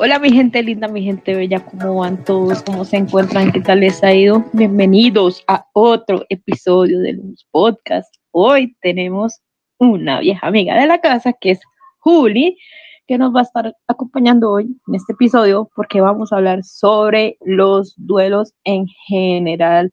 [0.00, 2.64] Hola mi gente linda, mi gente bella, ¿cómo van todos?
[2.64, 3.52] ¿Cómo se encuentran?
[3.52, 4.44] ¿Qué tal les ha ido?
[4.52, 8.12] Bienvenidos a otro episodio del Podcast.
[8.32, 9.40] Hoy tenemos
[9.78, 11.60] una vieja amiga de la casa que es
[12.00, 12.58] Juli,
[13.06, 17.36] que nos va a estar acompañando hoy en este episodio porque vamos a hablar sobre
[17.40, 19.92] los duelos en general.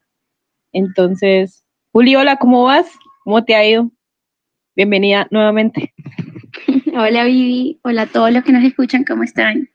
[0.72, 2.88] Entonces, Juli, hola, ¿cómo vas?
[3.24, 3.92] ¿Cómo te ha ido?
[4.76, 5.94] Bienvenida nuevamente.
[6.94, 9.71] Hola Vivi, hola a todos los que nos escuchan, ¿cómo están?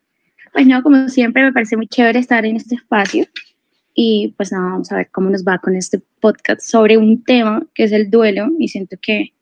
[0.56, 3.26] Pues no, como siempre me parece muy chévere estar en este espacio
[3.92, 7.62] y pues nada, vamos a ver cómo nos va con este podcast sobre un tema
[7.74, 9.34] que es el duelo y siento que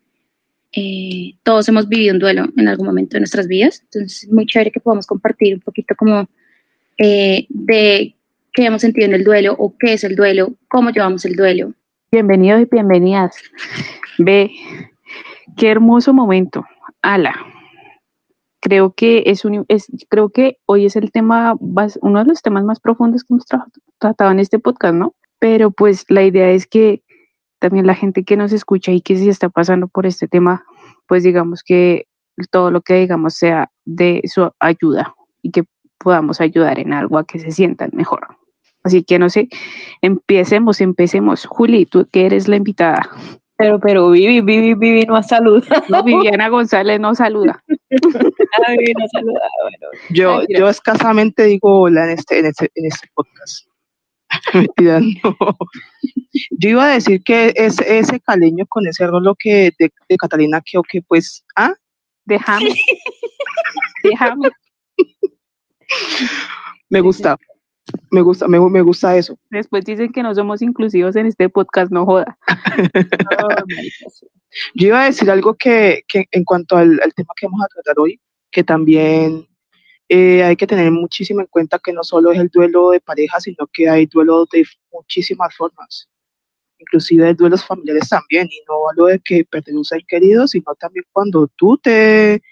[0.73, 4.45] eh, todos hemos vivido un duelo en algún momento de nuestras vidas, entonces es muy
[4.45, 6.29] chévere que podamos compartir un poquito como
[6.99, 8.17] eh, de
[8.53, 11.75] qué hemos sentido en el duelo o qué es el duelo, cómo llevamos el duelo.
[12.11, 13.37] Bienvenidos y bienvenidas.
[14.19, 14.51] Ve,
[15.57, 16.67] qué hermoso momento.
[17.03, 17.54] Ala,
[18.65, 21.55] creo que es, un, es creo que hoy es el tema
[22.01, 23.45] uno de los temas más profundos que hemos
[23.99, 25.15] tratado en este podcast, ¿no?
[25.39, 27.03] Pero pues la idea es que
[27.59, 30.65] también la gente que nos escucha y que sí está pasando por este tema,
[31.07, 32.07] pues digamos que
[32.51, 35.65] todo lo que digamos sea de su ayuda y que
[35.99, 38.27] podamos ayudar en algo a que se sientan mejor.
[38.83, 39.49] Así que no sé,
[40.01, 41.45] empecemos, empecemos.
[41.45, 43.11] Juli, tú que eres la invitada.
[43.57, 45.85] Pero, pero Vivi, Vivi, Vivi no saluda.
[45.89, 47.63] No, Viviana González no saluda.
[48.67, 49.41] Ah, Vivi no saluda.
[49.63, 53.67] Bueno, yo, yo escasamente digo hola en este, en este, en este podcast.
[54.55, 55.37] Mentira, no.
[56.51, 60.61] Yo iba a decir que ese, ese caleño con ese rolo que de, de Catalina
[60.65, 61.75] que, que pues, ¿ah?
[62.25, 62.75] Déjame.
[64.03, 64.51] Déjame.
[66.89, 67.37] Me gusta.
[68.11, 69.39] Me gusta, me, me, gusta eso.
[69.51, 72.39] Después dicen que no somos inclusivos en este podcast, no joda.
[74.75, 77.69] Yo iba a decir algo que, que en cuanto al, al, tema que vamos a
[77.69, 79.47] tratar hoy, que también
[80.09, 83.41] eh, hay que tener muchísimo en cuenta que no solo es el duelo de pareja,
[83.41, 86.09] sino que hay duelo de muchísimas formas,
[86.79, 91.05] inclusive duelos familiares también, y no hablo de que perder un ser querido, sino también
[91.13, 92.43] cuando tú te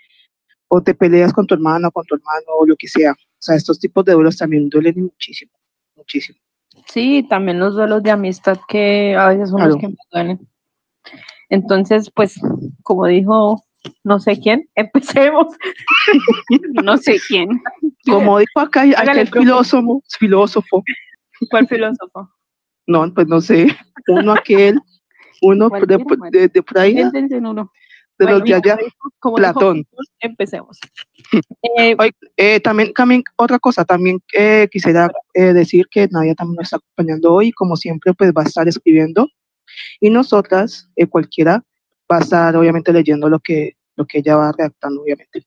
[0.68, 3.14] o te peleas con tu hermano, con tu hermano, o lo que sea.
[3.42, 5.50] O sea, estos tipos de duelos también duelen muchísimo,
[5.96, 6.38] muchísimo.
[6.86, 9.72] Sí, también los duelos de amistad que a veces son claro.
[9.72, 10.48] los que me duelen.
[11.48, 12.40] Entonces, pues,
[12.84, 13.64] como dijo
[14.04, 15.48] no sé quién, empecemos.
[16.84, 17.60] no sé quién.
[18.06, 20.84] Como dijo acá aquel filósofo, filósofo.
[21.50, 22.30] ¿Cuál filósofo?
[22.86, 23.76] No, pues no sé.
[24.06, 24.80] Uno aquel,
[25.40, 26.96] uno de, de, de, por ahí.
[28.24, 28.78] De los de allá,
[29.18, 29.78] como Platón.
[29.78, 30.78] Dijo, empecemos.
[31.78, 31.96] Eh,
[32.36, 37.32] eh, también, también, otra cosa, también eh, quisiera decir que Nadia también nos está acompañando
[37.32, 39.28] hoy, como siempre, pues va a estar escribiendo
[40.00, 41.64] y nosotras, cualquiera,
[42.10, 45.46] va a estar obviamente leyendo lo que, lo que ella va redactando, obviamente.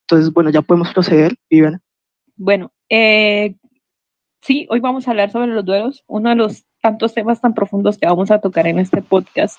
[0.00, 1.80] Entonces, bueno, ya podemos proceder, Viviana.
[2.36, 2.72] Bueno,
[4.40, 7.96] sí, hoy vamos a hablar sobre los duelos, uno de los tantos temas tan profundos
[7.96, 9.58] que vamos a tocar en este podcast.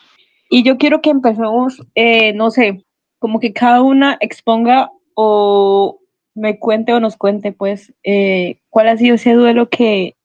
[0.50, 2.86] Y yo quiero que empecemos, eh, no sé,
[3.20, 6.00] como que cada una exponga o
[6.36, 10.16] me cuente o nos cuente, pues, eh, cuál ha sido ese duelo que,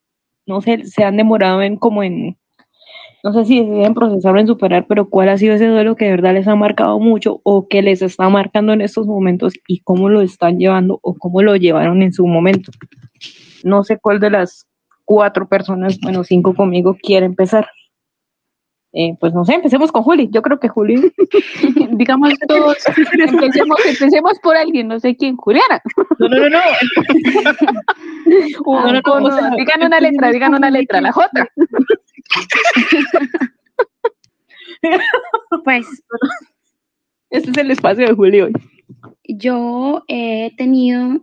[0.47, 2.37] no sé, se han demorado en como en,
[3.23, 6.07] no sé si deciden procesar o en superar, pero cuál ha sido ese duelo que
[6.07, 9.81] de verdad les ha marcado mucho o que les está marcando en estos momentos y
[9.81, 12.73] cómo lo están llevando o cómo lo llevaron en su momento.
[13.63, 14.67] No sé cuál de las
[15.05, 17.69] cuatro personas, bueno, cinco conmigo, quiere empezar.
[18.93, 20.29] Eh, pues no sé, empecemos con Juli.
[20.33, 21.13] Yo creo que Juli,
[21.93, 22.77] digamos todos,
[23.13, 25.81] empecemos, empecemos por alguien, no sé quién, Juliana.
[26.19, 26.59] No, no, no, no.
[28.27, 29.57] no, no, no, no, no.
[29.57, 31.31] Digan una letra, digan una letra, la J.
[35.65, 35.87] pues,
[37.31, 38.53] este es el espacio de Juli hoy.
[39.25, 41.21] Yo he tenido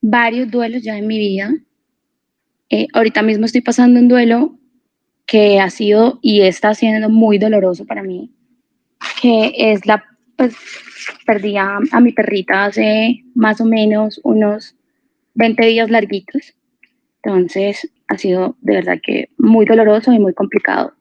[0.00, 1.52] varios duelos ya en mi vida.
[2.70, 4.57] Eh, ahorita mismo estoy pasando un duelo
[5.28, 8.32] que ha sido y está siendo muy doloroso para mí,
[9.20, 10.02] que es la,
[10.36, 10.56] pues
[11.26, 14.74] perdí a, a, mi perrita hace más o menos unos
[15.34, 16.54] 20 días larguitos,
[17.22, 20.94] entonces ha sido de verdad que muy doloroso y muy complicado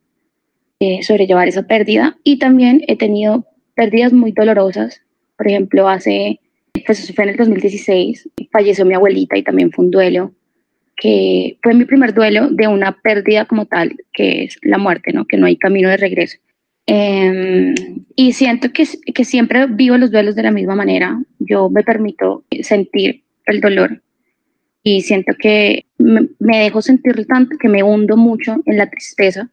[0.79, 2.17] eh, sobrellevar esa pérdida.
[2.23, 3.45] Y también he tenido
[3.75, 5.01] pérdidas muy dolorosas,
[5.37, 6.39] por ejemplo hace,
[6.85, 10.33] pues fue en el 2016, falleció mi abuelita y también fue un duelo
[10.97, 15.25] que fue mi primer duelo de una pérdida como tal, que es la muerte, ¿no?
[15.25, 16.37] que no hay camino de regreso.
[16.87, 17.75] Eh,
[18.15, 21.21] y siento que, que siempre vivo los duelos de la misma manera.
[21.39, 24.01] Yo me permito sentir el dolor
[24.83, 29.49] y siento que me, dejo sentir tanto que me hundo mucho en la tristeza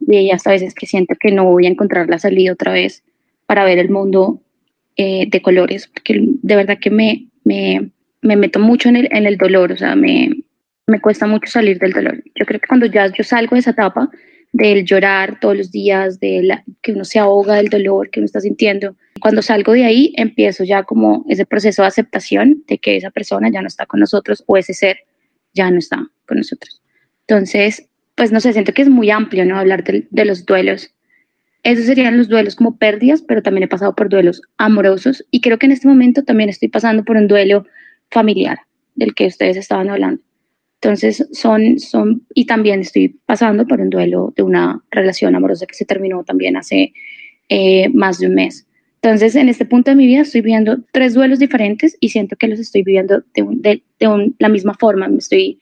[0.00, 3.02] y hasta veces que siento que no voy a encontrar la salida otra vez
[3.46, 4.40] para ver el mundo
[4.96, 7.90] eh, de colores, porque de verdad que me, me,
[8.22, 10.30] me meto mucho en el, en el dolor, o sea, me,
[10.88, 12.22] me cuesta mucho salir del dolor.
[12.34, 14.10] Yo creo que cuando ya yo salgo de esa etapa
[14.52, 18.40] del llorar todos los días, de que uno se ahoga del dolor que uno está
[18.40, 23.10] sintiendo, cuando salgo de ahí empiezo ya como ese proceso de aceptación de que esa
[23.10, 25.00] persona ya no está con nosotros o ese ser
[25.52, 26.80] ya no está con nosotros.
[27.26, 29.58] Entonces, pues no sé, siento que es muy amplio, ¿no?
[29.58, 30.94] Hablar de, de los duelos.
[31.64, 35.58] Esos serían los duelos como pérdidas, pero también he pasado por duelos amorosos y creo
[35.58, 37.66] que en este momento también estoy pasando por un duelo
[38.10, 38.60] familiar
[38.94, 40.22] del que ustedes estaban hablando.
[40.80, 45.74] Entonces, son, son, y también estoy pasando por un duelo de una relación amorosa que
[45.74, 46.92] se terminó también hace
[47.48, 48.66] eh, más de un mes.
[49.02, 52.48] Entonces, en este punto de mi vida estoy viviendo tres duelos diferentes y siento que
[52.48, 55.08] los estoy viviendo de, de, la misma forma.
[55.08, 55.60] Me estoy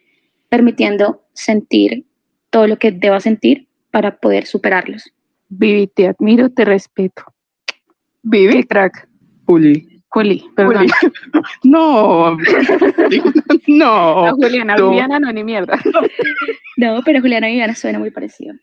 [0.51, 2.05] permitiendo sentir
[2.51, 5.13] todo lo que deba sentir para poder superarlos.
[5.49, 7.23] Vivi, te admiro, te respeto.
[8.23, 8.65] Vivi.
[8.65, 9.09] crack.
[9.47, 9.96] Juli.
[10.17, 10.87] Juli, perdón.
[11.65, 12.39] no,
[13.67, 14.35] no.
[14.37, 14.89] Juliana, no.
[14.89, 15.79] Viviana no, ni mierda.
[16.79, 18.55] No, pero Juliana y Viviana suena muy parecido.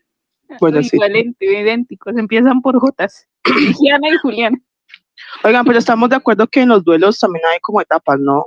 [0.60, 0.90] Bueno, sí.
[0.92, 3.26] Igualente, idénticos, empiezan por Jotas.
[3.44, 4.58] Viviana y Juliana.
[5.42, 8.46] Oigan, pero estamos de acuerdo que en los duelos también hay como etapas, ¿no?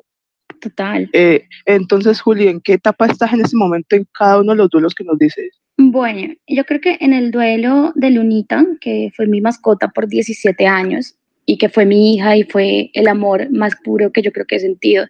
[0.61, 1.09] Total.
[1.11, 4.69] Eh, entonces, Juli, ¿en qué etapa estás en ese momento en cada uno de los
[4.69, 5.59] duelos que nos dices?
[5.77, 10.65] Bueno, yo creo que en el duelo de Lunita, que fue mi mascota por 17
[10.65, 11.17] años
[11.49, 14.57] y que fue mi hija y fue el amor más puro que yo creo que
[14.57, 15.07] he sentido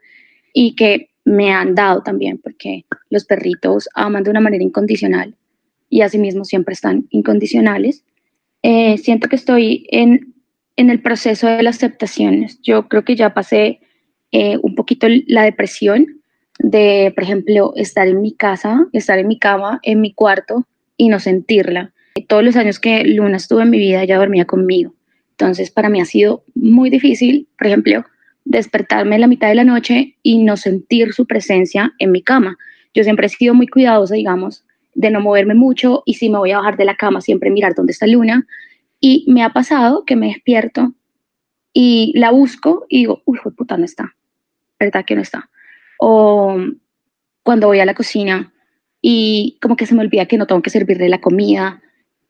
[0.54, 5.36] y que me han dado también, porque los perritos aman de una manera incondicional
[5.90, 8.06] y asimismo siempre están incondicionales.
[8.62, 10.36] Eh, siento que estoy en,
[10.76, 12.46] en el proceso de la aceptación.
[12.62, 13.80] Yo creo que ya pasé
[14.32, 16.22] eh, un poquito la depresión
[16.60, 20.68] de, por ejemplo, estar en mi casa, estar en mi cama, en mi cuarto
[20.98, 21.94] y no sentirla.
[22.28, 24.94] Todos los años que Luna estuvo en mi vida, ella dormía conmigo.
[25.40, 28.04] Entonces, para mí ha sido muy difícil, por ejemplo,
[28.44, 32.58] despertarme en la mitad de la noche y no sentir su presencia en mi cama.
[32.96, 36.52] Yo siempre he sido muy cuidadosa, digamos, de no moverme mucho y si me voy
[36.52, 38.48] a bajar de la cama, siempre mirar dónde está Luna.
[39.00, 40.94] Y me ha pasado que me despierto
[41.72, 44.16] y la busco y digo, uy, puta, no está.
[44.80, 45.52] ¿Verdad que no está?
[46.00, 46.58] O
[47.44, 48.52] cuando voy a la cocina
[49.04, 51.84] y como que se me olvida que no tengo que servirle la comida,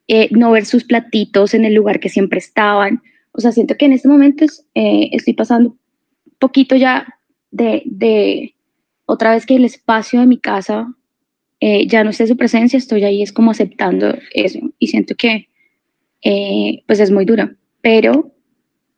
[0.08, 3.02] eh, no ver sus platitos en el lugar que siempre estaban.
[3.32, 5.78] O sea, siento que en este momento eh, estoy pasando
[6.40, 7.08] poquito ya
[7.52, 8.54] de,
[9.06, 10.94] otra vez que el espacio de mi casa
[11.60, 15.48] eh, ya no esté su presencia, estoy ahí es como aceptando eso y siento que
[16.86, 17.50] pues es muy duro,
[17.82, 18.34] pero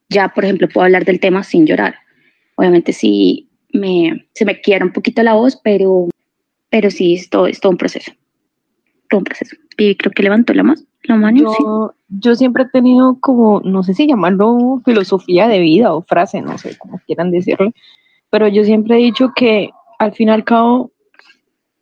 [0.10, 1.96] ya, por ejemplo, puedo hablar del tema sin llorar.
[2.56, 6.10] Obviamente sí me, se me quiera un poquito la voz, pero,
[6.70, 8.12] pero sí, es todo, es todo un proceso.
[9.10, 9.56] Todo un proceso.
[9.78, 10.84] Y creo que levantó la, más,
[11.34, 11.64] Yo, sí.
[12.10, 16.58] yo siempre he tenido como, no sé si llamarlo filosofía de vida o frase, no
[16.58, 17.72] sé cómo quieran decirlo,
[18.30, 20.92] pero yo siempre he dicho que al fin y al cabo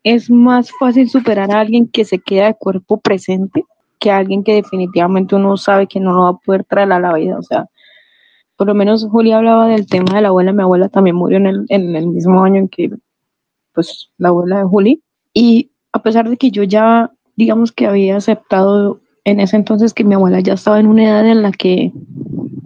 [0.03, 3.65] es más fácil superar a alguien que se queda de cuerpo presente
[3.99, 6.99] que a alguien que definitivamente uno sabe que no lo va a poder traer a
[6.99, 7.37] la vida.
[7.37, 7.67] O sea,
[8.55, 10.53] por lo menos Julia hablaba del tema de la abuela.
[10.53, 12.91] Mi abuela también murió en el, en el mismo año en que,
[13.73, 15.03] pues, la abuela de Juli.
[15.33, 20.05] Y a pesar de que yo ya, digamos que había aceptado en ese entonces que
[20.05, 21.91] mi abuela ya estaba en una edad en la que,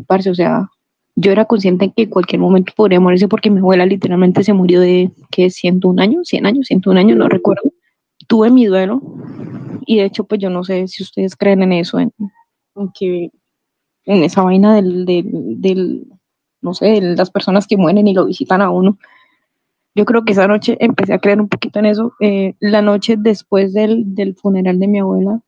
[0.05, 0.69] parce, o sea,
[1.15, 4.53] yo era consciente en que en cualquier momento podría morirse porque mi abuela literalmente se
[4.53, 5.49] murió de, ¿qué?
[5.49, 7.63] 101 años, 100 años, 101 años, no recuerdo.
[8.27, 9.01] Tuve mi duelo
[9.87, 12.13] y de hecho, pues yo no sé si ustedes creen en eso, en,
[12.75, 13.31] en que
[14.05, 16.05] en esa vaina del, del,
[16.61, 18.99] no sé, de las personas que mueren y lo visitan a uno.
[19.95, 22.13] Yo creo que esa noche empecé a creer un poquito en eso.
[22.19, 25.41] Eh, la noche después del, del funeral de mi abuela,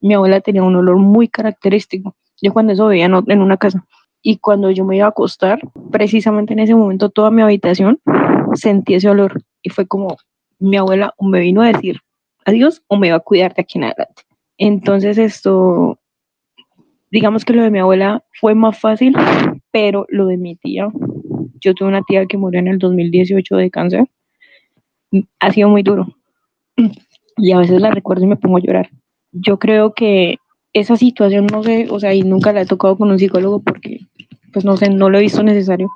[0.00, 2.14] mi abuela tenía un olor muy característico.
[2.40, 3.84] Yo cuando eso veía en, una casa.
[4.22, 8.00] Y cuando yo me iba a acostar, precisamente en ese momento toda mi habitación
[8.54, 9.42] sentí ese olor.
[9.62, 10.16] Y fue como,
[10.58, 12.00] mi abuela o me vino a decir
[12.48, 14.22] adiós o me va a cuidar de aquí en adelante.
[14.56, 15.98] Entonces esto,
[17.10, 19.14] digamos que lo de mi abuela fue más fácil,
[19.70, 20.88] pero lo de mi tía,
[21.60, 24.06] yo tuve una tía que murió en el 2018 de cáncer,
[25.40, 26.06] ha sido muy duro.
[27.36, 28.90] Y a veces la recuerdo y me pongo a llorar.
[29.40, 30.36] Yo creo que
[30.72, 34.00] esa situación, no sé, o sea, y nunca la he tocado con un psicólogo porque,
[34.52, 35.90] pues no sé, no lo he visto necesario,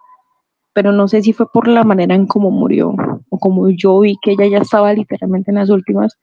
[0.75, 2.95] pero no sé si fue por la manera en cómo murió
[3.31, 6.19] o como yo vi que ella ya estaba literalmente en las últimas,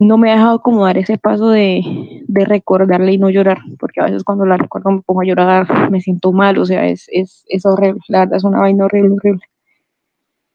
[0.00, 1.82] no me ha dejado como dar ese paso de,
[2.26, 5.90] de recordarle y no llorar, porque a veces cuando la recuerdo me pongo a llorar,
[5.90, 9.14] me siento mal, o sea, es, es, es horrible, la verdad es una vaina horrible,
[9.14, 9.42] horrible.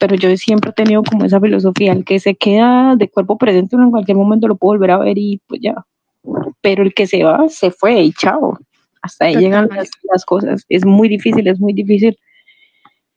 [0.03, 3.77] Pero yo siempre he tenido como esa filosofía, el que se queda de cuerpo presente,
[3.77, 5.85] uno en cualquier momento lo puedo volver a ver y pues ya.
[6.61, 8.59] Pero el que se va, se fue y chao.
[9.01, 10.65] Hasta ahí llegan las, las cosas.
[10.69, 12.17] Es muy difícil, es muy difícil.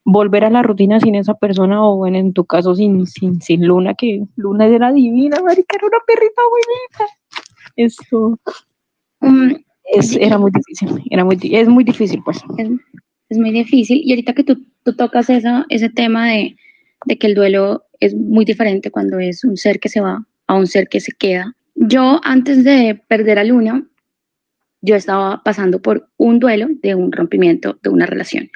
[0.05, 3.67] volver a la rutina sin esa persona o bueno, en tu caso sin, sin, sin
[3.67, 7.13] Luna, que Luna era divina, marica, era una perrita bonita.
[7.77, 8.39] Esto
[9.21, 9.55] Mm,
[9.95, 12.39] es, era muy difícil, era muy, es muy difícil pues.
[12.59, 12.69] es,
[13.31, 14.01] es muy difícil.
[14.05, 16.57] Y ahorita que tú, tú tocas esa, ese tema de,
[17.07, 20.55] de que el duelo es muy diferente cuando es un ser que se va a
[20.55, 21.55] un ser que se queda.
[21.75, 23.87] Yo antes de perder a Luna,
[24.83, 28.51] yo estaba pasando por un duelo de un rompimiento de una relación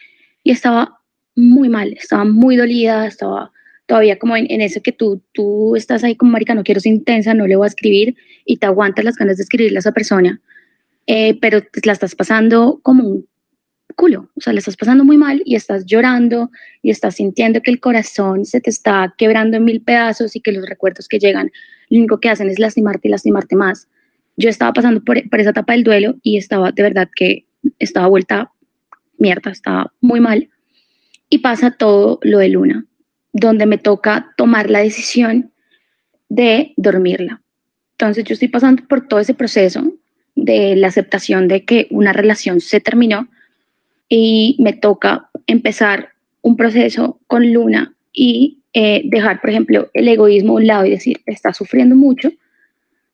[0.45, 0.99] y estaba
[1.35, 3.51] muy mal, estaba muy dolida, estaba
[3.87, 6.93] todavía como en, en eso que tú, tú estás ahí como marica, no quiero ser
[6.93, 9.93] intensa, no le voy a escribir y te aguantas las ganas de escribirle a esa
[9.93, 10.41] persona,
[11.07, 13.27] eh, pero te la estás pasando como un
[13.95, 16.51] culo, o sea, le estás pasando muy mal y estás llorando
[16.83, 20.53] y estás sintiendo que el corazón se te está quebrando en mil pedazos y que
[20.53, 21.51] los recuerdos que llegan
[21.89, 23.89] lo único que hacen es lastimarte y lastimarte más.
[24.37, 27.47] Yo estaba pasando por, por esa etapa del duelo y estaba de verdad que
[27.79, 28.53] estaba vuelta
[29.19, 30.49] mierda, estaba muy mal.
[31.29, 32.87] Y pasa todo lo de Luna,
[33.33, 35.53] donde me toca tomar la decisión
[36.29, 37.43] de dormirla.
[37.93, 39.93] Entonces yo estoy pasando por todo ese proceso
[40.35, 43.29] de la aceptación de que una relación se terminó
[44.11, 46.11] y me toca empezar
[46.43, 50.91] un proceso con Luna y eh, dejar, por ejemplo, el egoísmo a un lado y
[50.91, 52.31] decir, está sufriendo mucho,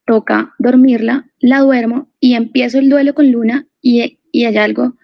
[0.04, 4.94] toca dormirla, la duermo y empiezo el duelo con Luna y, y hay algo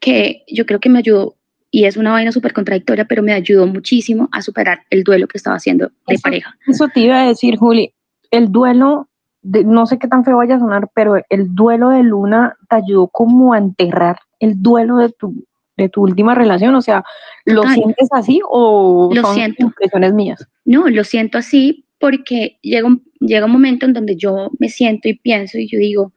[0.00, 1.36] que yo creo que me ayudó
[1.70, 5.38] y es una vaina súper contradictoria, pero me ayudó muchísimo a superar el duelo que
[5.38, 6.56] estaba haciendo de Eso- pareja.
[6.68, 7.92] Eso te iba a decir, Juli,
[8.30, 9.08] el duelo,
[9.42, 12.76] de- no sé qué tan feo vaya a sonar, pero el duelo de Luna te
[12.76, 15.44] ayudó como a enterrar el duelo de tu,
[15.76, 17.04] de tu última relación, o sea,
[17.44, 19.62] ¿lo sientes así o Lo son siento.
[19.66, 20.46] impresiones mías?
[20.64, 25.08] No, lo siento así porque llega un, llega un momento en donde yo me siento
[25.08, 26.12] y pienso y yo digo,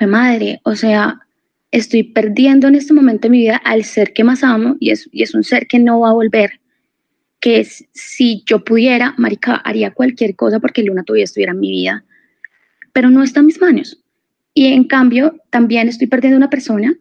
[0.00, 1.20] "Mi madre, o sea,
[1.74, 5.08] estoy perdiendo en este momento de mi vida al ser que más amo y es,
[5.10, 6.60] y es un ser que no va a volver.
[7.40, 11.70] Que es, si yo pudiera, marica, haría cualquier cosa porque Luna todavía estuviera en mi
[11.70, 12.04] vida,
[12.92, 14.00] pero no está en mis manos.
[14.54, 16.94] Y en cambio, también estoy perdiendo una persona,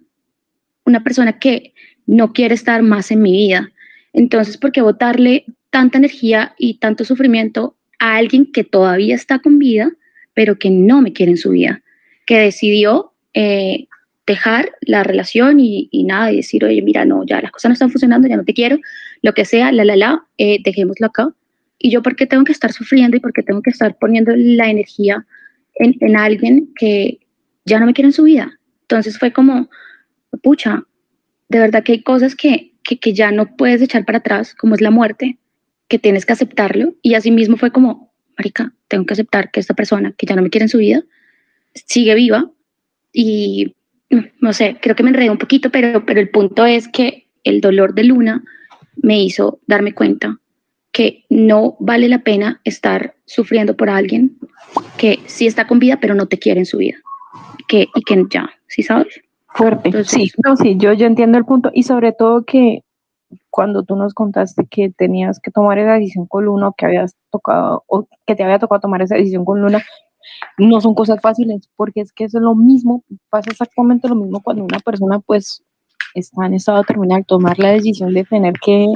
[0.85, 1.73] una persona que
[2.05, 3.71] no quiere estar más en mi vida.
[4.13, 9.59] Entonces, ¿por qué botarle tanta energía y tanto sufrimiento a alguien que todavía está con
[9.59, 9.91] vida,
[10.33, 11.81] pero que no me quiere en su vida?
[12.25, 13.87] Que decidió eh,
[14.25, 17.73] dejar la relación y, y nada, y decir, oye, mira, no, ya las cosas no
[17.73, 18.79] están funcionando, ya no te quiero,
[19.21, 21.33] lo que sea, la, la, la, eh, dejémoslo acá.
[21.79, 24.33] Y yo, ¿por qué tengo que estar sufriendo y por qué tengo que estar poniendo
[24.35, 25.25] la energía
[25.75, 27.19] en, en alguien que
[27.65, 28.57] ya no me quiere en su vida?
[28.83, 29.69] Entonces fue como,
[30.41, 30.83] pucha,
[31.49, 34.75] de verdad que hay cosas que, que, que ya no puedes echar para atrás, como
[34.75, 35.37] es la muerte,
[35.87, 36.95] que tienes que aceptarlo.
[37.01, 40.41] Y así mismo fue como, marica, tengo que aceptar que esta persona que ya no
[40.41, 41.03] me quiere en su vida
[41.73, 42.49] sigue viva.
[43.11, 43.75] Y
[44.39, 47.61] no, sé, creo que me enredé un poquito, pero, pero el punto es que el
[47.61, 48.43] dolor de Luna
[48.95, 50.39] me hizo darme cuenta
[50.91, 54.37] que no vale la pena estar sufriendo por alguien
[54.97, 56.97] que sí está con vida, pero no te quiere en su vida.
[57.67, 59.21] Que, y que ya, ¿sí sabes?
[59.53, 59.89] Fuerte.
[59.89, 61.69] Entonces- sí, no, sí, yo, yo entiendo el punto.
[61.73, 62.83] Y sobre todo que
[63.49, 67.15] cuando tú nos contaste que tenías que tomar esa decisión con Luna, o que habías
[67.31, 69.83] tocado, o que te había tocado tomar esa decisión con Luna,
[70.57, 74.41] no son cosas fáciles, porque es que eso es lo mismo, pasa exactamente lo mismo
[74.41, 75.63] cuando una persona pues
[76.15, 78.87] está en estado terminal, tomar la decisión de tener que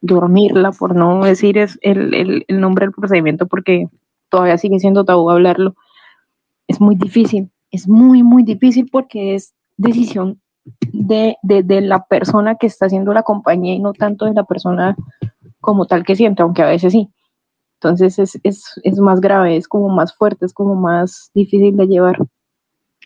[0.00, 3.88] dormirla, por no decir es el, el, el nombre del procedimiento, porque
[4.28, 5.74] todavía sigue siendo tabú hablarlo,
[6.68, 10.40] es muy difícil, es muy, muy difícil porque es decisión
[10.92, 14.44] de, de, de, la persona que está haciendo la compañía y no tanto de la
[14.44, 14.96] persona
[15.60, 17.08] como tal que siente, aunque a veces sí.
[17.80, 21.86] Entonces es, es, es más grave, es como más fuerte, es como más difícil de
[21.86, 22.18] llevar.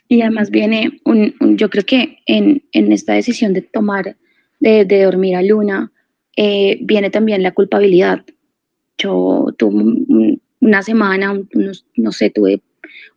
[0.06, 4.16] Y además viene, un, yo creo que en, en, esta decisión de tomar,
[4.60, 5.92] de, de dormir a Luna,
[6.36, 8.24] eh, viene también la culpabilidad.
[8.98, 12.62] Yo tuve un, una semana, unos, no sé, tuve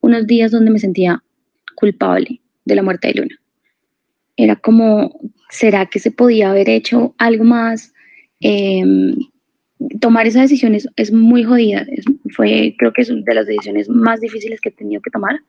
[0.02, 1.24] unos días donde me sentía
[1.82, 3.36] culpable de la muerte de Luna.
[4.38, 5.20] Era como,
[5.50, 7.92] ¿será que se podía haber hecho algo más?
[8.40, 8.84] Eh,
[10.00, 11.86] tomar esa decisión es, muy jodida.
[11.90, 15.10] Es, fue, creo que es una de las decisiones más difíciles que he tenido que
[15.10, 15.40] tomar.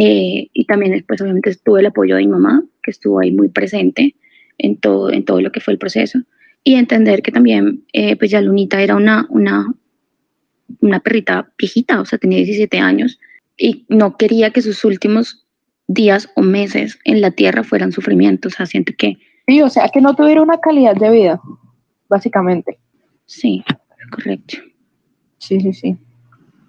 [0.00, 3.48] Eh, y también, pues, obviamente, tuve el apoyo de mi mamá, que estuvo ahí muy
[3.48, 4.14] presente
[4.56, 6.20] en todo, en todo lo que fue el proceso.
[6.64, 9.66] Y entender que también, eh, pues, ya Lunita era una, una,
[10.80, 13.18] una perrita viejita, o sea, tenía 17 años,
[13.56, 15.47] y no quería que sus últimos
[15.88, 18.54] días o meses en la tierra fueran sufrimientos.
[18.54, 19.16] O sea, siento que.
[19.46, 21.40] Sí, o sea, que no tuviera una calidad de vida,
[22.08, 22.78] básicamente.
[23.26, 23.64] Sí,
[24.12, 24.58] correcto.
[25.38, 25.96] Sí, sí, sí.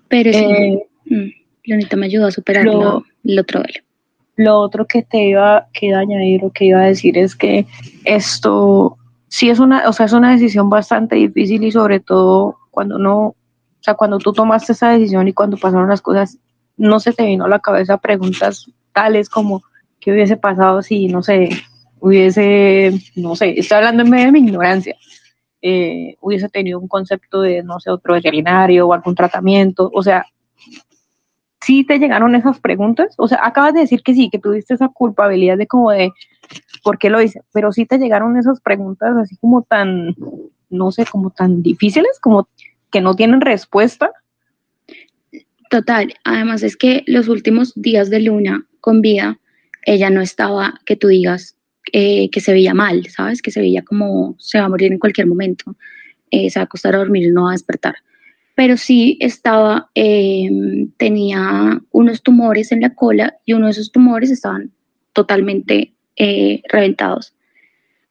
[0.07, 1.29] Pero sí, eh, mmm,
[1.65, 3.79] Leonita me ayudó a superar lo, lo, el otro duelo.
[4.37, 7.35] Lo otro que te iba, que iba a añadir o que iba a decir es
[7.35, 7.65] que
[8.05, 8.97] esto
[9.27, 13.17] sí es una, o sea, es una decisión bastante difícil y sobre todo cuando no,
[13.27, 13.35] o
[13.81, 16.37] sea, cuando tú tomaste esa decisión y cuando pasaron las cosas,
[16.77, 19.63] no se te vino a la cabeza preguntas tales como
[20.01, 21.49] qué hubiese pasado si, no sé,
[22.01, 24.95] hubiese, no sé, estoy hablando en medio de mi ignorancia,
[25.61, 30.25] eh, hubiese tenido un concepto de, no sé, otro veterinario o algún tratamiento, o sea,
[31.61, 34.89] sí te llegaron esas preguntas, o sea, acabas de decir que sí, que tuviste esa
[34.89, 36.11] culpabilidad de como de,
[36.83, 37.41] ¿por qué lo hice?
[37.53, 40.13] Pero sí te llegaron esas preguntas así como tan,
[40.69, 42.49] no sé, como tan difíciles, como
[42.91, 44.11] que no tienen respuesta.
[45.69, 49.39] Total, además es que los últimos días de Luna con vida,
[49.85, 51.55] ella no estaba, que tú digas,
[51.91, 53.41] eh, que se veía mal, ¿sabes?
[53.41, 55.75] Que se veía como se va a morir en cualquier momento,
[56.29, 57.95] eh, se va a acostar a dormir y no va a despertar.
[58.55, 64.29] Pero sí estaba, em, tenía unos tumores en la cola y uno de esos tumores
[64.29, 64.71] estaban
[65.13, 67.33] totalmente eh, reventados.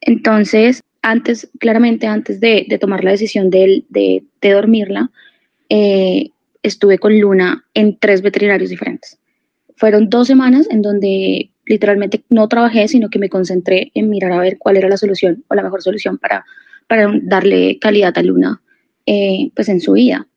[0.01, 5.11] Entonces, antes, claramente antes de, tomar la decisión de, de, dormirla,
[6.63, 9.19] estuve con Luna en tres veterinarios diferentes.
[9.79, 14.39] Fueron dos semanas en donde literalmente no trabajé, sino que me concentré en mirar a
[14.39, 16.45] ver cuál era la solución o la mejor solución para,
[16.87, 18.61] para darle calidad a Luna
[19.05, 20.27] eh, pues en su vida.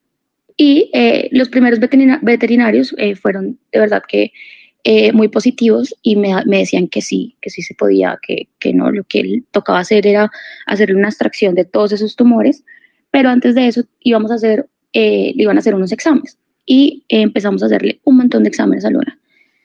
[0.57, 4.33] Y eh, los primeros veterinarios eh, fueron de verdad que
[5.13, 8.91] muy positivos y me, me, decían que sí, que sí se podía, que, que no,
[8.93, 10.31] lo que él tocaba hacer era
[10.67, 12.65] hacerle una extracción de todos esos tumores,
[13.11, 17.63] pero antes de eso íbamos a hacer, le iban a hacer unos exámenes y empezamos
[17.63, 19.19] a hacerle un montón de exámenes a Luna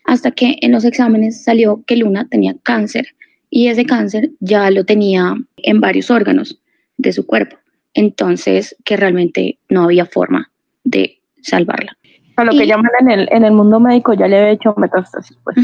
[0.07, 3.09] hasta que en los exámenes salió que Luna tenía cáncer
[3.49, 6.59] y ese cáncer ya lo tenía en varios órganos
[6.97, 7.57] de su cuerpo.
[7.93, 10.49] Entonces, que realmente no había forma
[10.85, 11.97] de salvarla.
[12.37, 15.37] A lo que llaman en el, en el mundo médico ya le había hecho metástasis,
[15.43, 15.57] pues.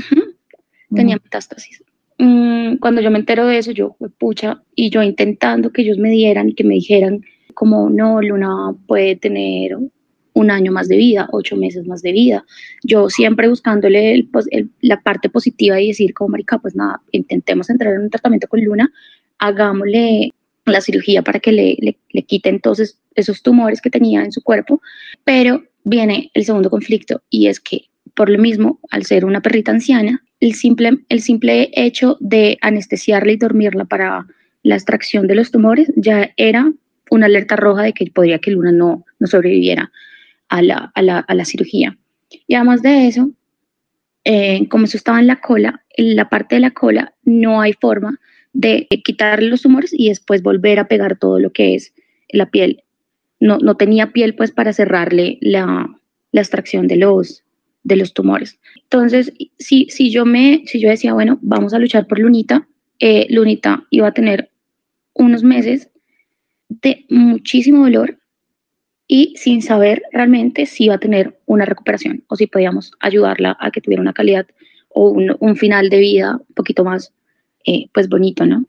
[0.94, 1.82] Tenía metástasis.
[2.18, 6.10] Mm, cuando yo me entero de eso, yo, pucha, y yo intentando que ellos me
[6.10, 7.22] dieran y que me dijeran
[7.54, 9.78] como, no, Luna puede tener
[10.34, 12.46] un año más de vida, ocho meses más de vida.
[12.84, 14.28] Yo siempre buscándole
[14.82, 18.64] la parte positiva y decir, como marica, pues nada, intentemos entrar en un tratamiento con
[18.64, 18.92] Luna,
[19.40, 20.32] hagámosle
[20.66, 21.78] la cirugía para que le,
[22.12, 24.82] le, quiten todos esos tumores que tenía en su cuerpo,
[25.24, 29.72] pero viene el segundo conflicto y es que por lo mismo, al ser una perrita
[29.72, 34.28] anciana, el simple, el simple hecho de anestesiarla y dormirla para
[34.62, 36.72] la extracción de los tumores ya era
[37.10, 39.92] una alerta roja de que podría que Luna no, no sobreviviera
[40.54, 41.98] a la, a la, a la cirugía.
[42.48, 43.32] Y además de eso,
[44.24, 47.74] eh, como eso estaba en la cola, en la parte de la cola no hay
[47.74, 48.20] forma
[48.54, 51.96] de quitarle los tumores y después volver a pegar todo lo que es
[52.30, 52.84] la piel.
[53.40, 55.90] No, no tenía piel pues para cerrarle la,
[56.32, 57.44] la extracción de los,
[57.84, 58.60] de los tumores.
[58.84, 62.68] Entonces, si, si, yo me, si yo decía, bueno, vamos a luchar por Lunita,
[63.00, 64.52] eh, Lunita iba a tener
[65.16, 65.90] unos meses
[66.70, 68.20] de muchísimo dolor
[69.08, 73.72] y sin saber realmente si iba a tener una recuperación o si podíamos ayudarla a
[73.72, 74.48] que tuviera una calidad
[74.90, 77.12] o un, final de vida un poquito más
[77.66, 78.66] eh, pues bonito, ¿no?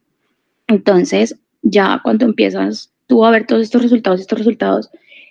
[0.67, 4.89] Entonces, ya cuando empiezas tú a ver todos estos resultados, estos resultados,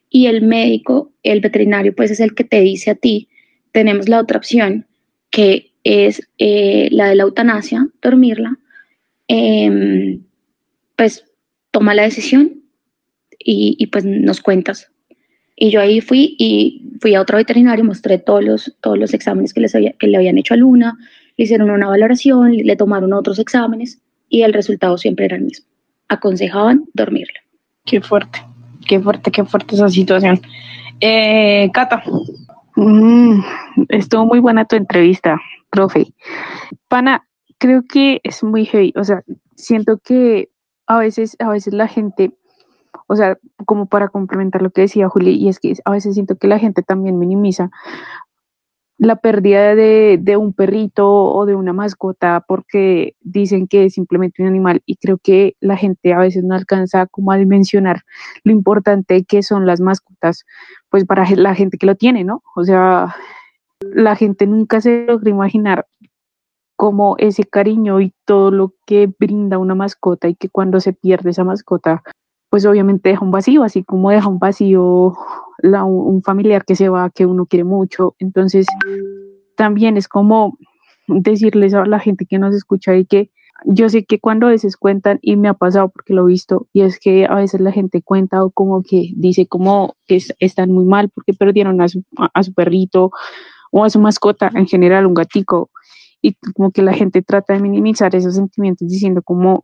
[0.08, 3.28] y el médico, el veterinario, pues es el que te dice a ti,
[3.72, 4.86] tenemos la otra opción,
[5.30, 8.56] que es eh, la de la eutanasia, dormirla,
[9.26, 10.22] em,
[10.96, 11.24] pues
[11.72, 12.62] toma la decisión
[13.38, 14.92] y, y, pues nos cuentas
[15.56, 19.52] y yo ahí fui y fui a otro veterinario, mostré todos los, todos los exámenes
[19.54, 20.96] que, les había, que le habían hecho a Luna,
[21.36, 25.66] le hicieron una valoración, le tomaron otros exámenes y el resultado siempre era el mismo.
[26.08, 27.40] Aconsejaban dormirla.
[27.84, 28.40] Qué fuerte,
[28.86, 30.40] qué fuerte, qué fuerte esa situación.
[31.00, 32.02] Eh, Cata.
[32.76, 33.40] Mm,
[33.90, 35.40] estuvo muy buena tu entrevista,
[35.70, 36.12] profe.
[36.88, 37.24] Pana,
[37.58, 39.22] creo que es muy heavy, o sea,
[39.54, 40.48] siento que
[40.86, 42.32] a veces, a veces la gente
[43.06, 46.36] o sea, como para complementar lo que decía Juli, y es que a veces siento
[46.36, 47.70] que la gente también minimiza
[48.96, 54.42] la pérdida de, de, un perrito o de una mascota porque dicen que es simplemente
[54.42, 58.02] un animal y creo que la gente a veces no alcanza como a dimensionar
[58.44, 60.44] lo importante que son las mascotas
[60.90, 62.42] pues para la gente que lo tiene, ¿no?
[62.54, 63.16] O sea,
[63.80, 65.86] la gente nunca se logra imaginar
[66.76, 71.30] como ese cariño y todo lo que brinda una mascota y que cuando se pierde
[71.30, 72.02] esa mascota
[72.54, 75.12] pues obviamente deja un vacío, así como deja un vacío
[75.60, 78.14] un familiar que se va, que uno quiere mucho.
[78.20, 78.68] Entonces,
[79.56, 80.56] también es como
[81.08, 83.32] decirles a la gente que nos escucha y que
[83.64, 86.68] yo sé que cuando a veces cuentan, y me ha pasado porque lo he visto,
[86.72, 90.70] y es que a veces la gente cuenta o como que dice como que están
[90.70, 93.10] muy mal porque perdieron a su, a su perrito
[93.72, 95.70] o a su mascota, en general un gatico,
[96.22, 99.60] y como que la gente trata de minimizar esos sentimientos diciendo como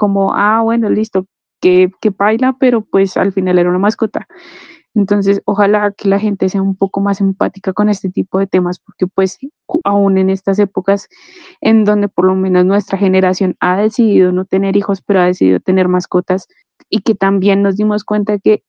[0.00, 1.26] como, ah, bueno, listo,
[1.60, 4.26] que, que baila, pero pues al final era una mascota.
[4.94, 8.80] Entonces, ojalá que la gente sea un poco más empática con este tipo de temas,
[8.80, 9.38] porque pues
[9.84, 11.08] aún en estas épocas
[11.60, 15.60] en donde por lo menos nuestra generación ha decidido no tener hijos, pero ha decidido
[15.60, 16.48] tener mascotas
[16.88, 18.64] y que también nos dimos cuenta que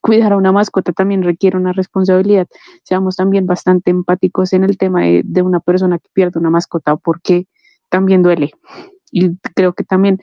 [0.00, 2.48] cuidar a una mascota también requiere una responsabilidad.
[2.82, 6.96] Seamos también bastante empáticos en el tema de, de una persona que pierde una mascota
[6.96, 7.46] porque
[7.88, 8.52] también duele.
[9.12, 10.18] Y creo que también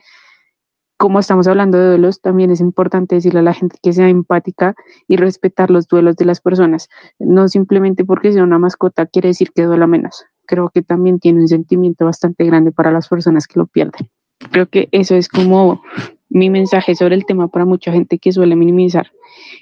[0.96, 4.74] como estamos hablando de duelos, también es importante decirle a la gente que sea empática
[5.08, 6.88] y respetar los duelos de las personas.
[7.18, 10.24] No simplemente porque sea una mascota quiere decir que duela menos.
[10.46, 14.08] Creo que también tiene un sentimiento bastante grande para las personas que lo pierden.
[14.50, 15.82] Creo que eso es como
[16.28, 19.10] mi mensaje sobre el tema para mucha gente que suele minimizar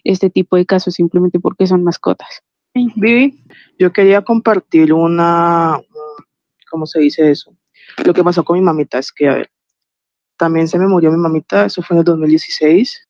[0.05, 2.43] este tipo de casos simplemente porque son mascotas.
[2.75, 3.45] Vivi,
[3.79, 5.79] yo quería compartir una,
[6.71, 7.55] ¿cómo se dice eso?
[8.05, 9.51] Lo que pasó con mi mamita es que, a ver,
[10.43, 13.07] también se me murió mi mamita, eso fue en el 2016.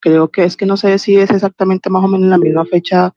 [0.00, 3.14] Creo que es que no sé si es exactamente más o menos la misma fecha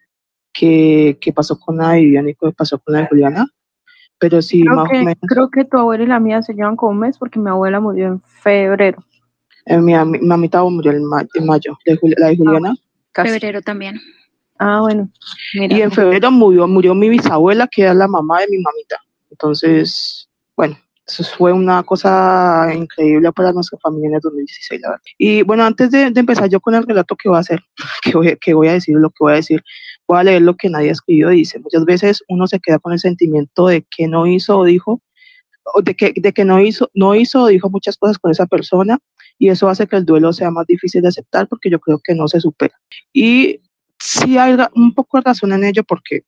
[0.53, 3.47] que, que pasó con la Viviana y que pasó con la Juliana,
[4.19, 5.17] pero sí, Creo más que, o menos.
[5.27, 7.79] creo que tu abuela y la mía se llevan como un mes porque mi abuela
[7.79, 9.03] murió en febrero.
[9.65, 12.75] Eh, mi, mi mamita murió en, ma- en mayo, de la de Juliana.
[13.11, 13.31] Casi.
[13.39, 13.99] Febrero también.
[14.59, 15.09] Ah, bueno.
[15.55, 15.75] Mira.
[15.75, 18.97] Y en febrero murió, murió mi bisabuela, que era la mamá de mi mamita.
[19.31, 25.03] Entonces, bueno, eso fue una cosa increíble para nuestra familia en el 2016, la verdad.
[25.17, 27.61] Y bueno, antes de, empezar yo con el relato que voy a hacer,
[28.41, 29.63] que voy, a decir, lo que voy a decir,
[30.07, 31.29] voy a leer lo que nadie escribió.
[31.29, 35.01] Dice, muchas veces uno se queda con el sentimiento de que no hizo o dijo,
[35.81, 38.99] de que, de que no hizo, no hizo o dijo muchas cosas con esa persona
[39.39, 42.15] y eso hace que el duelo sea más difícil de aceptar porque yo creo que
[42.15, 42.75] no se supera.
[43.13, 43.61] Y
[43.99, 46.23] sí hay un poco de razón en ello porque,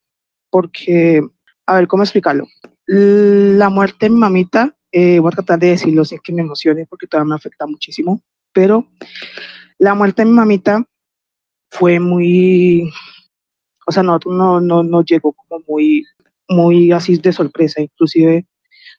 [0.50, 1.22] porque,
[1.66, 2.48] a ver, ¿cómo explicarlo?
[2.92, 6.88] La muerte de mi mamita, eh, voy a tratar de decirlo sin que me emocione
[6.88, 8.88] porque todavía me afecta muchísimo, pero
[9.78, 10.84] la muerte de mi mamita
[11.70, 12.92] fue muy,
[13.86, 16.04] o sea, nosotros no, no, no llegó como muy,
[16.48, 18.48] muy así de sorpresa, inclusive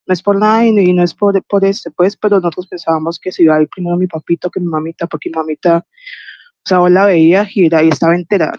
[0.07, 3.33] no es por nada y, no es por, por este, pues, pero nosotros pensábamos que
[3.33, 6.79] se iba a ir primero mi papito que mi mamita, porque mi mamita, o sea,
[6.79, 8.57] vos la veía era, y estaba enterada.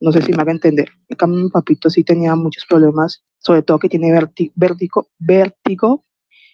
[0.00, 0.90] No sé si me haga entender.
[1.08, 4.12] En cambio, mi papito sí tenía muchos problemas, sobre todo que tiene
[5.18, 6.04] vértigo,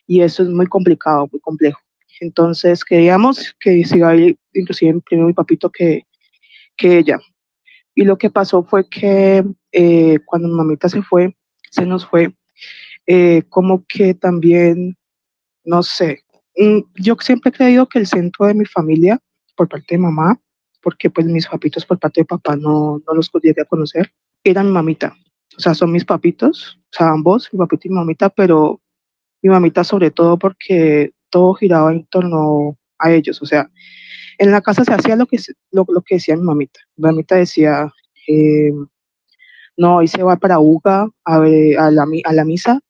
[0.07, 1.81] y eso es muy complicado, muy complejo.
[2.20, 6.02] Entonces, queríamos que se iba a ir inclusive primero mi papito que,
[6.76, 7.18] que ella.
[7.94, 11.35] Y lo que pasó fue que eh, cuando mi mamita se fue,
[11.70, 12.35] se nos fue,
[13.07, 14.94] eh, como que también,
[15.64, 16.20] no sé,
[16.59, 19.18] mm, yo siempre he creído que el centro de mi familia,
[19.57, 20.38] por parte de mamá,
[20.83, 24.12] porque pues mis papitos por parte de papá no, no los llegué a conocer,
[24.44, 25.16] era mi mamita.
[25.56, 28.80] O sea, son mis papitos, o sea, ambos, mi papito y mi mamita, pero
[29.42, 33.42] mi mamita sobre todo porque todo giraba en torno a ellos.
[33.42, 33.70] O sea,
[34.38, 35.38] en la casa se hacía lo que,
[35.72, 36.80] lo, lo que decía mi mamita.
[36.96, 37.92] Mi mamita decía,
[38.28, 38.72] eh,
[39.76, 42.80] no, hoy se va para Uga a, ver- a, la, a la misa.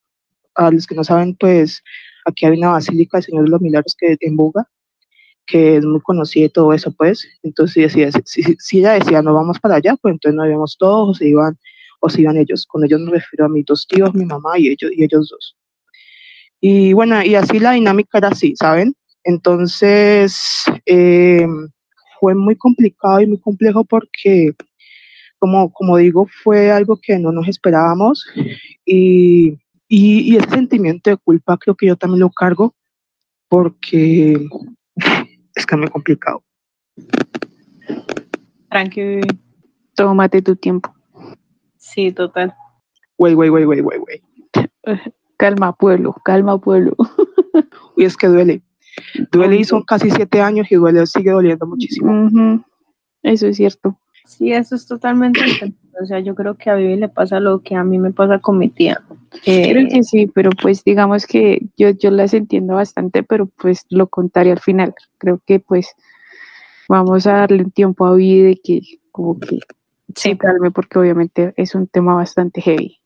[0.57, 1.83] A los que no saben, pues
[2.27, 4.69] aquí hay una basílica del Señor de los Milagros que en Buga,
[5.47, 7.27] que es muy conocida y todo eso, pues.
[7.43, 10.77] Entonces, si, si, si- si ella decía, no vamos para allá, pues entonces nos íbamos
[10.79, 11.59] todos se iban,
[12.03, 12.67] o se iban ellos.
[12.67, 15.57] Con ellos me refiero a mis dos tíos, mi mamá y ellos, y ellos dos.
[16.61, 18.95] Y bueno, y así la dinámica era así, ¿saben?
[19.25, 21.47] Entonces, eh,
[22.21, 24.53] fue muy complicado y muy complejo porque,
[25.39, 28.27] como, como digo, fue algo que no nos esperábamos
[28.85, 32.75] y, y, y sentimiento de culpa creo que yo también lo cargo
[33.49, 34.33] porque
[35.55, 36.43] es que es muy complicado.
[38.71, 39.21] Tranqui.
[39.95, 40.95] Tómate tu tiempo.
[41.83, 42.55] Sí, total.
[43.19, 44.23] Güey, güey, güey, güey, güey, güey.
[45.37, 46.95] Calma, pueblo, calma, pueblo.
[47.97, 48.63] Y es que duele.
[49.33, 52.65] Duele y son casi siete años y duele, sigue doliendo muchísimo.
[53.23, 53.99] Eso es cierto.
[54.25, 55.79] Sí, eso es totalmente entendible.
[56.03, 58.39] O sea, yo creo que a Vivi le pasa lo que a mí me pasa
[58.39, 59.03] con mi tía.
[59.45, 63.85] Eh, Creo que sí, pero pues digamos que yo, yo las entiendo bastante, pero pues
[63.91, 64.95] lo contaré al final.
[65.19, 65.95] Creo que pues
[66.89, 69.59] vamos a darle un tiempo a Vivi de que como que
[70.15, 72.99] se calme porque obviamente es un tema bastante heavy.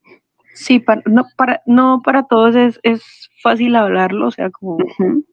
[0.53, 5.23] sí, para, no, para, no para todos es, es fácil hablarlo, o sea, como Ujú.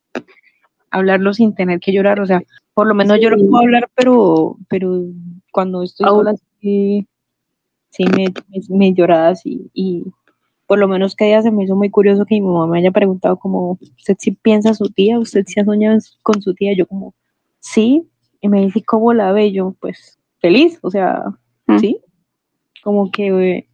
[0.90, 2.42] hablarlo sin tener que llorar, o sea,
[2.74, 3.46] por lo menos yo lo Sí.
[3.46, 5.04] puedo hablar, pero, pero
[5.50, 7.06] cuando estoy sola, sí,
[7.90, 10.04] sí me, me, me lloraba así, y
[10.66, 12.90] por lo menos que día se me hizo muy curioso que mi mamá me haya
[12.90, 15.18] preguntado como, ¿usted sí piensa a su tía?
[15.18, 16.74] ¿Usted sí ha soñado con su tía?
[16.76, 17.14] Yo como,
[17.60, 18.08] sí,
[18.40, 19.52] y me dice, ¿cómo la ve?
[19.52, 21.24] Yo, pues, feliz, o sea,
[21.78, 22.00] Sí,
[22.82, 23.68] como que eh,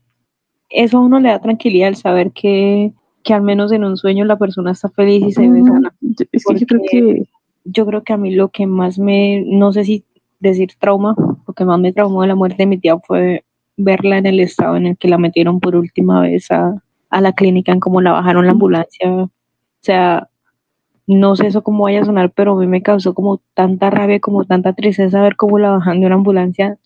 [0.71, 2.93] eso a uno le da tranquilidad el saber que,
[3.25, 5.95] que al menos en un sueño la persona está feliz y se ve sana.
[6.01, 7.25] yo- Es que yo creo que
[7.65, 10.05] yo creo que a mí lo que más me, no sé si
[10.41, 11.15] decir trauma,
[11.47, 13.45] lo que más me traumó de la muerte de mi tía fue
[13.77, 17.33] verla en el estado en el que la metieron por última vez a, a la
[17.35, 19.11] clínica, en cómo la bajaron la ambulancia.
[19.13, 19.31] O
[19.83, 20.29] sea,
[21.07, 24.21] no sé eso cómo vaya a sonar, pero a mí me causó como tanta rabia,
[24.21, 26.79] como tanta tristeza ver cómo la bajan de una ambulancia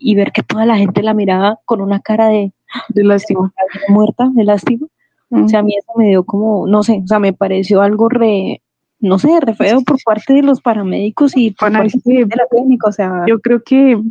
[0.00, 2.52] y ver que toda la gente la miraba con una cara de,
[2.88, 3.52] de lástima,
[3.88, 4.86] muerta, de lástima.
[5.32, 8.08] O sea, a mí eso me dio como, no sé, o sea, me pareció algo
[8.08, 8.62] re,
[8.98, 12.88] no sé, re feo por parte de los paramédicos y por parte de la clínica,
[12.88, 13.24] o sea.
[13.28, 14.02] Yo creo que,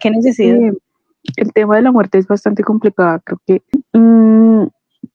[0.00, 0.74] ¿qué necesidad?
[1.36, 4.66] el tema de la muerte es bastante complicado, creo que mm,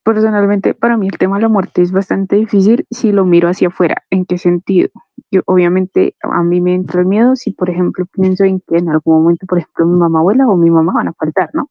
[0.03, 3.69] personalmente para mí el tema de la muerte es bastante difícil si lo miro hacia
[3.69, 4.03] afuera.
[4.09, 4.89] ¿En qué sentido?
[5.31, 8.89] Yo, obviamente a mí me entra el miedo si, por ejemplo, pienso en que en
[8.89, 11.69] algún momento, por ejemplo, mi mamá abuela o mi mamá van a faltar, ¿no?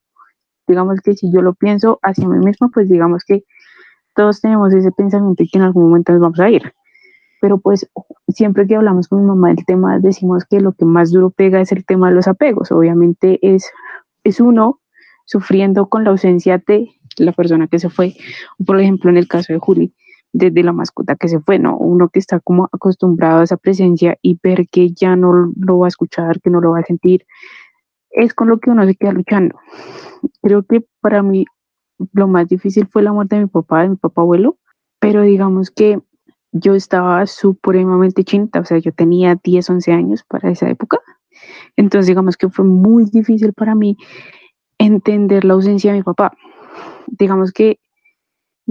[0.66, 3.44] Digamos que si yo lo pienso hacia mí mismo, pues digamos que
[4.14, 6.72] todos tenemos ese pensamiento que en algún momento nos vamos a ir.
[7.40, 7.90] Pero pues
[8.28, 11.60] siempre que hablamos con mi mamá del tema, decimos que lo que más duro pega
[11.60, 12.70] es el tema de los apegos.
[12.72, 13.70] Obviamente es,
[14.24, 14.80] es uno
[15.24, 18.14] sufriendo con la ausencia de la persona que se fue,
[18.64, 19.94] por ejemplo en el caso de Juli,
[20.32, 21.76] desde la mascota que se fue, ¿no?
[21.76, 25.86] Uno que está como acostumbrado a esa presencia y ver que ya no lo va
[25.86, 27.26] a escuchar, que no lo va a sentir,
[28.10, 29.58] es con lo que uno se queda luchando.
[30.42, 31.46] Creo que para mí
[32.12, 34.56] lo más difícil fue la muerte de mi papá, de mi papá abuelo,
[34.98, 36.00] pero digamos que
[36.52, 40.98] yo estaba supremamente chinta, o sea, yo tenía 10, 11 años para esa época,
[41.76, 43.96] entonces digamos que fue muy difícil para mí
[44.78, 46.32] entender la ausencia de mi papá
[47.10, 47.78] digamos que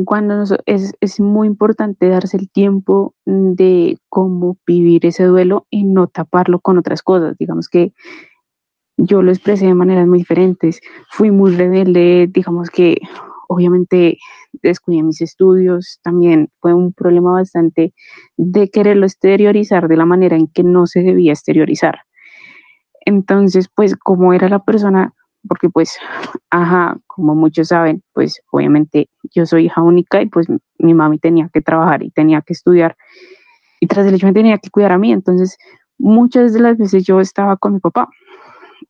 [0.05, 6.07] cuando es, es, muy importante darse el tiempo de cómo vivir ese duelo y no
[6.07, 7.37] taparlo con otras cosas.
[7.37, 7.93] Digamos que
[8.97, 10.81] yo lo expresé de maneras muy diferentes.
[11.09, 12.97] Fui muy rebelde, digamos que
[13.47, 14.17] obviamente
[14.61, 17.93] descuidé mis estudios, también fue un problema bastante
[18.37, 22.01] de quererlo exteriorizar de la manera en que no se debía exteriorizar.
[23.05, 25.13] Entonces, pues como era la persona
[25.47, 25.97] porque pues,
[26.49, 30.47] ajá, como muchos saben, pues obviamente yo soy hija única y pues
[30.77, 32.95] mi mami tenía que trabajar y tenía que estudiar.
[33.79, 35.57] Y tras el hecho me tenía que cuidar a mí, entonces
[35.97, 38.09] muchas de las veces yo estaba con mi papá,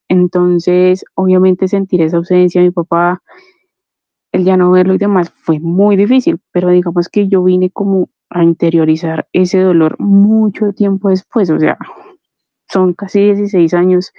[0.08, 3.22] entonces obviamente sentir esa ausencia de mi papá,
[4.32, 8.10] el ya no verlo y demás fue muy difícil, pero digamos que yo vine como
[8.30, 11.78] a interiorizar ese dolor mucho tiempo después, o sea,
[12.72, 14.12] son casi 16 años.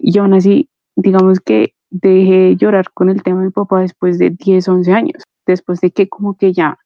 [0.00, 4.30] Y aún así, digamos que dejé llorar con el tema de mi papá después de
[4.30, 6.78] 10, 11 años, después de que como que ya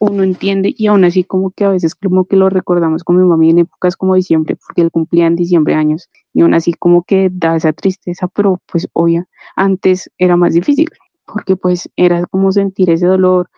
[0.00, 3.24] uno entiende y aún así como que a veces como que lo recordamos con mi
[3.24, 7.04] mamá en épocas como diciembre, porque él cumplía en diciembre años y aún así como
[7.04, 10.88] que da esa tristeza, pero pues obvia, antes era más difícil,
[11.26, 13.50] porque pues era como sentir ese dolor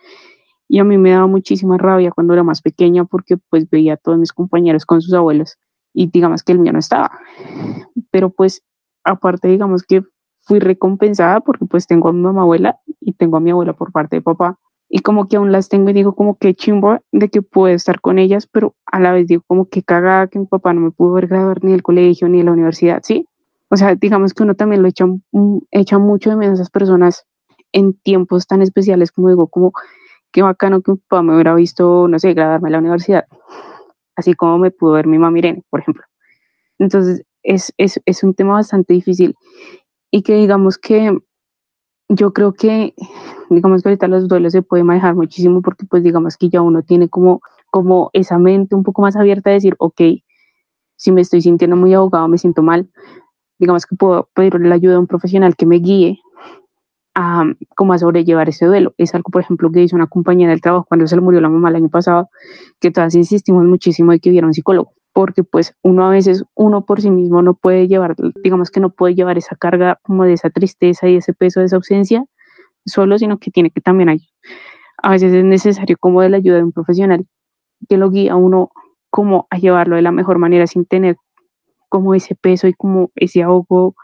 [0.67, 3.97] y a mí me daba muchísima rabia cuando era más pequeña porque pues veía a
[3.97, 5.57] todos mis compañeros con sus abuelos
[5.93, 7.11] y digamos que el mío no estaba,
[8.11, 8.63] pero pues
[9.05, 10.03] aparte digamos que
[10.43, 13.91] fui recompensada porque pues tengo a mi mamá abuela y tengo a mi abuela por
[13.91, 17.29] parte de papá y como que aún las tengo y digo como que chimbo de
[17.29, 20.45] que puedo estar con ellas, pero a la vez digo como que cagada que mi
[20.45, 23.27] papá no me pudo ver graduar ni del colegio ni de la universidad, ¿sí?
[23.69, 25.05] O sea, digamos que uno también lo echa,
[25.71, 27.25] echa mucho de menos a esas personas
[27.71, 29.71] en tiempos tan especiales como digo, como
[30.31, 33.25] qué bacano que mi papá me hubiera visto, no sé, graduarme a la universidad,
[34.15, 36.03] así como me pudo ver mi mamá Irene, por ejemplo.
[36.77, 39.35] Entonces, es, es, es un tema bastante difícil
[40.13, 41.17] y que digamos que
[42.07, 42.93] yo creo que,
[43.49, 46.83] digamos que ahorita los duelos se puede manejar muchísimo porque pues digamos que ya uno
[46.83, 50.01] tiene como, como esa mente un poco más abierta de decir, ok,
[50.97, 52.91] si me estoy sintiendo muy ahogado, me siento mal,
[53.57, 56.19] digamos que puedo pedir la ayuda de un profesional que me guíe
[57.15, 57.45] a
[57.75, 58.93] cómo a sobrellevar ese duelo.
[58.99, 61.49] Es algo, por ejemplo, que hizo una compañera del trabajo cuando se le murió la
[61.49, 62.29] mamá el año pasado,
[62.79, 66.85] que todas insistimos muchísimo de que hubiera un psicólogo porque pues uno a veces, uno
[66.85, 70.33] por sí mismo no puede llevar, digamos que no puede llevar esa carga como de
[70.33, 72.25] esa tristeza y ese peso de esa ausencia
[72.85, 74.27] solo, sino que tiene que también hay,
[75.01, 77.25] a veces es necesario como de la ayuda de un profesional
[77.87, 78.71] que lo guía a uno
[79.09, 81.17] como a llevarlo de la mejor manera sin tener
[81.89, 83.95] como ese peso y como ese ahogo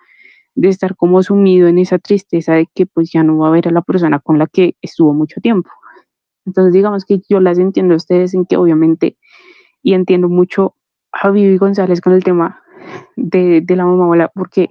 [0.53, 3.67] de estar como sumido en esa tristeza de que pues ya no va a ver
[3.67, 5.71] a la persona con la que estuvo mucho tiempo.
[6.45, 9.17] Entonces digamos que yo las entiendo a ustedes en que obviamente
[9.81, 10.75] y entiendo mucho
[11.31, 12.61] Vivi González con el tema
[13.15, 14.69] de, de la mamá abuela, porque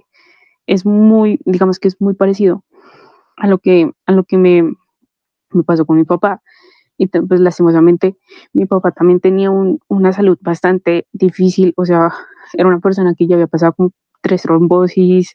[0.65, 2.63] es muy, digamos que es muy parecido
[3.37, 4.63] a lo que, a lo que me,
[5.51, 6.41] me pasó con mi papá.
[6.97, 8.17] Y pues lastimosamente
[8.51, 12.11] mi papá también tenía un, una salud bastante difícil, o sea,
[12.53, 15.33] era una persona que ya había pasado con tres trombosis,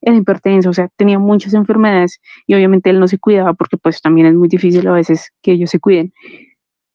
[0.00, 4.02] era hipertenso, o sea, tenía muchas enfermedades y obviamente él no se cuidaba porque pues
[4.02, 6.12] también es muy difícil a veces que ellos se cuiden.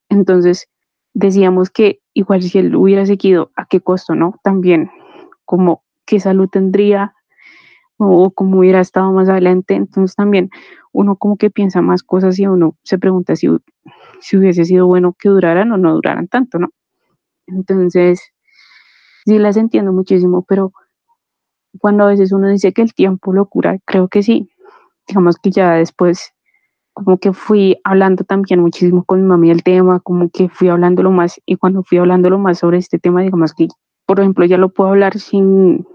[0.09, 0.67] Entonces,
[1.13, 4.35] decíamos que igual si él hubiera seguido, ¿a qué costo, no?
[4.43, 4.91] También,
[5.45, 7.13] como qué salud tendría
[7.97, 9.75] o cómo hubiera estado más adelante.
[9.75, 10.49] Entonces también
[10.91, 13.47] uno como que piensa más cosas y uno se pregunta si,
[14.21, 16.69] si hubiese sido bueno que duraran o no duraran tanto, ¿no?
[17.47, 18.21] Entonces,
[19.25, 20.71] sí las entiendo muchísimo, pero
[21.79, 24.49] cuando a veces uno dice que el tiempo lo cura, creo que sí.
[25.07, 26.33] Digamos que ya después
[27.03, 31.11] como que fui hablando también muchísimo con mi mami del tema, como que fui hablándolo
[31.11, 33.67] más y cuando fui hablándolo más sobre este tema, digamos que,
[34.05, 35.87] por ejemplo, ya lo puedo hablar sin,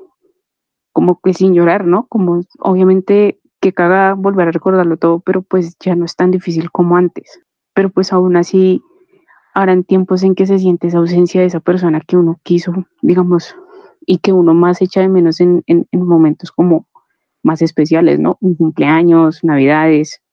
[0.92, 2.06] como que sin llorar, ¿no?
[2.06, 6.70] Como obviamente que caga volver a recordarlo todo, pero pues ya no es tan difícil
[6.70, 7.40] como antes.
[7.74, 8.82] Pero pues aún así,
[9.54, 13.54] en tiempos en que se siente esa ausencia de esa persona que uno quiso, digamos,
[14.06, 16.86] y que uno más echa de menos en, en, en momentos como
[17.42, 18.38] más especiales, ¿no?
[18.40, 20.23] Un cumpleaños, navidades,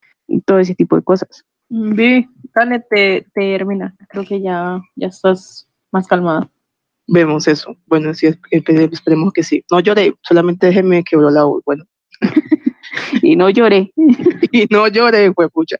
[0.45, 1.45] todo ese tipo de cosas.
[1.69, 3.95] Vi, dale, te, termina.
[4.09, 6.49] Creo que ya, ya estás más calmada.
[7.07, 7.75] Vemos eso.
[7.87, 9.63] Bueno, sí, esperemos que sí.
[9.71, 11.63] No lloré, solamente déjeme quebró la voz.
[11.65, 11.85] Bueno.
[13.21, 13.91] y no lloré.
[14.51, 15.77] y no lloré, fue pucha.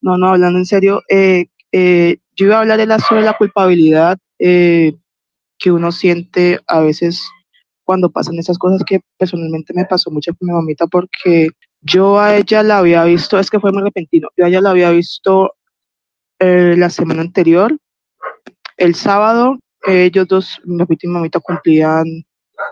[0.00, 3.36] No, no, hablando en serio, eh, eh, yo iba a hablar de la, sobre la
[3.36, 4.94] culpabilidad eh,
[5.58, 7.22] que uno siente a veces
[7.84, 11.48] cuando pasan esas cosas que personalmente me pasó mucho con mi mamita porque
[11.82, 14.70] yo a ella la había visto, es que fue muy repentino, yo a ella la
[14.70, 15.54] había visto
[16.38, 17.76] eh, la semana anterior,
[18.76, 22.06] el sábado, ellos dos, mi papá y mi mamita cumplían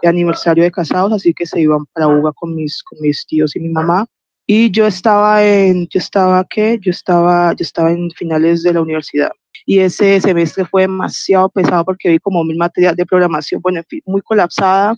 [0.03, 3.57] el aniversario de casados, así que se iban para Uga con mis, con mis tíos
[3.57, 4.07] y mi mamá.
[4.47, 6.79] Y yo estaba en, yo estaba, ¿qué?
[6.81, 9.31] Yo estaba, yo estaba en finales de la universidad.
[9.67, 14.23] Y ese semestre fue demasiado pesado porque vi como mil material de programación, bueno, muy
[14.23, 14.97] colapsada.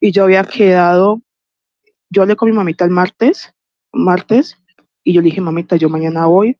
[0.00, 1.22] Y yo había quedado
[2.10, 3.52] yo hablé con mi mamita el martes,
[3.92, 4.56] martes,
[5.04, 6.58] y yo le dije, mamita, yo mañana voy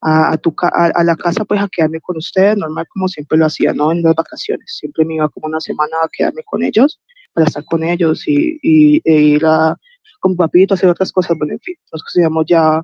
[0.00, 3.72] a, tu, a, la casa pues a quedarme con ustedes, normal como siempre lo hacía,
[3.72, 3.92] ¿no?
[3.92, 7.00] En las vacaciones, siempre me iba como una semana a quedarme con ellos,
[7.32, 9.76] para estar con ellos y, y e ir a,
[10.20, 12.82] con papito, hacer otras cosas, bueno, en fin, nos consideramos ya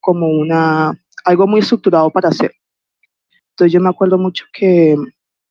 [0.00, 0.92] como una,
[1.24, 2.52] algo muy estructurado para hacer.
[3.50, 4.96] Entonces yo me acuerdo mucho que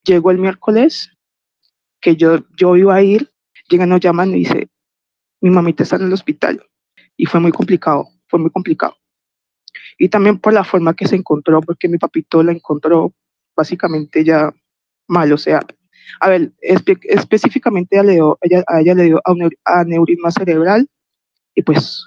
[0.04, 1.10] llegó el miércoles,
[2.00, 3.30] que yo, yo iba a ir,
[3.68, 4.68] llegan, nos llaman y dice,
[5.40, 6.62] mi mamita está en el hospital
[7.16, 8.96] y fue muy complicado, fue muy complicado.
[9.98, 13.12] Y también por la forma que se encontró, porque mi papito la encontró
[13.56, 14.52] básicamente ya
[15.08, 15.60] mal, o sea,
[16.20, 19.20] a ver, específicamente a, ella, a ella le dio
[19.64, 20.88] aneurisma cerebral
[21.54, 22.06] y pues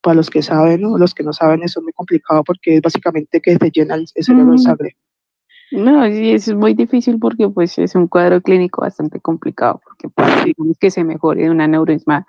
[0.00, 0.98] para los que saben, ¿no?
[0.98, 4.06] los que no saben, eso es muy complicado porque es básicamente que se llena el,
[4.08, 4.96] cerebro de sangre.
[5.72, 10.78] No, sí, es muy difícil porque pues es un cuadro clínico bastante complicado, porque pues,
[10.78, 12.26] que se mejore un aneurisma.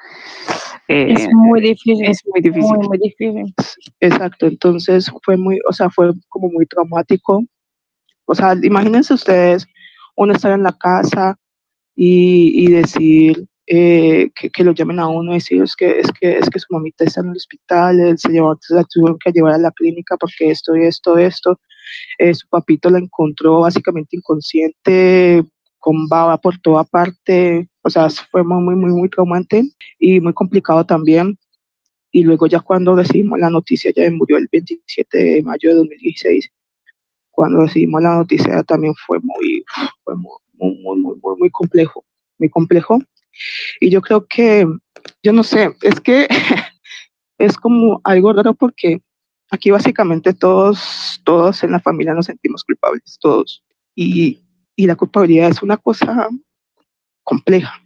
[0.87, 2.05] Eh, es muy difícil.
[2.05, 2.77] Es muy difícil.
[2.77, 3.53] Muy, difícil.
[3.99, 7.43] Exacto, entonces fue muy, o sea, fue como muy traumático.
[8.25, 9.67] O sea, imagínense ustedes,
[10.15, 11.37] uno estar en la casa
[11.95, 16.11] y, y decir eh, que, que, lo llamen a uno y decir es que, es
[16.11, 19.31] que, es que su mamita está en el hospital, él se llevó, la tuvieron que
[19.31, 21.59] llevar a la clínica porque esto y esto, esto
[22.17, 25.43] eh, su papito la encontró básicamente inconsciente,
[25.79, 29.63] con baba por toda parte, o sea, fue muy, muy, muy traumante
[29.99, 31.37] y muy complicado también.
[32.11, 36.49] Y luego ya cuando recibimos la noticia, ya murió el 27 de mayo de 2016,
[37.31, 39.65] cuando recibimos la noticia también fue muy,
[40.03, 42.05] fue muy, muy, muy, muy, muy complejo,
[42.37, 42.99] muy complejo.
[43.81, 44.65] Y yo creo que,
[45.21, 46.27] yo no sé, es que
[47.39, 49.01] es como algo raro porque
[49.53, 53.63] Aquí básicamente todos, todos en la familia nos sentimos culpables, todos.
[53.95, 54.39] Y,
[54.77, 56.27] la culpabilidad es una cosa
[57.21, 57.79] compleja,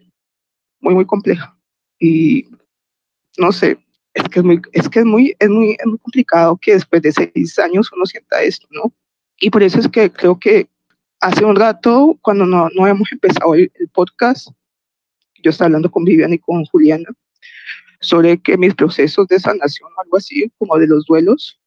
[0.80, 1.60] muy, muy compleja.
[2.00, 2.48] Y
[3.38, 3.78] no sé,
[4.14, 7.02] es que es muy, es que es muy, es muy, es muy complicado que después
[7.02, 8.94] de seis años uno sienta esto, ¿no?
[9.38, 10.70] Y por eso es que creo que
[11.20, 14.48] hace un rato, cuando no, no habíamos empezado el, el podcast,
[15.44, 17.10] yo estaba hablando con Vivian y con Juliana,
[18.00, 21.60] sobre que mis procesos de sanación o algo así, como de los duelos,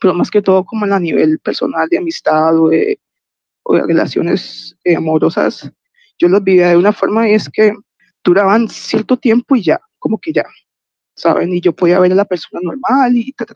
[0.00, 2.98] pero más que todo como a nivel personal de amistad o de,
[3.86, 5.70] relaciones eh, amorosas,
[6.18, 7.72] yo los vivía de una forma es que
[8.24, 10.44] duraban cierto tiempo y ya, como que ya,
[11.14, 11.52] ¿saben?
[11.52, 13.46] Y yo podía ver a la persona normal y tal.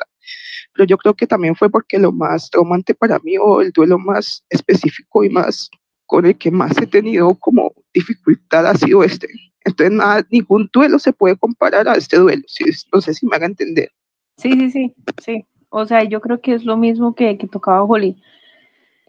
[0.73, 3.99] Pero yo creo que también fue porque lo más traumante para mí o el duelo
[3.99, 5.71] más específico y más
[6.07, 9.29] con el que más he tenido como dificultad ha sido este.
[9.65, 12.43] Entonces, nada, ningún duelo se puede comparar a este duelo.
[12.47, 13.91] Si, no sé si me haga entender.
[14.37, 15.45] Sí, sí, sí, sí.
[15.71, 18.17] O sea, yo creo que es lo mismo que, que tocaba Holly.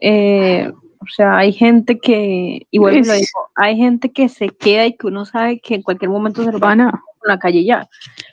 [0.00, 4.96] Eh, o sea, hay gente que, igual lo digo, hay gente que se queda y
[4.96, 7.88] que uno sabe que en cualquier momento se lo van a la calle ya.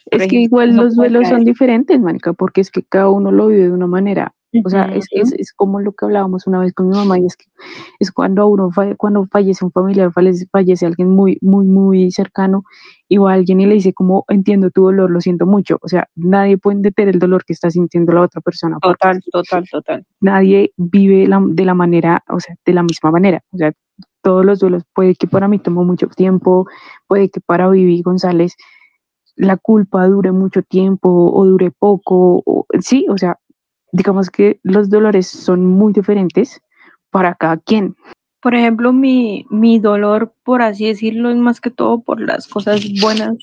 [0.06, 3.64] Es que igual los duelos son diferentes, Mónica, porque es que cada uno lo vive
[3.64, 4.34] de una manera
[4.64, 7.26] O sea, es, es, es, como lo que hablábamos una vez con mi mamá, y
[7.26, 7.46] es que
[8.00, 12.64] es cuando uno cuando fallece un familiar, fallece, fallece alguien muy, muy, muy cercano,
[13.08, 15.78] y va alguien y le dice como entiendo tu dolor, lo siento mucho.
[15.82, 18.78] O sea, nadie puede entender el dolor que está sintiendo la otra persona.
[18.82, 20.06] Total, total, total.
[20.20, 23.44] Nadie vive la, de la manera, o sea, de la misma manera.
[23.52, 23.72] O sea,
[24.22, 26.66] todos los duelos, puede que para mí tomó mucho tiempo,
[27.08, 28.56] puede que para Vivi González
[29.36, 33.40] la culpa dure mucho tiempo o dure poco, o, sí, o sea,
[33.94, 36.60] digamos que los dolores son muy diferentes
[37.12, 37.96] para cada quien.
[38.42, 42.82] Por ejemplo, mi, mi dolor, por así decirlo, es más que todo por las cosas
[43.00, 43.38] buenas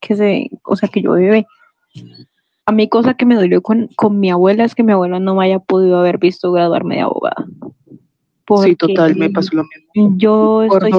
[0.00, 1.46] que se, o sea, que yo viví.
[2.66, 5.34] A mí cosa que me dolió con, con mi abuela es que mi abuela no
[5.34, 7.46] me haya podido haber visto graduarme de abogada.
[8.62, 10.16] sí, total, me pasó lo mismo.
[10.16, 10.92] Yo estoy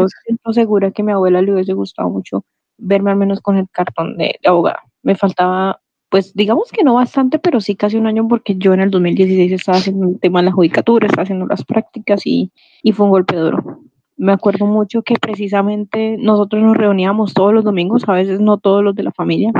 [0.53, 2.45] segura que a mi abuela le hubiese gustado mucho
[2.77, 4.83] verme al menos con el cartón de, de abogada.
[5.01, 5.81] Me faltaba
[6.15, 9.51] pues digamos que no bastante, pero sí casi un año porque yo en el 2016
[9.51, 13.11] estaba haciendo el tema de la judicatura, estaba haciendo las prácticas y, y fue un
[13.11, 13.81] golpe duro.
[14.15, 18.81] Me acuerdo mucho que precisamente nosotros nos reuníamos todos los domingos, a veces no todos
[18.81, 19.51] los de la familia,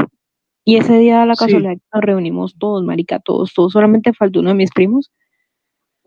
[0.64, 4.56] y ese día la casualidad nos reunimos todos, marica, todos, todos, solamente faltó uno de
[4.56, 5.12] mis primos,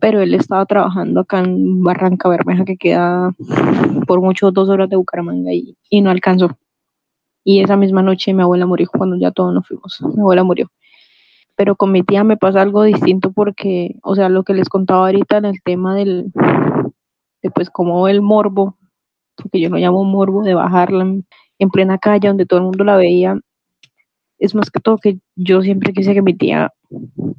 [0.00, 3.34] pero él estaba trabajando acá en Barranca Bermeja, que queda
[4.06, 6.56] por mucho dos horas de Bucaramanga, y, y no alcanzó.
[7.50, 9.98] Y esa misma noche mi abuela murió cuando ya todos nos fuimos.
[10.14, 10.70] Mi abuela murió.
[11.56, 15.06] Pero con mi tía me pasa algo distinto porque, o sea, lo que les contaba
[15.06, 16.30] ahorita en el tema del,
[17.42, 18.76] de pues como el morbo,
[19.34, 21.04] porque yo lo llamo morbo, de bajarla
[21.58, 23.40] en, plena calle donde todo el mundo la veía,
[24.38, 26.70] es más que todo que yo siempre quise que mi tía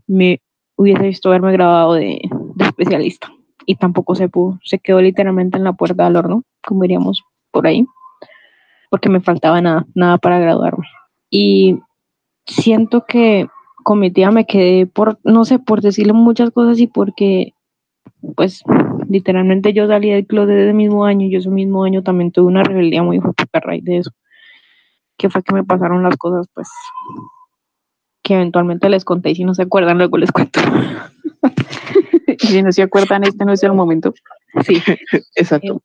[0.07, 0.41] me
[0.76, 2.20] hubiese visto haberme grabado de,
[2.55, 3.32] de especialista
[3.68, 7.68] y tampoco se pudo, se quedó literalmente en la puerta del horno, como diríamos por
[7.68, 7.86] ahí
[8.90, 10.88] porque me faltaba nada, nada para graduarme.
[11.30, 11.80] Y
[12.46, 13.48] siento que
[13.84, 17.54] con mi tía me quedé por, no sé, por decirle muchas cosas y porque,
[18.36, 18.64] pues,
[19.08, 22.32] literalmente yo salí del club desde el mismo año y yo ese mismo año también
[22.32, 24.12] tuve una rebeldía muy fuerte a raíz de eso.
[25.18, 26.70] Que fue que me pasaron las cosas, pues,
[28.24, 30.60] que eventualmente les conté y si no se acuerdan, luego les cuento.
[32.40, 34.14] si no se acuerdan, este no es el momento.
[34.66, 34.82] Sí,
[35.36, 35.82] exacto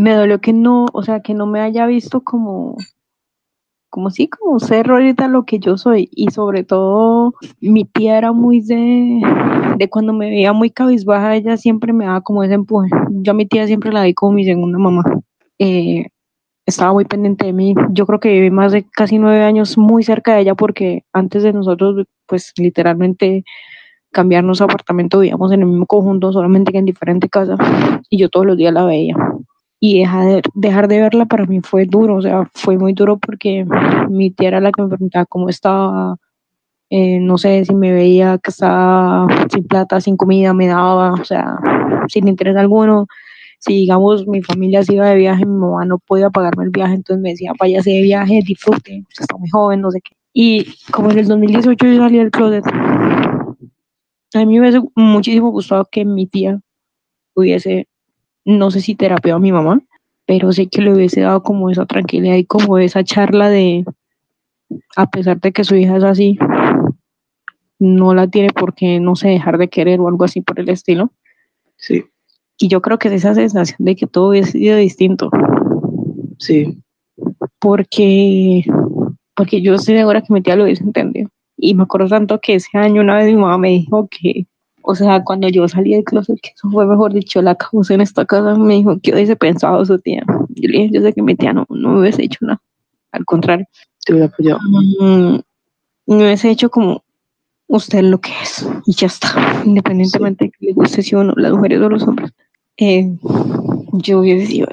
[0.00, 2.76] me dolió que no, o sea, que no me haya visto como,
[3.90, 6.08] como sí, como ser ahorita lo que yo soy.
[6.12, 9.20] Y sobre todo, mi tía era muy de,
[9.76, 12.88] de cuando me veía muy cabizbaja, ella siempre me daba como ese empuje.
[13.10, 15.02] Yo a mi tía siempre la di como mi segunda mamá.
[15.58, 16.06] Eh,
[16.64, 17.74] estaba muy pendiente de mí.
[17.90, 21.42] Yo creo que viví más de casi nueve años muy cerca de ella porque antes
[21.42, 23.44] de nosotros, pues literalmente
[24.12, 27.56] cambiarnos apartamento, vivíamos en el mismo conjunto, solamente que en diferente casa.
[28.08, 29.14] Y yo todos los días la veía
[29.80, 33.18] y dejar de, dejar de verla para mí fue duro, o sea, fue muy duro
[33.18, 33.66] porque
[34.10, 36.16] mi tía era la que me preguntaba cómo estaba,
[36.90, 41.24] eh, no sé si me veía que estaba sin plata, sin comida, me daba, o
[41.24, 41.58] sea,
[42.08, 43.06] sin interés alguno.
[43.58, 46.94] Si digamos mi familia se iba de viaje, mi mamá no podía pagarme el viaje,
[46.94, 50.14] entonces me decía, váyase de viaje, disfrute, usted está muy joven, no sé qué.
[50.32, 55.86] Y como en el 2018 yo salí del closet, a mí me hubiese muchísimo gustado
[55.90, 56.60] que mi tía
[57.34, 57.88] hubiese
[58.58, 59.80] no sé si terapia a mi mamá,
[60.26, 63.84] pero sé que le hubiese dado como esa tranquilidad y como esa charla de,
[64.96, 66.38] a pesar de que su hija es así,
[67.78, 70.68] no la tiene por qué, no sé, dejar de querer o algo así por el
[70.68, 71.10] estilo.
[71.76, 72.04] Sí.
[72.58, 75.30] Y yo creo que es esa sensación de que todo hubiese sido distinto.
[76.38, 76.78] Sí.
[77.58, 78.64] Porque,
[79.34, 81.30] porque yo estoy segura que mi tía lo hubiese entendido.
[81.56, 84.46] Y me acuerdo tanto que ese año una vez mi mamá me dijo que
[84.90, 88.00] o sea, cuando yo salí del closet, que eso fue mejor dicho, la causa en
[88.00, 90.24] esta casa, me dijo que hubiese pensado su tía.
[90.26, 92.60] Yo le dije, yo sé que mi tía no, no me hubiese hecho nada.
[93.12, 93.66] Al contrario.
[94.04, 94.58] Te hubiera apoyado.
[95.00, 95.38] Mm,
[96.06, 97.04] me hubiese hecho como
[97.68, 98.68] usted lo que es.
[98.84, 99.62] Y ya está.
[99.64, 102.32] Independientemente de que le guste si o no, las mujeres o los hombres.
[102.76, 103.12] Eh,
[103.92, 104.68] yo hubiese sido,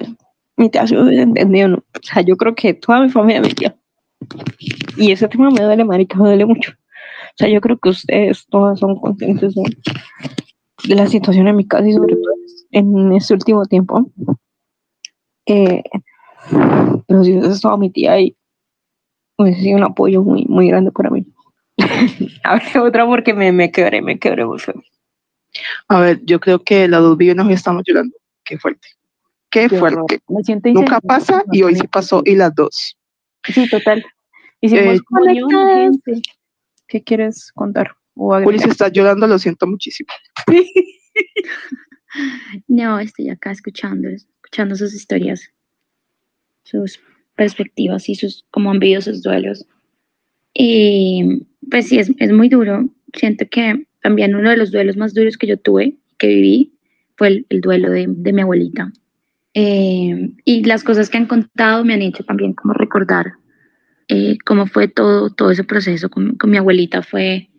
[0.55, 1.77] mi tía se hubiese entendido, ¿no?
[1.77, 3.75] O sea, yo creo que toda mi familia me tía.
[4.97, 6.71] Y ese tema me duele, marica, me duele mucho.
[7.37, 11.87] O sea, yo creo que ustedes todas son conscientes de, la situación en mi casa
[11.87, 12.33] y sobre todo
[12.71, 14.09] en este último tiempo.
[15.45, 15.83] Eh,
[17.07, 18.35] pero si hubiese estado mi tía ahí,
[19.37, 21.27] hubiese sido un apoyo muy, muy grande para mí.
[22.43, 24.81] A ver, otra porque me, me quebré, me quebré muy feo.
[25.89, 28.15] A ver, yo creo que las dos villanas hoy estamos llorando.
[28.43, 28.87] Qué fuerte.
[29.51, 30.21] Qué fuerte.
[30.73, 32.97] Nunca pasa y hoy sí pasó y las dos.
[33.43, 34.03] Sí, total.
[34.59, 36.21] Hicimos eh, gente.
[36.87, 37.95] ¿Qué quieres contar?
[38.15, 40.09] Juli se está llorando, lo siento muchísimo.
[42.67, 45.51] no, estoy acá escuchando, escuchando sus historias,
[46.63, 46.99] sus
[47.35, 49.65] perspectivas y sus, cómo han vivido sus duelos.
[50.53, 52.89] Y pues sí, es, es muy duro.
[53.13, 56.73] Siento que también uno de los duelos más duros que yo tuve, que viví,
[57.15, 58.91] fue el, duelo de, mi abuelita.
[59.53, 63.33] Eh, y las cosas que han contado me han hecho también como recordar
[64.07, 67.01] eh, cómo fue todo, todo ese proceso con, con, mi abuelita.
[67.01, 67.49] Fue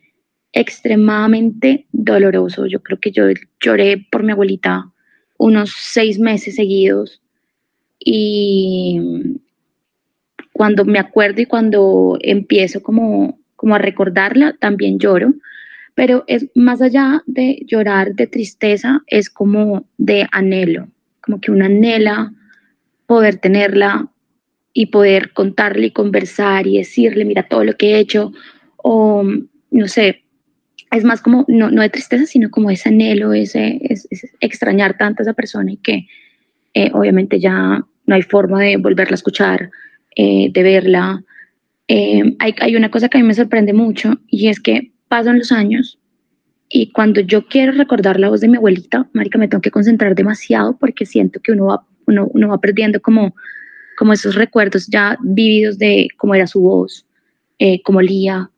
[0.53, 2.67] extremadamente doloroso.
[2.67, 3.25] Yo creo que yo
[3.61, 4.91] lloré por mi abuelita
[5.39, 7.23] unos seis meses seguidos
[7.99, 9.01] y
[10.53, 15.35] cuando me acuerdo y cuando empiezo como, como a recordarla, también lloro
[15.99, 20.87] pero es más allá de llorar de tristeza, es como de anhelo,
[21.21, 22.33] como que una anhela
[23.07, 24.09] poder tenerla
[24.73, 28.33] y poder contarle y conversar y decirle, mira todo lo que he hecho,
[28.77, 29.25] o
[29.71, 30.25] no sé,
[30.91, 34.09] es más como, no, no de tristeza, sino como ese anhelo, ese, es,
[34.41, 36.07] extrañar tanto a esa persona y que
[36.75, 39.71] eh, obviamente ya no hay forma de volverla a escuchar,
[40.17, 41.23] eh, de verla.
[41.89, 45.39] Eh, hay, hay una cosa que a mí me sorprende mucho y es que pasan
[45.39, 45.99] los años
[46.69, 50.15] y cuando yo quiero recordar la voz de mi abuelita, marica, me tengo que concentrar
[50.15, 53.35] demasiado porque siento que uno va, uno, uno va perdiendo como,
[53.99, 57.07] como esos recuerdos ya vividos de cómo era su voz,
[57.59, 58.51] eh, cómo olía.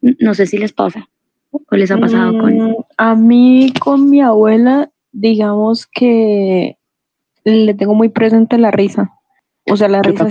[0.00, 1.08] No sé si les pasa
[1.50, 2.56] o les ha pasado con...
[2.56, 6.76] Mm, a mí con mi abuela, digamos que
[7.44, 9.12] le tengo muy presente la risa.
[9.70, 10.26] O sea, la risa...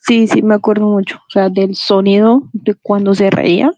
[0.00, 1.16] sí, sí, me acuerdo mucho.
[1.16, 3.72] O sea, del sonido de cuando se reía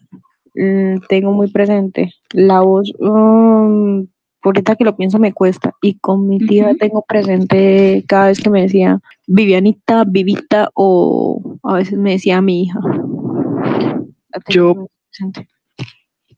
[0.59, 2.13] Mm, tengo muy presente.
[2.31, 4.07] La voz, um,
[4.43, 5.75] ahorita que lo pienso me cuesta.
[5.81, 11.75] Y con mi tía tengo presente cada vez que me decía Vivianita, Vivita o a
[11.75, 12.79] veces me decía mi hija.
[14.47, 14.87] Yo,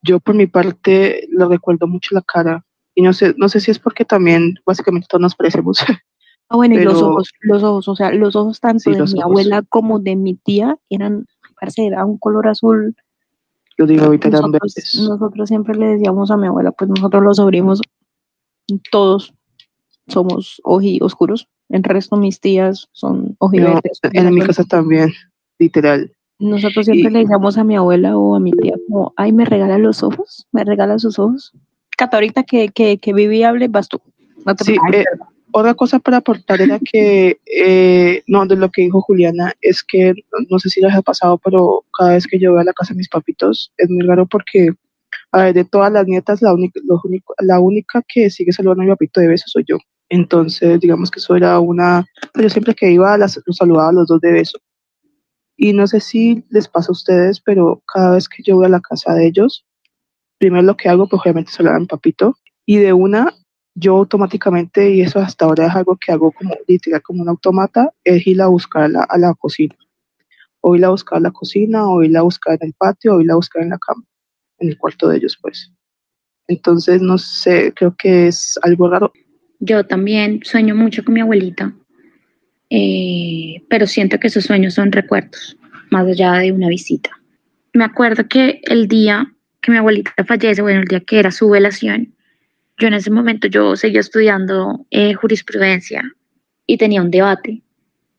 [0.01, 2.65] yo por mi parte lo recuerdo mucho la cara.
[2.93, 5.79] Y no sé, no sé si es porque también básicamente todos nos parecemos.
[6.53, 9.61] Ah, bueno, y los ojos, los ojos, o sea, los ojos tanto de mi abuela
[9.69, 11.25] como de mi tía eran,
[11.57, 12.93] parece, era un color azul
[13.77, 14.75] yo digo ahorita nosotros,
[15.07, 17.81] nosotros siempre le decíamos a mi abuela, pues nosotros los sobrinos,
[18.91, 19.33] todos
[20.07, 21.47] somos oji oscuros.
[21.69, 23.99] El resto mis tías son ojiverdes.
[24.03, 25.11] en mi casa también,
[25.57, 26.11] literal.
[26.39, 29.77] Nosotros siempre le decíamos a mi abuela o a mi tía como, ay, me regala
[29.77, 31.53] los ojos, me regala sus ojos.
[31.97, 34.01] Cata, ahorita que, que, que viví hable, vas tú.
[34.63, 34.75] sí,
[35.51, 40.13] otra cosa para aportar era que, eh, no, de lo que dijo Juliana, es que
[40.49, 42.93] no sé si les ha pasado, pero cada vez que yo voy a la casa
[42.93, 44.69] de mis papitos es muy raro porque,
[45.31, 46.79] a ver, de todas las nietas, la única,
[47.39, 49.77] la única que sigue saludando a mi papito de beso soy yo.
[50.09, 52.05] Entonces, digamos que eso era una.
[52.35, 54.59] Yo siempre que iba, las, los saludaba a los dos de beso.
[55.55, 58.69] Y no sé si les pasa a ustedes, pero cada vez que yo voy a
[58.69, 59.65] la casa de ellos,
[60.37, 62.35] primero lo que hago, pues obviamente saludar a mi papito.
[62.65, 63.33] Y de una
[63.73, 67.93] yo automáticamente, y eso hasta ahora es algo que hago como literal como un automata,
[68.03, 69.75] es ir a buscar a la, cocina.
[70.59, 73.21] O ir a buscar a la cocina, o ir a buscar en el patio, o
[73.21, 74.03] ir a buscar en la cama,
[74.59, 75.71] en el cuarto de ellos, pues.
[76.47, 79.11] Entonces, no sé, creo que es algo raro.
[79.59, 81.73] Yo también sueño mucho con mi abuelita,
[82.69, 85.57] eh, pero siento que esos sueños son recuerdos,
[85.91, 87.09] más allá de una visita.
[87.73, 91.49] Me acuerdo que el día que mi abuelita fallece, bueno, el día que era su
[91.49, 92.13] velación,
[92.81, 96.01] yo en ese momento yo seguía estudiando eh, jurisprudencia
[96.65, 97.61] y tenía un debate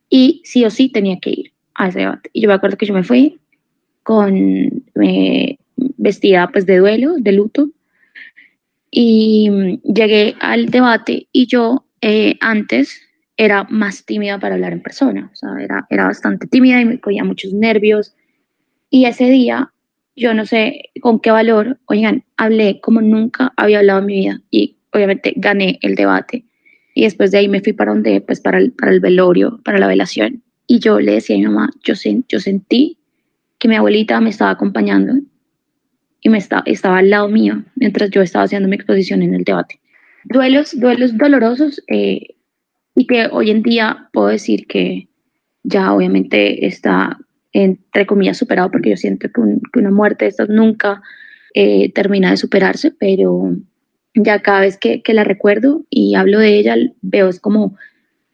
[0.08, 2.30] y sí o sí tenía que ir a ese debate.
[2.32, 3.40] Y yo me acuerdo que yo me fui
[4.04, 7.70] con eh, vestida pues de duelo, de luto
[8.88, 13.00] y mm, llegué al debate y yo eh, antes
[13.36, 17.00] era más tímida para hablar en persona, o sea, era, era bastante tímida y me
[17.00, 18.14] cogía muchos nervios.
[18.90, 19.71] Y ese día
[20.16, 24.42] yo no sé con qué valor, oigan, hablé como nunca había hablado en mi vida
[24.50, 26.44] y obviamente gané el debate.
[26.94, 29.78] Y después de ahí me fui para donde, pues para el, para el velorio, para
[29.78, 30.42] la velación.
[30.66, 31.94] Y yo le decía a mi mamá, yo,
[32.28, 32.98] yo sentí
[33.58, 35.14] que mi abuelita me estaba acompañando
[36.20, 39.44] y me estaba, estaba al lado mío mientras yo estaba haciendo mi exposición en el
[39.44, 39.80] debate.
[40.24, 42.36] Duelos, duelos dolorosos eh,
[42.94, 45.08] y que hoy en día puedo decir que
[45.62, 47.18] ya obviamente está
[47.53, 49.40] entre comillas, superado, porque yo siento que,
[49.78, 51.03] una muerte de estas nunca
[51.55, 53.57] eh, termina de superarse, pero
[54.14, 57.76] ya cada vez que, la recuerdo y hablo de ella, veo es como,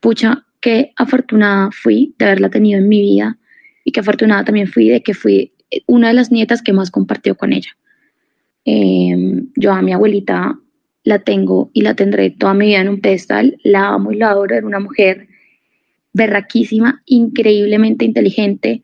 [0.01, 3.39] pucha, qué afortunada fui de haberla tenido en mi vida
[3.85, 5.53] y qué afortunada también fui de que fui
[5.87, 7.71] una de las nietas que más compartió con ella.
[8.65, 10.59] Em, yo a mi abuelita
[11.05, 14.31] la tengo y la tendré toda mi vida en un pedestal, la amo y la
[14.31, 15.29] adoro, era una mujer
[16.13, 18.83] berraquísima, increíblemente inteligente,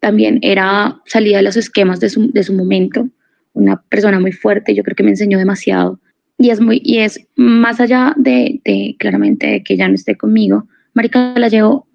[0.00, 3.08] también era salida de los esquemas de su, de su momento,
[3.52, 5.98] una persona muy fuerte, yo creo que me enseñó demasiado.
[6.38, 10.68] Y es, muy, y es más allá de, de claramente que ya no esté conmigo,
[10.94, 11.86] Marica la llevo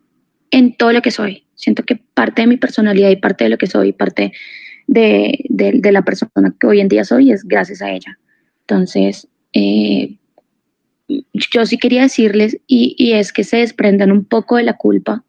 [0.51, 1.43] en todo lo que soy.
[1.55, 4.33] Siento que parte de mi personalidad y parte de lo que soy, parte
[4.87, 8.17] de, la persona que hoy en día soy es gracias a ella.
[8.61, 10.17] Entonces, eh,
[11.07, 15.23] yo sí quería decirles, y, es que se desprendan un poco de la culpa,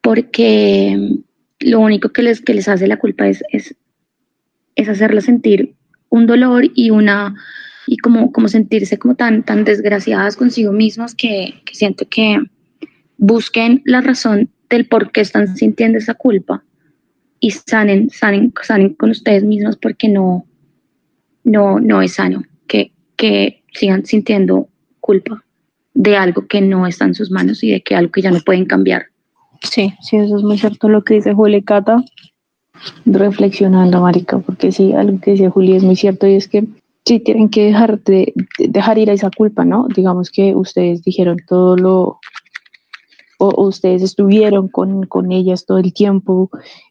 [0.00, 1.18] porque
[1.64, 3.74] lo único que les, que les hace la culpa es, es,
[4.74, 5.74] es sentir
[6.08, 7.34] un dolor y una
[7.86, 12.38] y como, como sentirse como tan, tan desgraciadas consigo mismas que, que siento que
[13.16, 16.64] busquen la razón del por qué están sintiendo esa culpa
[17.40, 20.46] y sanen, sanen, sanen con ustedes mismos porque no,
[21.44, 24.68] no, no es sano que, que sigan sintiendo
[25.00, 25.44] culpa
[25.94, 28.40] de algo que no está en sus manos y de que algo que ya no
[28.40, 29.06] pueden cambiar.
[29.62, 32.02] Sí, sí, eso es muy cierto lo que dice Juli Cata,
[33.04, 36.66] reflexionando, Marica, porque sí, algo que dice Juli es muy cierto y es que
[37.04, 39.86] sí tienen que dejar, de, dejar ir a esa culpa, ¿no?
[39.94, 42.20] Digamos que ustedes dijeron todo lo,
[43.38, 46.50] o, ustedes estuvieron con, con, ellas todo el tiempo,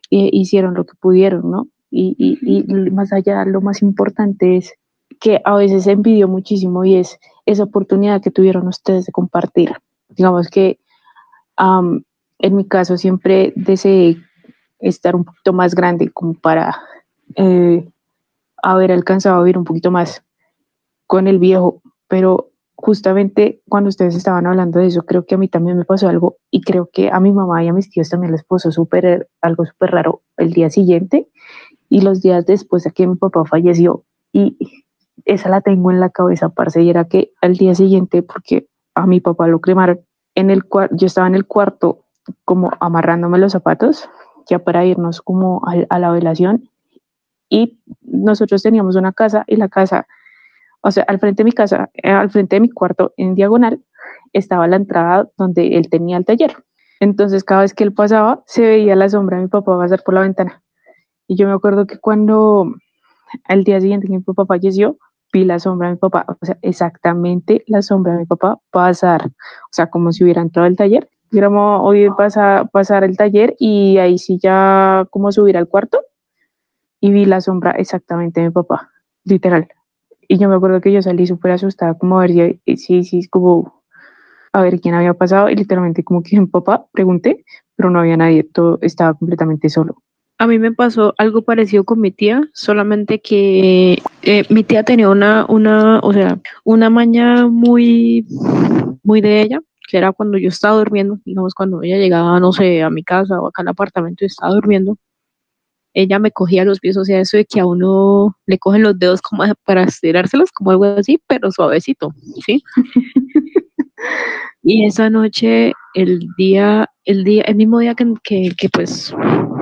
[0.10, 1.68] e hicieron lo que pudieron, ¿no?
[1.90, 4.74] Y, y, y, más allá, lo más importante es
[5.20, 9.74] que a veces envidio muchísimo y es esa oportunidad que tuvieron ustedes de compartir.
[10.10, 10.80] Digamos que
[11.60, 12.02] um,
[12.42, 14.18] en mi caso siempre deseé
[14.80, 16.76] estar un poquito más grande como para
[17.36, 17.88] eh,
[18.64, 20.24] haber alcanzado a vivir un poquito más
[21.06, 25.48] con el viejo, pero justamente cuando ustedes estaban hablando de eso, creo que a mí
[25.48, 28.32] también me pasó algo y creo que a mi mamá y a mis tíos también
[28.32, 31.28] les pasó súper, algo súper raro el día siguiente
[31.90, 34.58] y los días después de que mi papá falleció y
[35.26, 39.06] esa la tengo en la cabeza, parce, y era que al día siguiente, porque a
[39.06, 40.00] mi papá lo cremaron,
[40.34, 42.06] en el yo estaba en el cuarto
[42.46, 44.10] como amarrándome los zapatos
[44.50, 46.70] ya para irnos como a, la velación
[47.50, 50.08] y nosotros teníamos una casa y la casa,
[50.82, 53.84] o sea, al frente de mi casa, eh, al frente de mi cuarto en diagonal
[54.34, 56.56] estaba la entrada donde él tenía el taller.
[57.00, 60.14] Entonces cada vez que él pasaba se veía la sombra de mi papá pasar por
[60.14, 60.64] la ventana.
[61.28, 62.74] Y yo me acuerdo que cuando
[63.46, 64.98] al día siguiente mi papá falleció,
[65.34, 69.28] vi la sombra de mi papá, o sea, exactamente la sombra de mi papá pasar,
[69.28, 73.98] o sea, como si hubiera entrado al taller digamos, hoy pasa, pasar el taller y
[73.98, 76.02] ahí sí ya como subir al cuarto
[77.00, 78.92] y vi la sombra exactamente de mi papá,
[79.24, 79.68] literal.
[80.28, 83.82] Y yo me acuerdo que yo salí súper asustada, como a ver, sí, sí, como
[84.54, 87.44] a ver quién había pasado y literalmente como que mi papá, pregunté,
[87.76, 90.04] pero no había nadie, todo estaba completamente solo.
[90.38, 95.08] A mí me pasó algo parecido con mi tía, solamente que eh, mi tía tenía
[95.08, 98.26] una, una, o sea, una maña muy,
[99.04, 99.62] muy de ella,
[99.92, 103.42] que era cuando yo estaba durmiendo, digamos, cuando ella llegaba, no sé, a mi casa
[103.42, 104.98] o acá al apartamento y estaba durmiendo,
[105.94, 108.98] ella me cogía los pies, o sea, eso de que a uno le cogen los
[108.98, 112.14] dedos como para estirárselos, como algo así, pero suavecito,
[112.46, 112.64] ¿sí?
[114.64, 118.06] y esa noche, el día, el día, el mismo día que,
[118.58, 119.14] que, pues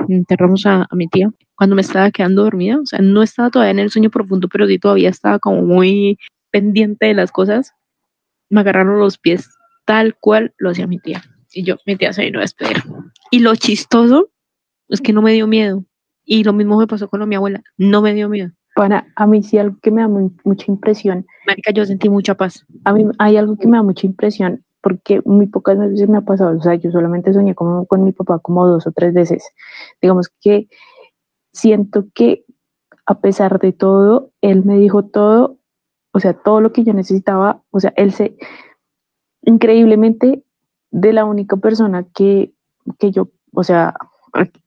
[0.09, 3.71] enterramos a, a, mi tía, cuando me estaba quedando dormida, o sea, no estaba todavía
[3.71, 6.19] en el sueño profundo, pero sí todavía estaba como muy
[6.51, 7.73] pendiente de las cosas,
[8.51, 9.49] me agarraron los pies
[9.89, 11.23] tal cual lo hacía mi tía.
[11.51, 12.77] Y yo, mi tía se vino a despedir.
[13.31, 14.29] Y lo chistoso
[14.87, 15.83] es que no me dio miedo.
[16.23, 18.51] Y lo mismo me pasó con mi abuela, no me dio miedo.
[18.75, 21.25] Para, a mí sí algo que me da mucha impresión.
[21.47, 22.67] Marica, yo sentí mucha paz.
[22.83, 26.21] A mí hay algo que me da mucha impresión porque muy pocas veces me ha
[26.21, 29.43] pasado, o sea, yo solamente soñé con, con mi papá como dos o tres veces.
[30.03, 30.67] Digamos que
[31.51, 32.45] siento que
[33.07, 35.57] a pesar de todo, él me dijo todo,
[36.11, 38.37] o sea, todo lo que yo necesitaba, o sea, él se,
[39.41, 40.43] increíblemente
[40.91, 42.53] de la única persona que,
[42.97, 43.95] que yo, o sea,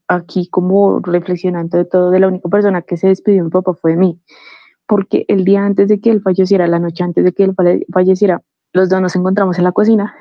[0.09, 3.75] aquí como reflexionando de todo, de la única persona que se despidió de mi papá
[3.75, 4.21] fue de mí,
[4.87, 7.55] porque el día antes de que él falleciera, la noche antes de que él
[7.93, 8.43] falleciera,
[8.73, 10.15] los dos nos encontramos en la cocina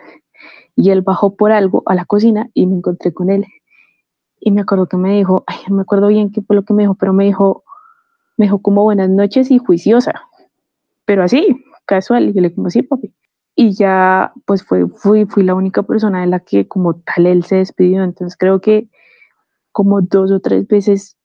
[0.75, 3.45] y él bajó por algo a la cocina y me encontré con él.
[4.39, 6.73] Y me acuerdo que me dijo, ay, no me acuerdo bien qué fue lo que
[6.73, 7.63] me dijo, pero me dijo,
[8.37, 10.23] me dijo como buenas noches y juiciosa,
[11.05, 13.13] pero así, casual, y yo le como, sí, papi
[13.61, 17.43] y ya pues fue, fui, fui la única persona de la que como tal él
[17.43, 18.89] se despidió, entonces creo que
[19.71, 21.15] como dos o tres veces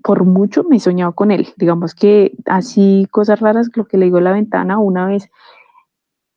[0.00, 4.04] por mucho me he soñado con él, digamos que así cosas raras, lo que le
[4.04, 5.28] digo en la ventana, una vez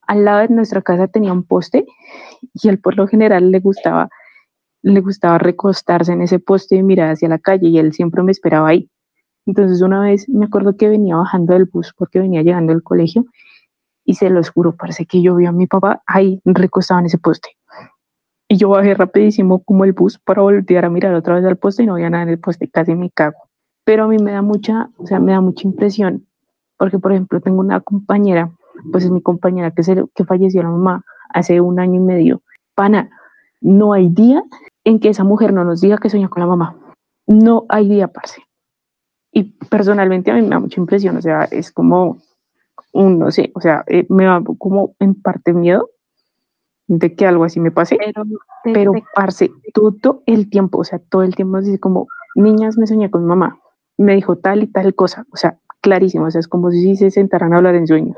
[0.07, 1.85] al lado de nuestra casa tenía un poste
[2.55, 4.09] y él por lo general le gustaba
[4.81, 8.31] le gustaba recostarse en ese poste y mirar hacia la calle y él siempre me
[8.31, 8.89] esperaba ahí.
[9.45, 13.25] Entonces una vez me acuerdo que venía bajando del bus porque venía llegando al colegio
[14.05, 17.17] y se los juro, parece que yo vi a mi papá ahí recostado en ese
[17.17, 17.49] poste.
[18.47, 21.83] Y yo bajé rapidísimo como el bus para voltear a mirar otra vez al poste
[21.83, 23.37] y no había nada en el poste, casi me cago.
[23.83, 26.27] Pero a mí me da mucha, o sea, me da mucha impresión,
[26.77, 28.51] porque por ejemplo tengo una compañera,
[28.91, 31.03] pues es mi compañera que, se, que falleció la mamá
[31.33, 32.41] hace un año y medio.
[32.75, 33.09] Pana,
[33.61, 34.43] no hay día
[34.83, 36.77] en que esa mujer no nos diga que sueña con la mamá.
[37.25, 38.43] No hay día, parce.
[39.31, 42.19] Y personalmente a mí me da mucha impresión, o sea, es como,
[42.95, 45.89] un, no sé, o sea, eh, me da como en parte miedo
[46.87, 48.23] de que algo así me pase, Pero,
[48.63, 52.87] pero te- parce, todo el tiempo, o sea, todo el tiempo así como, niñas, me
[52.87, 53.59] soñé con mi mamá,
[53.97, 57.11] me dijo tal y tal cosa, o sea, clarísimo, o sea, es como si se
[57.11, 58.17] sentaran a hablar en sueños.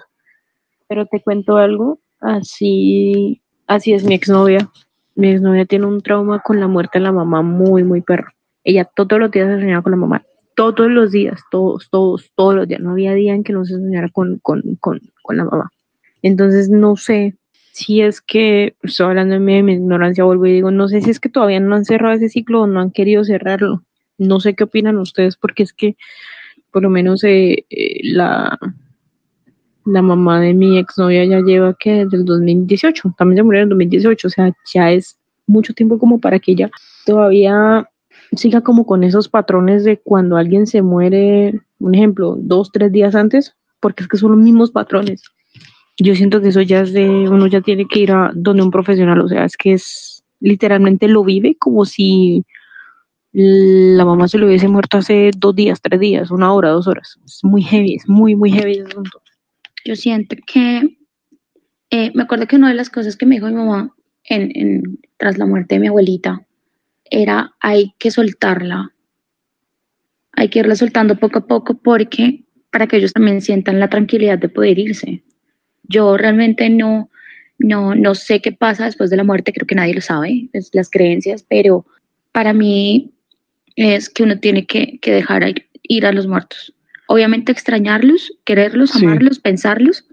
[0.88, 4.70] pero te cuento algo, así, así es mi exnovia.
[5.16, 8.28] Mi exnovia tiene un trauma con la muerte de la mamá muy, muy perro.
[8.64, 10.24] Ella todos los días se soñaba con la mamá,
[10.58, 12.82] todos los días, todos, todos, todos los días.
[12.82, 15.72] No había día en que no se soñara con, con, con, con la mamá.
[16.24, 17.36] Entonces, no sé
[17.74, 21.20] si es que, estoy hablando de mi, ignorancia, vuelvo y digo, no sé si es
[21.20, 23.84] que todavía no han cerrado ese ciclo o no han querido cerrarlo.
[24.18, 25.96] No sé qué opinan ustedes, porque es que,
[26.72, 28.58] por lo menos, eh, eh, la,
[29.86, 33.64] la mamá de mi exnovia ya lleva que desde el 2018, también se murió en
[33.66, 36.72] el 2018, o sea, ya es mucho tiempo como para que ella
[37.06, 37.88] todavía
[38.34, 43.16] siga como con esos patrones de cuando alguien se muere, un ejemplo, dos, tres días
[43.16, 45.24] antes, porque es que son los mismos patrones.
[45.98, 48.72] Yo siento que eso ya es de, uno ya tiene que ir a donde un
[48.72, 52.44] profesional, o sea, es que es literalmente lo vive como si
[53.32, 57.18] la mamá se le hubiese muerto hace dos días, tres días, una hora, dos horas.
[57.26, 59.22] Es muy heavy, es muy, muy heavy ese asunto.
[59.86, 60.98] Yo siento que,
[61.90, 63.94] eh, me acuerdo que una de las cosas que me dijo mi mamá
[64.30, 66.47] en- tras la muerte de mi abuelita
[67.12, 68.94] era hay que soltarla,
[70.34, 74.38] hay que irla soltando poco a poco porque para que ellos también sientan la tranquilidad
[74.38, 75.24] de poder irse.
[75.84, 77.10] Yo realmente no,
[77.58, 80.70] no, no sé qué pasa después de la muerte, creo que nadie lo sabe, es
[80.74, 81.86] las creencias, pero
[82.32, 83.12] para mí
[83.76, 85.44] es que uno tiene que, que dejar
[85.84, 86.74] ir, a los muertos.
[87.08, 89.06] Obviamente extrañarlos, quererlos, Sí.
[89.06, 90.06] amarlos, pensarlos,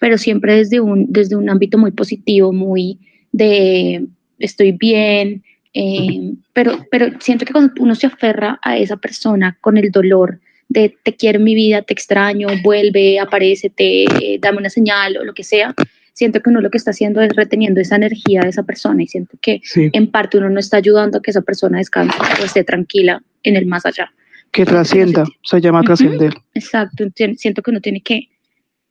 [0.00, 2.98] pero siempre desde un, desde un ámbito muy positivo, muy
[3.32, 4.06] de
[4.38, 5.44] estoy bien,
[5.74, 10.40] eh, pero, pero siento que cuando uno se aferra a esa persona con el dolor
[10.68, 15.32] de te quiero mi vida, te extraño, vuelve, aparécete, eh, dame una señal o lo
[15.34, 15.74] que sea,
[16.12, 19.06] siento que uno lo que está haciendo es reteniendo esa energía de esa persona y
[19.06, 22.44] siento que Sí, en parte uno no está ayudando a que esa persona descanse o
[22.44, 24.12] esté tranquila en el más allá.
[24.50, 26.34] que trascienda, se llama trascender.
[26.54, 28.28] Exacto, enti- siento que uno tiene que,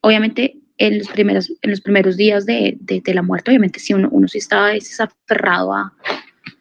[0.01, 3.93] obviamente, en los primeros, en los primeros días de, de- de la muerte, obviamente, sí,
[3.93, 5.93] uno, uno sí está veces aferrado a,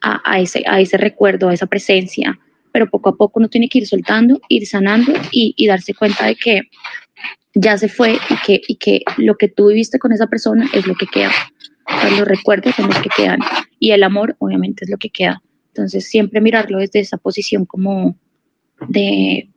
[0.01, 2.39] a, ese, a ese recuerdo, a esa presencia,
[2.73, 6.27] pero poco a poco uno tiene que ir soltando, ir sanando y, y darse cuenta
[6.27, 6.63] de que
[7.55, 10.87] ya se fue y que, y que lo que tú viviste con esa persona es
[10.87, 11.31] lo que queda.
[11.87, 13.41] O sea, los recuerdos son los que quedan
[13.79, 15.43] y el amor, obviamente, es lo que queda.
[15.69, 18.17] Entonces, siempre mirarlo desde esa posición como
[18.89, 19.49] de,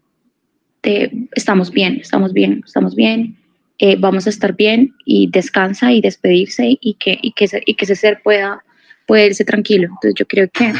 [0.83, 3.37] de estamos bien, estamos bien, estamos bien,
[3.79, 7.85] eh, vamos a estar bien y descansa y despedirse y que, y que, y que
[7.85, 8.63] ese ser pueda,
[9.09, 9.85] pueda irse tranquilo.
[9.87, 10.71] Entonces yo creo que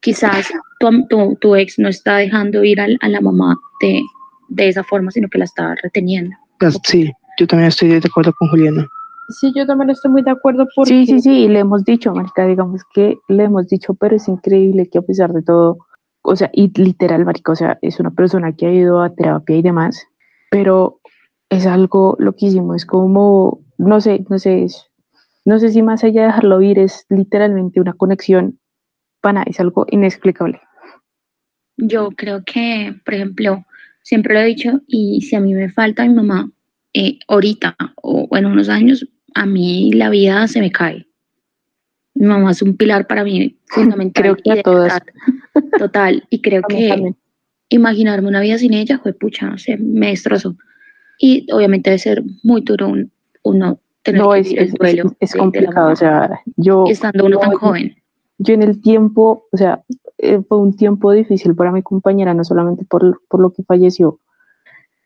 [0.00, 0.50] quizás
[0.80, 4.00] tu, tu, tu ex no está dejando ir al- a, la mamá de,
[4.48, 6.34] de esa forma, sino que la está reteniendo.
[6.60, 8.88] Las- Sí, yo también estoy de acuerdo con Juliana.
[9.28, 12.46] Sí, yo también estoy muy de acuerdo porque Sí, sí, sí, le hemos dicho, marica,
[12.46, 15.78] digamos que le hemos dicho, pero es increíble que a pesar de todo,
[16.22, 19.56] o sea, y literal, marica, o sea, es una persona que ha ido a terapia
[19.56, 20.06] y demás,
[20.50, 21.00] pero
[21.50, 24.86] es algo loquísimo, es como, no sé, no sé, es-
[25.44, 28.58] no sé si más allá de dejarlo ir es literalmente una conexión,
[29.20, 30.60] pana, es algo inexplicable.
[31.76, 33.64] Yo creo que, por ejemplo,
[34.02, 36.50] siempre lo he dicho, y si a mí me falta mi mamá,
[36.94, 41.06] eh, ahorita o, o en unos años, a mí la vida se me cae.
[42.14, 44.22] Mi mamá es un pilar para mí fundamental.
[44.22, 45.00] Creo que y a todas.
[45.78, 47.16] Total, y creo que también.
[47.70, 50.56] imaginarme una vida sin ella, fue pucha, se me destrozó.
[51.18, 53.10] Y obviamente debe ser muy duro un-
[53.44, 56.84] uno tener No, que es, el es, complicado, o sea, yo...
[56.88, 57.96] estando uno tan joven.
[58.38, 59.82] yo en el tiempo, o sea,
[60.18, 64.18] eh, fue un tiempo difícil para mi compañera, no solamente por, por lo que falleció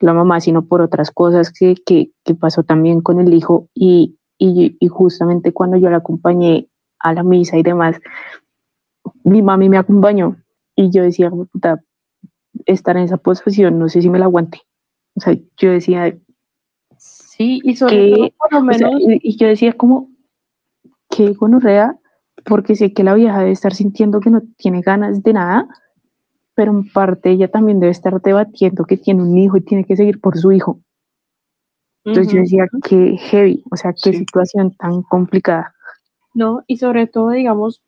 [0.01, 4.18] la mamá, sino por otras cosas que, que, que pasó también con el hijo y,
[4.38, 6.68] y, y justamente cuando yo la acompañé
[6.99, 7.99] a la misa y demás,
[9.24, 10.36] mi mami me acompañó
[10.74, 11.82] y yo decía, puta,
[12.66, 14.61] estar en esa posición, no sé si me la aguante.
[15.14, 16.16] O sea, yo decía,
[17.37, 20.11] sí, y sobre todo por lo o sea, menos y, yo decía como,
[21.11, 21.97] que gonorrea,
[22.45, 25.68] porque sé que la vieja debe estar sintiendo que no tiene ganas de nada,
[26.55, 29.97] pero en parte ella también debe estar debatiendo que tiene un hijo y tiene que
[29.97, 30.80] seguir por su hijo.
[32.05, 34.18] Entonces yo decía, qué heavy, o sea, qué Sí.
[34.18, 35.74] situación tan complicada.
[36.34, 37.82] No, y sobre todo, digamos,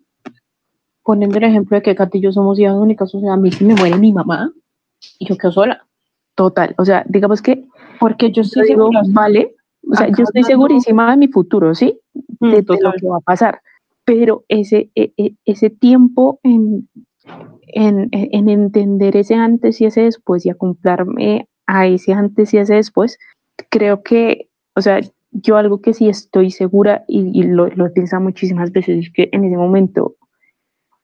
[1.05, 3.53] poniendo el ejemplo de que Katy y yo somos hijas únicas, o sea, a mí
[3.53, 4.53] si me muere mi mamá
[5.19, 5.89] y yo quedo sola,
[6.39, 7.67] Total, o sea, digamos que
[8.01, 9.55] porque yo estoy digo, segura, vale,
[9.91, 11.99] o sea, yo estoy segurísima de mi futuro, ¿sí?
[12.41, 13.61] Mm, de, de lo que va a pasar.
[14.05, 16.89] Pero ese, e- e- ese tiempo en,
[17.69, 22.75] en, en entender ese antes y ese después y acoplarme a ese antes y ese
[22.75, 23.19] después,
[23.71, 25.01] creo que O sea,
[25.33, 29.29] yo algo que sí estoy segura y, lo, lo he pensado muchísimas veces es que
[29.33, 30.17] en ese momento,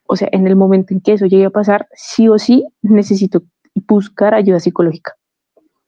[0.07, 3.43] o sea, en el momento en que eso llegue a pasar, sí o sí necesito
[3.87, 5.13] buscar ayuda psicológica.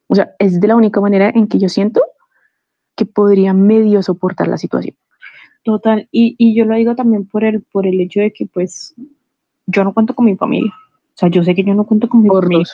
[0.07, 2.01] O sea, es de la única manera en que yo siento
[2.95, 4.95] que podría medio soportar la situación.
[5.63, 8.95] Total, y, y yo lo digo también por el, por el hecho de que pues
[9.65, 10.71] yo no cuento con mi familia.
[10.71, 12.65] O sea, yo sé que yo no cuento con mi Por familia.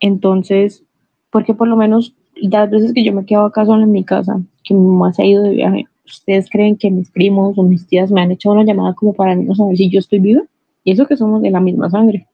[0.00, 0.82] Entonces,
[1.30, 4.40] porque por lo menos las veces que yo me quedo acá sola en mi casa,
[4.64, 7.86] que mi mamá se ha ido de viaje, ¿ustedes creen que mis primos o mis
[7.86, 10.42] tías me han hecho una llamada como para no saber si yo estoy viva?
[10.82, 12.26] Y eso que somos de la misma sangre.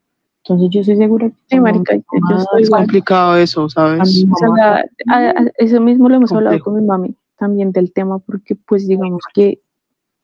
[0.49, 2.01] Entonces yo estoy segura que Sí, marica, yo-
[2.37, 2.81] estoy Es igual.
[2.83, 4.15] complicado eso, ¿sabes?
[4.25, 7.71] mi O sea, mamá- a- a- eso mismo lo hemos hablado con mi mami también
[7.71, 9.59] del tema, porque pues digamos que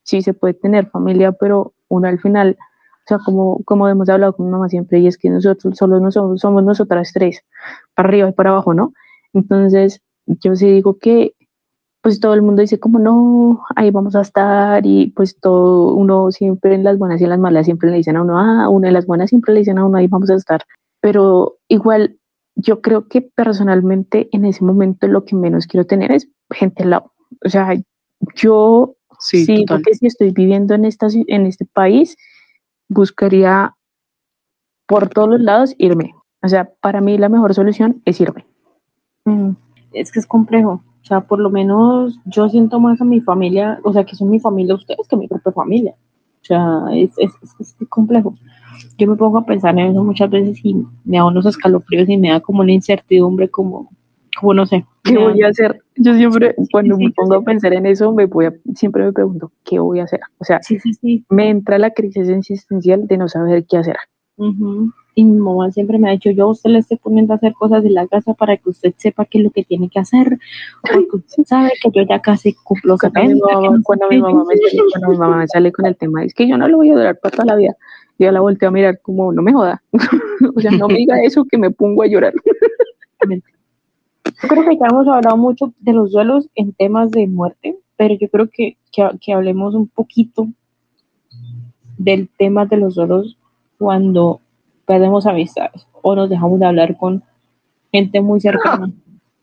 [0.03, 4.33] sí se puede tener familia, pero uno al final, o sea, como, como hemos hablado
[4.33, 7.41] con mi mamá siempre, y es que nosotros solo no somos, somos nosotras tres,
[7.93, 8.93] para arriba y para abajo, ¿no?
[9.33, 11.33] Entonces, yo sí digo que
[12.03, 16.31] pues todo el mundo dice como no, ahí vamos a estar y pues todo, uno
[16.31, 18.89] siempre en las buenas y en las malas siempre le dicen a uno, ah, una
[18.89, 20.63] de las buenas siempre le dicen a uno, ahí vamos a estar.
[21.01, 22.17] Pero igual
[22.55, 26.89] yo creo que personalmente en ese momento lo que menos quiero tener es gente al
[26.91, 27.13] lado.
[27.45, 27.73] O sea,
[28.35, 28.95] yo
[29.45, 32.17] Sí, porque si estoy viviendo en, esta, ci- en este país,
[32.89, 33.73] buscaría
[34.87, 36.13] por todos los lados irme.
[36.41, 38.45] O sea, para mí la mejor solución es irme.
[39.25, 39.51] Mm,
[39.93, 40.83] Es que es complejo.
[41.03, 44.29] O sea, por lo menos yo siento más a mi familia, o sea, que son
[44.29, 45.95] mi familia ustedes que mi propia familia.
[46.41, 48.35] O sea, es, es, es, es complejo.
[48.97, 50.75] Yo me pongo a pensar en eso muchas veces y
[51.05, 53.89] me da unos escalofríos y me da como una incertidumbre, como,
[54.39, 54.85] como no sé.
[55.03, 55.79] ¿Qué voy a hacer?
[55.95, 58.53] Yo siempre, Sí, cuando sí, me sí, pongo a pensar en eso, me voy a,
[58.75, 60.21] siempre me pregunto, ¿qué voy a hacer?
[60.37, 61.25] O sea, Sí, sí, sí.
[61.29, 63.97] me entra la crisis existencial de no saber qué hacer.
[64.37, 64.91] Ujú.
[65.15, 67.53] Y mi mamá siempre me ha dicho, yo a usted le estoy poniendo a hacer
[67.53, 70.39] cosas de la casa para que usted sepa qué es lo que tiene que hacer,
[70.81, 74.09] porque usted sabe que yo ya casi cumplo Cuando mi 70, que mamá, no cuando
[74.09, 74.15] qué".
[74.15, 76.57] mi mamá me sale, cuando mi mamá me sale con el tema, es que yo
[76.57, 77.75] no lo voy a durar para toda la vida.
[78.17, 79.83] Yo la volteo a mirar como, no me joda.
[80.55, 82.33] o sea, no me diga eso que me pongo a llorar.
[83.29, 88.15] Yo creo que ya hemos hablado mucho de los duelos en temas de muerte, pero
[88.15, 90.47] yo creo que, que, que hablemos un poquito
[91.97, 93.37] del tema de los duelos
[93.77, 94.41] cuando
[94.85, 97.23] perdemos amistades o nos dejamos de hablar con
[97.91, 98.91] gente muy cercana.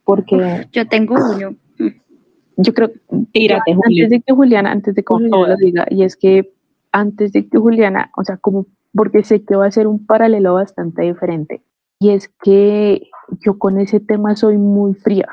[0.05, 1.55] Porque, Yo tengo uno.
[2.57, 2.91] Yo creo,
[3.33, 6.53] tírate, antes de que Juliana, antes de que Juliana lo diga, y es que
[6.93, 10.55] antes de que Juliana, o sea, como, porque sé que va a ser un paralelo
[10.55, 11.63] bastante diferente,
[11.99, 13.09] y es que
[13.41, 15.29] yo con ese tema soy muy fría,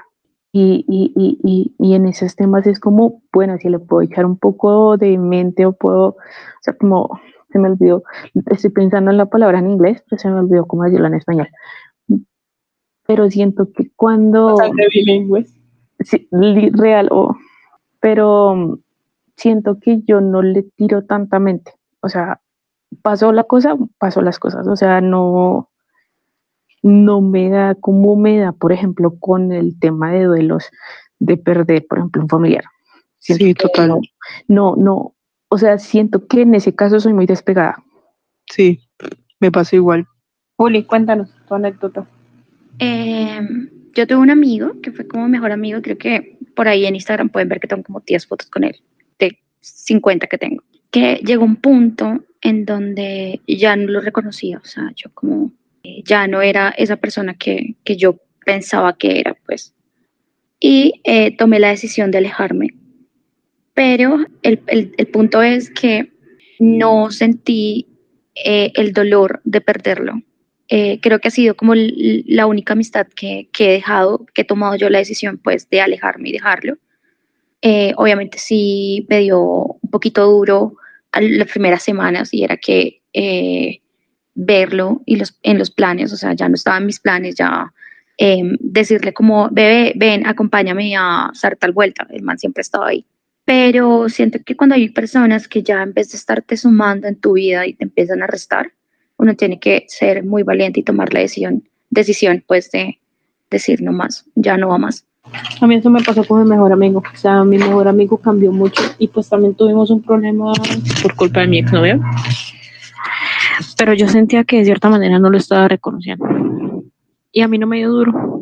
[0.53, 4.25] y, y, y, y, y en esos temas es como, bueno, si le puedo echar
[4.25, 6.15] un poco de mente o puedo, o
[6.61, 7.19] sea, como,
[7.57, 8.03] se me olvidó,
[8.51, 11.49] estoy pensando en la palabra en inglés, pero se me olvidó cómo decirlo en español.
[13.07, 14.87] Pero siento que cuando Bastante
[16.01, 16.29] sí,
[16.73, 17.35] real o
[17.99, 18.79] pero mm,
[19.35, 22.41] siento que yo no le tiro tanta mente o sea
[23.01, 25.69] pasó la cosa pasó las cosas o sea no
[26.83, 30.69] no me da como me da por ejemplo con el tema de duelos
[31.19, 32.65] de perder por ejemplo un familiar
[33.19, 33.87] Siento Sí, total.
[33.89, 34.01] no,
[34.47, 35.13] no no
[35.49, 37.83] o sea siento que en ese caso soy muy despegada
[38.49, 38.89] Sí,
[39.39, 40.07] me pasa igual.
[40.57, 42.07] Juli, cuéntanos tu anécdota.
[42.79, 43.39] Eh,
[43.93, 47.29] yo tuve un amigo que fue como mejor amigo, creo que por ahí en Instagram
[47.29, 48.81] pueden ver que tengo como 10 fotos con él,
[49.19, 54.65] de 50 que tengo, que llegó un punto en donde ya no lo reconocía, o
[54.65, 55.51] sea, yo como
[55.83, 59.73] eh, ya no era esa persona que, que yo pensaba que era, pues.
[60.59, 62.69] Y eh, tomé la decisión de alejarme.
[63.77, 66.11] Pero el, el, punto es que
[66.57, 67.85] no sentí
[68.33, 70.23] eh, el dolor de perderlo.
[70.67, 74.45] Eh, creo que ha sido como la única amistad que, que he dejado, que he
[74.45, 76.79] tomado yo la decisión pues de alejarme y dejarlo.
[77.61, 80.73] Eh, obviamente sí me dio un poquito duro
[81.13, 83.03] las primeras semanas y era que
[84.33, 87.71] verlo y los, en los planes, o sea, ya no estaban mis planes, ya
[88.17, 93.05] eh, decirle como, bebé, ven, acompáñame a hacer tal vuelta, el man siempre estaba ahí.
[93.47, 97.31] Pero siento que cuando hay personas que ya en vez de estarte sumando en tu
[97.31, 98.73] vida y te empiezan a restar,
[99.15, 102.99] uno tiene que ser muy valiente y tomar la decisión, decisión pues de
[103.49, 105.05] decir no más, ya no va más.
[105.61, 107.01] A mí eso me pasó con mi mejor amigo.
[107.13, 110.51] O sea, mi mejor amigo cambió mucho y pues también tuvimos un problema
[111.01, 112.01] por culpa de mi exnovio.
[113.77, 116.25] Pero yo sentía que de cierta manera no lo estaba reconociendo.
[117.31, 118.36] Y a mí no me dio duro.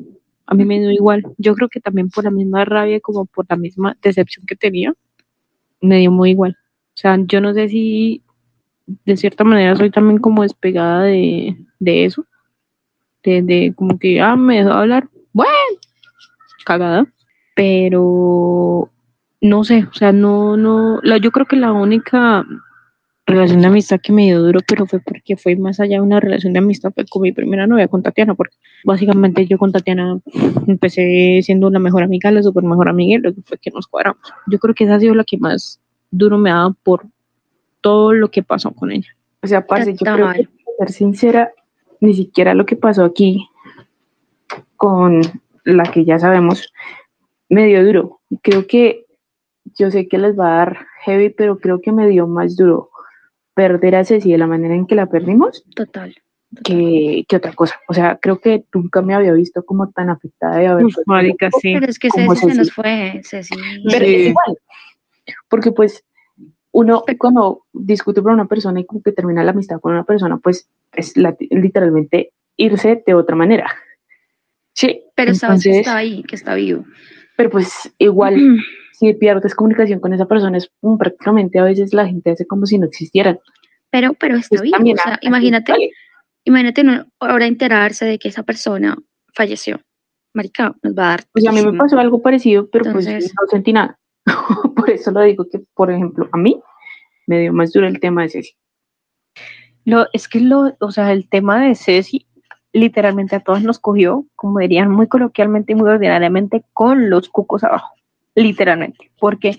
[0.47, 1.23] A mí me dio igual.
[1.37, 4.93] Yo creo que también por la misma rabia como por la misma decepción que tenía,
[5.81, 6.57] me dio muy igual.
[6.95, 8.23] O sea, yo no sé si
[8.85, 12.25] de cierta manera soy también como despegada de, de eso.
[13.23, 15.09] De, de como que, ah, me dejó hablar.
[15.33, 15.51] Bueno,
[16.65, 17.05] cagada.
[17.55, 18.91] pero
[19.41, 22.45] no sé, o sea, no, no, la, yo creo que la única
[23.25, 26.19] relación de amistad que me dio duro, pero fue porque fue más allá de una
[26.19, 30.19] relación de amistad, fue con mi primera novia, con Tatiana, porque básicamente yo con Tatiana
[30.67, 34.21] empecé siendo una mejor amiga, la super mejor amiga, y luego fue que nos cuadramos.
[34.47, 35.79] Yo creo que esa ha sido la que más
[36.11, 37.05] duro me ha dado por
[37.81, 39.09] todo lo que pasó con ella.
[39.41, 40.47] O sea, parce, yo creo que,
[40.77, 41.51] para ser sincera,
[41.99, 43.47] ni siquiera lo que pasó aquí
[44.75, 45.21] con
[45.63, 46.71] la que ya sabemos
[47.49, 48.19] me dio duro.
[48.41, 49.05] Creo que
[49.77, 52.91] yo sé que les va a dar heavy, pero creo que me dio más duro
[53.55, 55.63] perder a Ceci de la manera en que la perdimos.
[55.75, 56.15] Total.
[56.63, 57.79] Que, que, otra cosa.
[57.87, 60.85] O sea, creo que nunca me había visto como tan afectada de haber.
[60.85, 61.73] Uf, marica, sí.
[61.73, 63.55] Pero es que Ceci, se nos fue, Ceci.
[63.89, 64.57] Pero es igual.
[65.49, 66.05] Porque pues
[66.71, 70.37] uno cuando discute con una persona y como que termina la amistad con una persona,
[70.37, 73.71] pues es la, literalmente irse de otra manera.
[74.73, 75.03] Sí.
[75.15, 76.85] Pero sabes que está ahí, que está vivo.
[77.37, 78.35] Pero pues igual
[78.97, 82.77] si pierdes comunicación con esa persona, es prácticamente a veces la gente hace como si
[82.77, 83.39] no existieran.
[83.91, 85.73] Pero, pero está pues bien, o sea, imagínate,
[86.43, 86.83] imagínate
[87.19, 88.97] ahora enterarse de que esa persona
[89.33, 89.79] falleció.
[90.33, 91.23] Marica, nos va a dar.
[91.31, 93.97] Pues a mí me pasó algo parecido, pero pues no sentí nada.
[94.75, 96.61] por eso lo digo que, por ejemplo, a mí
[97.27, 98.55] me dio más duro el tema de Ceci.
[99.85, 102.27] Lo, es que lo, o sea, el tema de Ceci
[102.73, 107.63] literalmente a todos nos cogió, como dirían muy coloquialmente y muy ordinariamente, con los cucos
[107.63, 107.94] abajo
[108.35, 109.57] literalmente, porque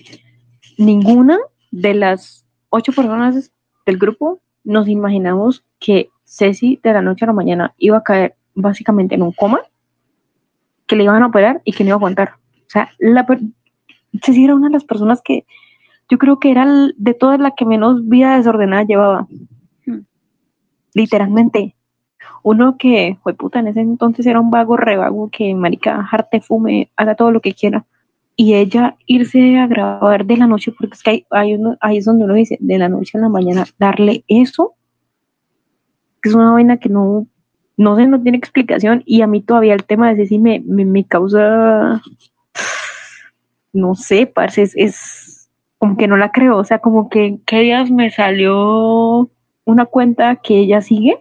[0.77, 1.39] ninguna
[1.71, 3.51] de las ocho personas
[3.87, 8.37] del grupo nos imaginamos que Ceci de la noche a la mañana iba a caer
[8.55, 9.61] básicamente en un coma,
[10.87, 12.35] que le iban a operar y que no iba a aguantar.
[12.67, 13.27] O sea, la,
[14.23, 15.47] Ceci era una de las personas que
[16.09, 16.67] yo creo que era
[16.97, 19.27] de todas la que menos vida desordenada llevaba.
[19.87, 20.01] Hmm.
[20.95, 21.75] Literalmente.
[22.43, 26.91] Uno que, fue puta, en ese entonces era un vago revago que marica, jarte fume,
[26.97, 27.85] haga todo lo que quiera
[28.37, 31.27] y ella irse a grabar de la noche, porque es que hay,
[31.81, 34.75] ahí es donde uno dice, de la noche a la mañana, darle eso,
[36.23, 37.27] que es una vaina que no,
[37.79, 41.07] no sé, no tiene explicación, y a mí todavía el tema de ese me, me,
[41.07, 42.03] causa,
[43.73, 47.61] no sé, parce, es, es, como que no la creo, o sea, como que, ¿qué
[47.61, 49.31] días me salió
[49.65, 51.19] una cuenta que ella sigue?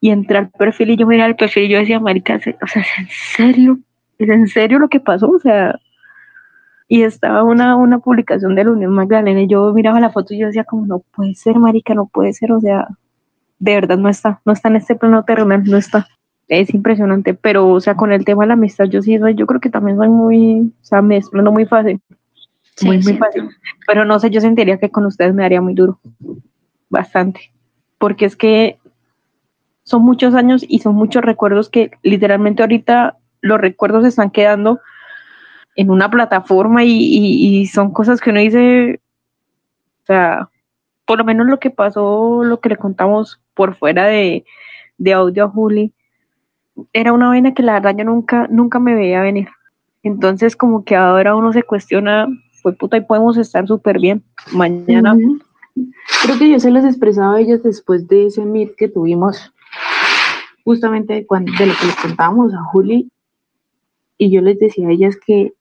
[0.00, 2.82] Y entré al perfil y yo miraba el perfil y yo decía, marica, o sea,
[2.82, 3.78] ¿es en serio?
[4.18, 5.28] ¿Es en serio lo que pasó?
[5.28, 5.80] O sea,
[6.88, 10.38] y estaba una, una publicación de la Unión Magdalena y yo miraba la foto y
[10.38, 12.86] yo decía como no puede ser marica, no puede ser, o sea,
[13.58, 16.06] de verdad no está, no está en este plano terrenal, no está.
[16.48, 19.46] Es impresionante, pero o sea, con el tema de la amistad yo sí soy, yo
[19.46, 22.00] creo que también soy muy, o sea, me explano muy fácil.
[22.82, 23.48] muy, muy fácil.
[23.86, 25.98] Pero no sé, yo sentiría que con ustedes me daría muy duro.
[26.88, 27.52] Bastante.
[27.98, 28.78] Porque es que
[29.82, 34.80] son muchos años y son muchos recuerdos que literalmente ahorita los recuerdos están quedando
[35.76, 39.00] en una plataforma y, son cosas que uno dice,
[40.02, 40.48] o sea,
[41.04, 44.44] por lo menos lo que pasó, lo que le contamos por fuera de,
[45.14, 45.92] audio a Juli,
[46.92, 49.48] era una vaina que la verdad yo nunca, nunca me veía venir.
[50.02, 52.26] Entonces como que ahora uno se cuestiona,
[52.62, 55.16] pues puta, y podemos estar súper bien mañana.
[56.22, 59.52] Creo que yo se los expresaba a ellos después de ese meet que tuvimos,
[60.64, 63.10] justamente cuando, de lo que les contábamos a Juli,
[64.18, 65.52] y yo les decía a ellas que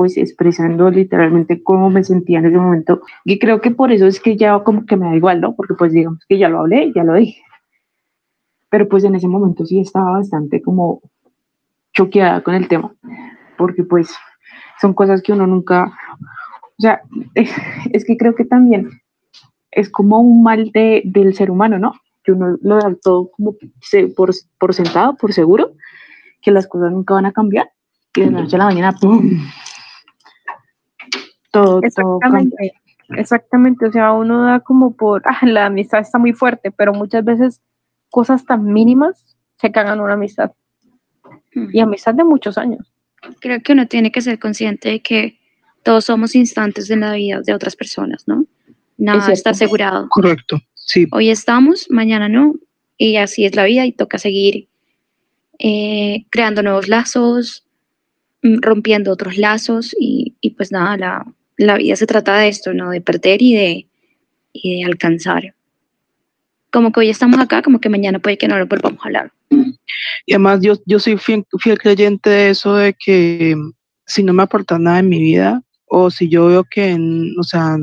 [0.00, 3.02] pues expresando literalmente cómo me sentía en ese momento.
[3.22, 5.54] Y creo que por eso es que ya como que me da igual, ¿no?
[5.54, 7.42] Porque pues digamos que ya lo hablé, ya lo dije.
[8.70, 11.02] Pero pues en ese momento sí estaba bastante como
[11.92, 12.94] choqueada con el tema,
[13.58, 14.16] porque pues
[14.80, 15.92] son cosas que uno nunca,
[16.78, 17.02] o sea,
[17.34, 18.88] es que creo que también
[19.70, 21.92] es como un mal de, del ser humano, ¿no?
[22.24, 23.54] Que uno lo da todo como
[24.16, 25.72] por, por sentado, por seguro,
[26.40, 27.68] que las cosas nunca van a cambiar,
[28.16, 29.30] y de la noche a la mañana, ¡pum!
[31.50, 32.72] Todo, exactamente,
[33.16, 37.24] exactamente, o sea, uno da como por, ah, la amistad está muy fuerte, pero muchas
[37.24, 37.60] veces
[38.10, 40.52] cosas tan mínimas se cagan una amistad.
[41.52, 42.92] Y amistad de muchos años.
[43.40, 45.38] Creo que uno tiene que ser consciente de que
[45.82, 48.46] todos somos instantes en la vida de otras personas, ¿no?
[48.96, 50.08] Nada está asegurado.
[50.08, 51.06] Correcto, sí.
[51.10, 52.54] Hoy estamos, mañana no,
[52.96, 54.68] y así es la vida y toca seguir
[55.58, 57.66] eh, creando nuevos lazos,
[58.42, 61.26] mm, rompiendo otros lazos y, y pues nada, la,
[61.64, 62.90] la vida se trata de esto, ¿no?
[62.90, 63.86] De perder y de,
[64.52, 65.54] y de alcanzar.
[66.70, 69.32] Como que hoy estamos acá, como que mañana puede que no lo volvamos a hablar.
[70.26, 71.44] Y además yo, yo soy fiel,
[71.78, 73.56] creyente de eso de que
[74.06, 76.96] si no me aporta nada en mi vida o si yo veo que,
[77.38, 77.76] o sea,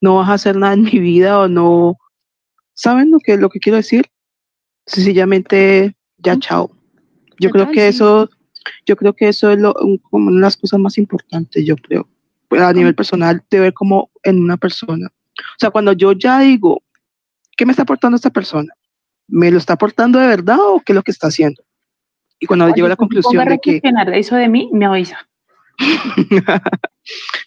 [0.00, 1.96] no vas a hacer nada en mi vida o no,
[2.74, 4.06] ¿saben lo que, lo que quiero decir?
[4.86, 6.70] Sencillamente, ya chao.
[7.40, 8.28] Yo creo que eso
[8.86, 9.74] Yo creo que eso es lo,
[10.10, 12.08] como una de las cosas más importantes, yo creo,
[12.50, 15.08] a nivel personal, de ver como en una persona.
[15.08, 16.82] O sea, cuando yo ya digo,
[17.56, 18.72] ¿qué me está aportando esta persona?
[19.26, 21.62] ¿Me lo está aportando de verdad o qué es lo que está haciendo?
[22.40, 23.80] Y cuando llego a la conclusión de que...
[24.14, 25.28] eso de mí, me avisa.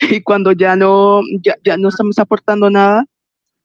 [0.01, 3.05] y cuando ya no, ya, ya no estamos aportando nada,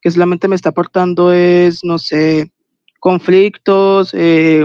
[0.00, 2.52] que solamente me está aportando es, no sé,
[3.00, 4.64] conflictos, eh,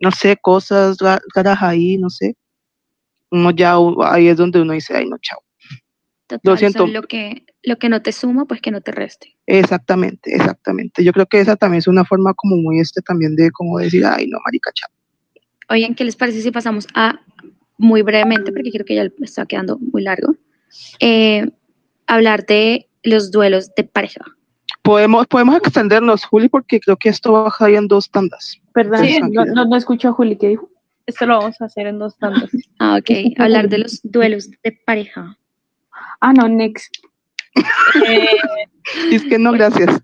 [0.00, 0.98] no sé, cosas
[1.34, 2.36] raras ahí, no sé.
[3.30, 5.40] Uno ya, ahí es donde uno dice, ay, no, chao.
[6.42, 6.86] Lo siento.
[6.86, 9.36] lo que, lo que no te suma, pues que no te reste.
[9.46, 11.04] Exactamente, exactamente.
[11.04, 14.04] Yo creo que esa también es una forma como muy este también de como decir,
[14.04, 14.90] ay, no, marica, chao.
[15.70, 17.20] Oigan, ¿qué les parece si pasamos a,
[17.76, 20.34] muy brevemente, porque creo que ya está quedando muy largo,
[21.00, 21.50] eh,
[22.06, 24.24] hablar de los duelos de pareja?
[24.82, 28.58] Podemos, podemos extendernos, Juli, porque creo que esto baja en dos tandas.
[28.72, 30.70] Perdón, no, no, no escucho a Juli, ¿qué dijo?
[31.08, 32.50] Esto lo vamos a hacer en dos tandas.
[32.78, 33.32] ah, ok.
[33.38, 35.38] Hablar de los duelos de pareja.
[36.20, 36.94] Ah, no, next.
[38.06, 38.36] Eh,
[39.10, 40.00] es que no, gracias.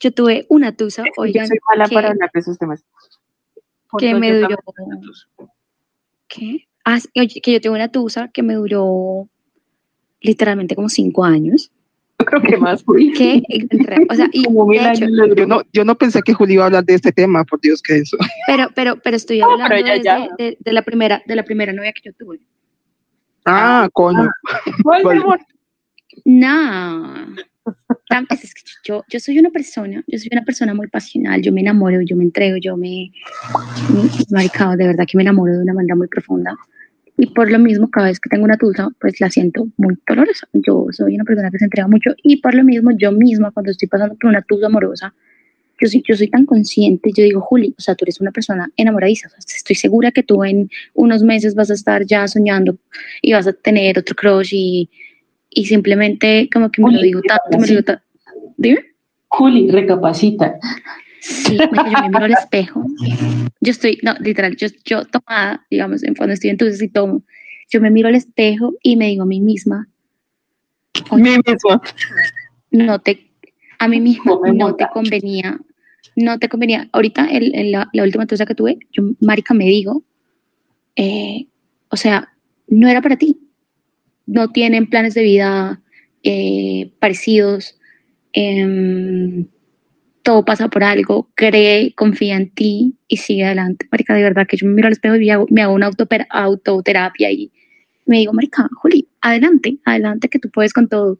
[0.00, 1.44] Yo tuve una tusa, oigan.
[1.44, 2.84] Yo soy mala para hablar de esos temas.
[3.98, 4.56] Que me duró.
[6.28, 6.68] ¿Qué?
[6.84, 9.28] Ah, oye, que yo tuve una tusa que me duró
[10.20, 11.70] literalmente como cinco años.
[12.18, 12.84] Yo creo que más.
[13.16, 13.42] Que,
[14.10, 17.12] o sea, y yo, no, yo no pensé que Juli iba a hablar de este
[17.12, 18.16] tema, por Dios que eso.
[18.46, 22.12] Pero, pero, pero estoy hablando de, de, la primera, de la primera novia que yo
[22.12, 22.40] tuve.
[23.44, 24.28] Ah, ah coño.
[26.24, 27.36] No.
[28.30, 31.60] Es que yo, yo soy una persona, yo soy una persona muy pasional, yo me
[31.60, 33.12] enamoro, yo me entrego, yo me,
[34.30, 36.56] maricado, de verdad que me enamoro de una manera muy profunda.
[37.16, 40.46] Y por lo mismo, cada vez que tengo una tusa, pues la siento muy dolorosa.
[40.52, 43.72] Yo soy una persona que se entrega mucho y por lo mismo yo misma, cuando
[43.72, 45.14] estoy pasando por una tusa amorosa,
[45.80, 48.70] yo soy, yo soy tan consciente, yo digo, Juli, o sea, tú eres una persona
[48.76, 52.76] enamoradiza, estoy segura que tú en unos meses vas a estar ya soñando
[53.22, 54.90] y vas a tener otro crush y,
[55.50, 58.02] y simplemente como que me lo digo tanto, me lo digo tanto.
[58.56, 58.80] Dime.
[59.28, 60.58] Juli, recapacita.
[61.20, 62.84] Sí, yo me miro al espejo.
[63.60, 67.22] Yo estoy, no, literal, yo, yo tomada, digamos, cuando estoy entonces y tomo,
[67.70, 69.88] yo me miro al espejo y me digo a mí misma.
[71.12, 71.82] Mí misma.
[72.70, 73.30] No te,
[73.78, 75.58] a mí mismo no te convenía,
[76.18, 76.88] no te convenía.
[76.92, 80.02] Ahorita, la, última tusa que tuve, yo, marica, me digo,
[80.96, 81.46] eh,
[81.88, 82.32] o sea,
[82.66, 83.38] no era para ti.
[84.26, 85.80] No tienen planes de vida
[86.22, 87.78] eh, parecidos.
[88.32, 89.46] Eh,
[90.28, 93.88] todo pasa por algo, cree, confía en ti y sigue adelante.
[93.90, 95.90] Marica, de verdad que yo me miro al espejo y me hago, una
[96.30, 97.50] autoterapia y
[98.04, 101.18] me digo, Marica, Juli, adelante, adelante que tú puedes con todo.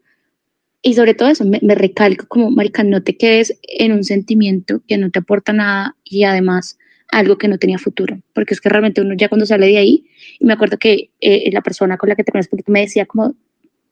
[0.81, 4.97] Y sobre todo eso, me, recalco como, Marica, no te quedes en un sentimiento que
[4.97, 6.77] no te aporta nada y además
[7.11, 10.05] algo que no tenía futuro, porque es que realmente uno ya cuando sale de ahí,
[10.39, 13.35] y me acuerdo que eh, la persona con la que te conoces me decía como,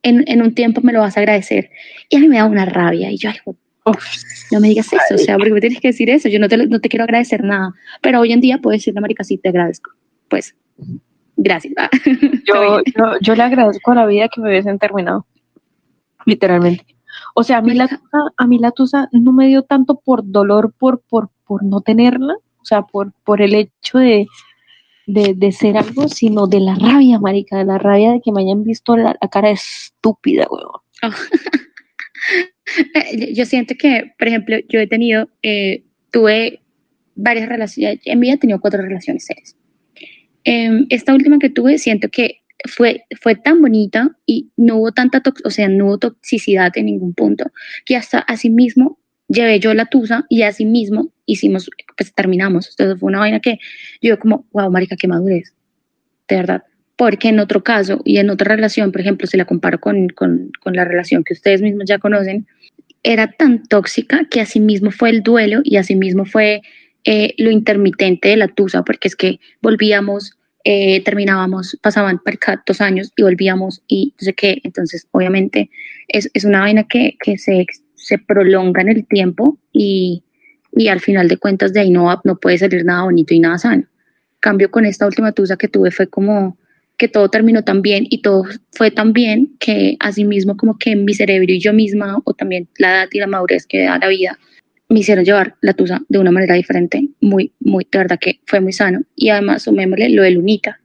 [0.03, 1.71] en, en, un tiempo me lo vas a agradecer,
[2.09, 3.37] y a mí me da una rabia, y yo, ay,
[4.51, 6.57] no me digas eso, o sea, porque me tienes que decir eso, yo no te,
[6.57, 9.91] no te quiero agradecer nada, pero hoy en día puedo decirle, marica, sí, te agradezco,
[10.29, 10.55] pues,
[11.35, 11.73] gracias.
[12.45, 15.25] Yo, yo, yo, le agradezco a la vida que me hubiesen terminado,
[16.27, 16.85] literalmente.
[17.33, 20.29] O sea, a mí, la tusa, a mí la tusa no me dio tanto por
[20.29, 24.27] dolor, por, por, por no tenerla, o sea, por, por el hecho de,
[25.07, 28.41] de, de, ser algo, sino de la rabia, marica, de la rabia de que me
[28.41, 30.81] hayan visto la, cara estúpida, huevón.
[33.33, 36.61] yo siento que, por ejemplo, yo he tenido, eh, tuve
[37.15, 39.55] varias relaciones, en mi vida he tenido cuatro relaciones serias.
[40.43, 45.21] Em, esta última que tuve, siento que fue, fue tan bonita y no hubo tanta,
[45.43, 47.51] o sea, no hubo toxicidad en ningún punto,
[47.85, 52.69] que hasta así mismo llevé yo la tusa y así mismo hicimos, pues terminamos.
[52.69, 53.59] Entonces fue una vaina que
[54.01, 55.53] yo como, wow, marica, qué madurez,
[56.27, 56.63] de verdad
[56.97, 60.51] porque en otro caso y en otra relación, por ejemplo, si la comparo con, con,
[60.59, 62.47] con la relación que ustedes mismos ya conocen,
[63.03, 66.61] era tan tóxica que asimismo fue el duelo y asimismo fue
[67.03, 70.37] eh, lo intermitente de la tusa, porque es que volvíamos,
[70.69, 72.19] eh, terminábamos, pasaban
[72.65, 75.69] dos años y volvíamos y no sé qué, entonces obviamente
[76.09, 77.65] es, es una vaina que, que se,
[77.95, 80.25] se, prolonga en el tiempo y,
[80.73, 83.57] y, al final de cuentas de ahí no, no puede salir nada bonito y nada
[83.57, 83.85] sano.
[84.41, 86.57] Cambio con esta última tusa que tuve fue como
[86.97, 91.13] que todo terminó tan bien y todo fue tan bien que asimismo como que mi
[91.13, 94.37] cerebro y yo misma o también la edad y la madurez que da la vida
[94.89, 98.61] me hicieron llevar la tusa de una manera diferente, muy, muy, de verdad que fue
[98.61, 100.79] muy sano y además sumémosle lo de Lunita.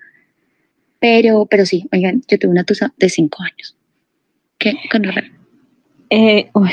[0.98, 3.76] Pero, pero sí, oigan, yo tuve una tusa de cinco años.
[4.58, 4.74] ¿Qué?
[4.90, 5.04] Con
[6.10, 6.70] eh, uy,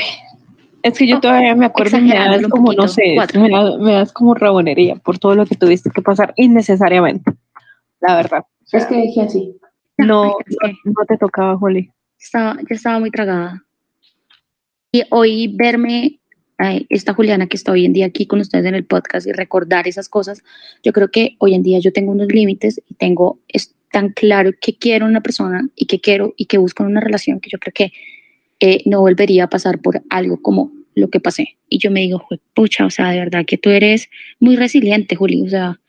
[0.82, 3.16] es que yo oh, todavía me acuerdo, me das como, no sé,
[3.78, 7.32] me das, como rabonería por todo lo que tuviste que pasar innecesariamente,
[8.00, 8.44] la verdad.
[8.70, 9.56] Es que dije así.
[9.96, 10.34] No, no,
[10.84, 11.90] no te tocaba, Juli.
[12.18, 13.62] estaba, ya estaba muy tragada.
[14.92, 16.19] Y hoy verme,
[16.88, 19.88] esta Juliana que está hoy en día aquí con ustedes en el podcast y recordar
[19.88, 20.42] esas cosas,
[20.82, 24.50] yo creo que hoy en día yo tengo unos límites y tengo es tan claro
[24.60, 27.72] que quiero una persona y que quiero y que busco una relación que yo creo
[27.74, 27.92] que
[28.60, 31.56] eh, no volvería a pasar por algo como lo que pasé.
[31.68, 34.08] Y yo me digo, "Jue- pucha, o sea, de verdad que tú eres
[34.38, 35.80] muy resiliente, Juli, o sea,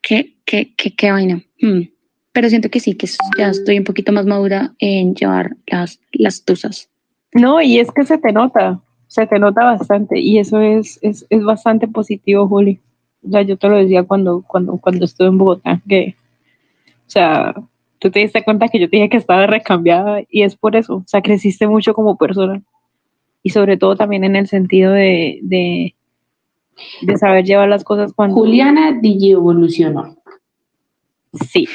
[0.00, 1.42] qué, qué, qué, qué vaina.
[1.60, 1.82] Hmm.
[2.32, 3.06] Pero siento que sí, que
[3.38, 6.88] ya estoy un poquito más madura en llevar las, las tusas.
[7.34, 11.26] No, y es que se te nota, se te nota bastante, y eso es, es,
[11.28, 12.80] es bastante positivo, Juli.
[13.22, 16.16] O sea, yo te lo decía cuando, cuando, cuando estuve en Bogotá, que,
[17.06, 17.54] o sea,
[17.98, 20.94] tú te diste cuenta que yo te dije que estaba recambiada, y es por eso,
[20.94, 22.62] o sea, creciste mucho como persona,
[23.42, 25.94] y sobre todo también en el sentido de, de,
[27.02, 28.34] de saber llevar las cosas cuando...
[28.36, 30.16] Juliana DJ evolucionó.
[31.50, 31.68] Sí.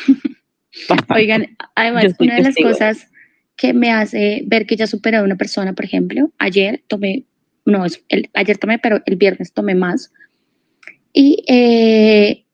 [1.15, 3.11] Oigan, además, una de las cosas
[3.57, 7.25] que me hace ver que ya he superado a una persona, por ejemplo, ayer tomé,
[7.65, 10.11] no, es el, ayer tomé, pero el viernes tomé más.
[11.11, 12.45] Y eh,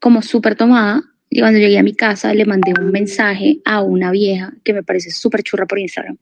[0.00, 4.10] como súper tomada, y cuando llegué a mi casa le mandé un mensaje a una
[4.10, 6.16] vieja que me parece súper churra por Instagram.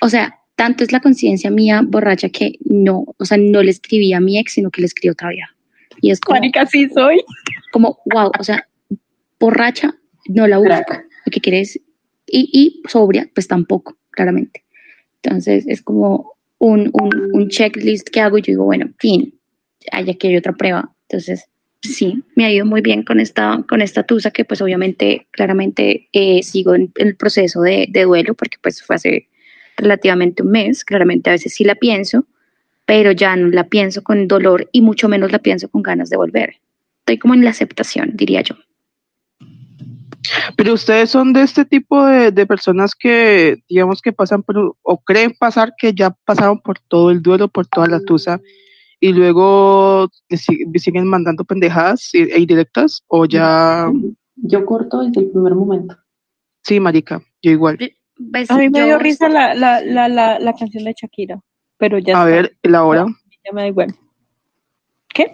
[0.00, 4.12] O sea, tanto es la conciencia mía borracha que no, o sea, no le escribí
[4.12, 5.54] a mi ex, sino que le escribí a otra vieja.
[6.00, 7.22] Y es como, sí soy.
[7.72, 8.66] como, wow, o sea,
[9.38, 9.94] borracha
[10.28, 10.94] no la busco,
[11.24, 11.80] lo que quieres,
[12.26, 14.64] y, y sobria, pues tampoco, claramente.
[15.22, 19.34] Entonces es como un, un, un checklist que hago y yo digo, bueno, fin,
[19.92, 20.92] hay aquí hay otra prueba.
[21.08, 21.48] Entonces,
[21.82, 26.08] sí, me ha ido muy bien con esta, con esta tusa que pues obviamente, claramente
[26.12, 29.28] eh, sigo en, el proceso de, de duelo porque pues fue hace
[29.76, 32.26] relativamente un mes, claramente a veces sí la pienso,
[32.86, 36.16] pero ya no la pienso con dolor y mucho menos la pienso con ganas de
[36.16, 36.56] volver.
[37.00, 38.56] Estoy como en la aceptación, diría yo.
[40.56, 44.98] Pero ustedes son de este tipo de, de personas que, digamos, que pasan por, o
[45.02, 48.40] creen pasar que ya pasaron por todo el duelo, por toda la tusa,
[49.00, 53.90] y luego siguen mandando pendejadas e indirectas, o ya,
[54.36, 55.96] Yo corto desde el primer momento.
[56.62, 57.78] sí, marica, yo igual.
[58.32, 61.40] Pues, A mí me yo- dio risa la, la, la, la, la canción de Shakira,
[61.76, 62.36] pero ya A está.
[62.36, 63.06] ver, la hora.
[63.44, 63.94] ya me da igual.
[65.14, 65.30] ¿Qué?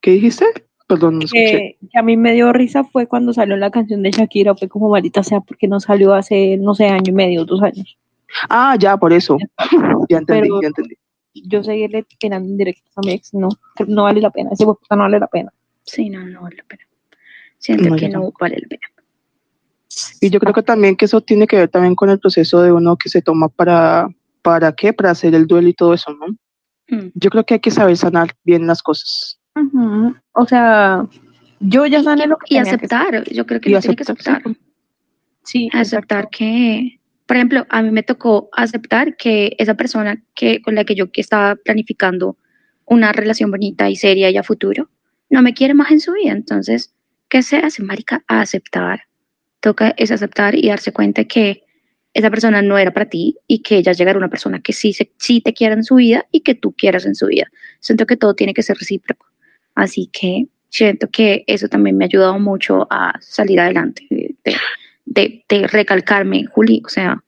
[0.00, 0.44] ¿Qué dijiste?
[0.86, 1.76] Perdón, no escuché.
[1.80, 4.68] Que, que a mí me dio risa fue cuando salió la canción de Shakira, fue
[4.68, 7.98] como maldita sea, porque no salió hace, no sé, año y medio, dos años.
[8.48, 9.36] Ah, ya, por eso.
[10.08, 10.94] Ya entendí, Pero- ya entendí.
[11.48, 13.48] Yo seguirle tirando en directo a mi ex, no,
[13.88, 15.52] no vale la pena, ese no vale la pena.
[15.82, 16.82] Sí, no, no vale la pena.
[17.58, 18.80] Siento No, que no vale la pena.
[20.20, 22.72] Y yo creo que también que eso tiene que ver también con el proceso de
[22.72, 24.08] uno que se toma para,
[24.40, 24.94] ¿para qué?
[24.94, 26.26] Para hacer el duelo y todo eso, ¿no?
[26.88, 27.10] Mm.
[27.14, 29.35] Yo creo que hay que saber sanar bien las cosas.
[30.32, 31.06] O sea,
[31.60, 34.42] yo ya sané lo que Y que aceptar, yo creo que uno tiene que aceptar.
[35.44, 36.38] Sí, aceptar exacto.
[36.38, 40.94] que, por ejemplo, a mí me tocó aceptar que esa persona que, con la que
[40.94, 42.36] yo estaba planificando
[42.84, 44.90] una relación bonita y seria y a futuro,
[45.30, 46.32] no me quiere más en su vida.
[46.32, 46.94] Entonces,
[47.28, 48.24] ¿qué se hace, marica?
[48.28, 49.02] A aceptar.
[49.60, 51.62] Toca es aceptar y darse cuenta que
[52.12, 55.12] esa persona no era para ti y que ya llegará una persona que sí, se,
[55.18, 57.46] sí te quiera en su vida y que tú quieras en su vida.
[57.80, 59.26] Siento que todo tiene que ser recíproco.
[59.76, 64.34] Así que siento que eso también me ha ayudado mucho a salir adelante, de,
[65.04, 67.22] de- de, recalcarme, Juli, o sea,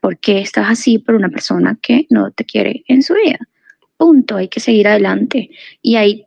[0.00, 3.38] ¿por qué estás así por una persona que no te quiere en su vida?
[3.98, 5.50] Punto, hay que seguir adelante.
[5.82, 6.24] Y ahí,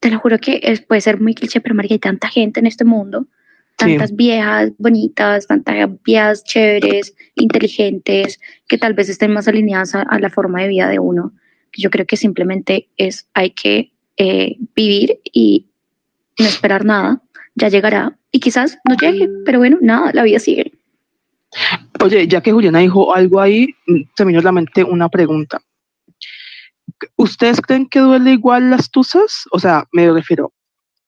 [0.00, 2.66] te lo juro que es- puede ser muy cliché, pero marica, hay tanta gente en
[2.66, 3.26] este mundo,
[3.78, 3.88] Sí.
[3.88, 10.18] tantas viejas bonitas, tantas viejas chéveres, inteligentes, que tal vez estén más alineadas a, a
[10.18, 11.32] la forma de vida de uno.
[11.76, 13.91] Yo creo que simplemente es, hay que
[14.24, 15.66] eh, vivir y
[16.38, 17.20] no esperar nada,
[17.56, 20.70] ya llegará y quizás no llegue, pero bueno, nada, la vida sigue.
[22.00, 25.08] Oye, ya que Juliana dijo algo ahí, mm, se me vino a la mente una
[25.08, 25.60] pregunta.
[27.16, 29.42] ¿Ustedes creen que duele igual las tusas?
[29.50, 30.52] O sea, me refiero,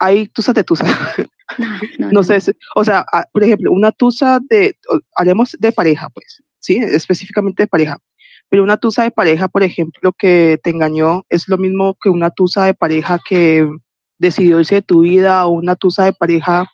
[0.01, 0.89] hay tusas de tusas.
[1.59, 1.69] No,
[1.99, 2.39] no, no sé,
[2.75, 4.75] o sea, ah, por ejemplo, una tusa de,
[5.15, 6.79] haremos de pareja, pues, ¿sí?
[6.79, 7.99] Específicamente de pareja.
[8.49, 12.31] Pero una tusa de pareja, por ejemplo, que te engañó, es lo mismo que una
[12.31, 13.69] tusa de pareja que
[14.19, 16.71] decidió irse de tu vida o una tusa de pareja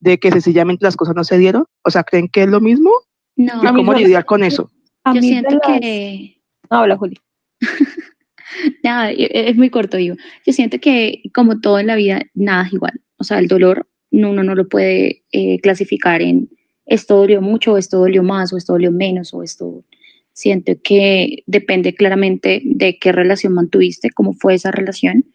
[0.00, 1.64] de que sencillamente las cosas no se dieron.
[1.84, 2.90] O sea, ¿creen que es lo mismo?
[3.36, 4.70] No, ¿Y cómo lidiar con eso?
[5.14, 6.40] Yo siento las- que
[6.70, 7.18] No, habla, Juli.
[8.82, 10.16] nada, e- e- es muy corto, digo.
[10.46, 13.00] Yo siento que como todo en la vida, nada es igual.
[13.16, 16.48] O sea, el dolor no- uno no lo puede eh, clasificar en
[16.84, 19.84] esto dolió mucho, o esto dolió más, o esto dolió menos, o esto...
[20.32, 25.26] Siento que depende claramente de qué relación mantuviste, cómo fue esa relación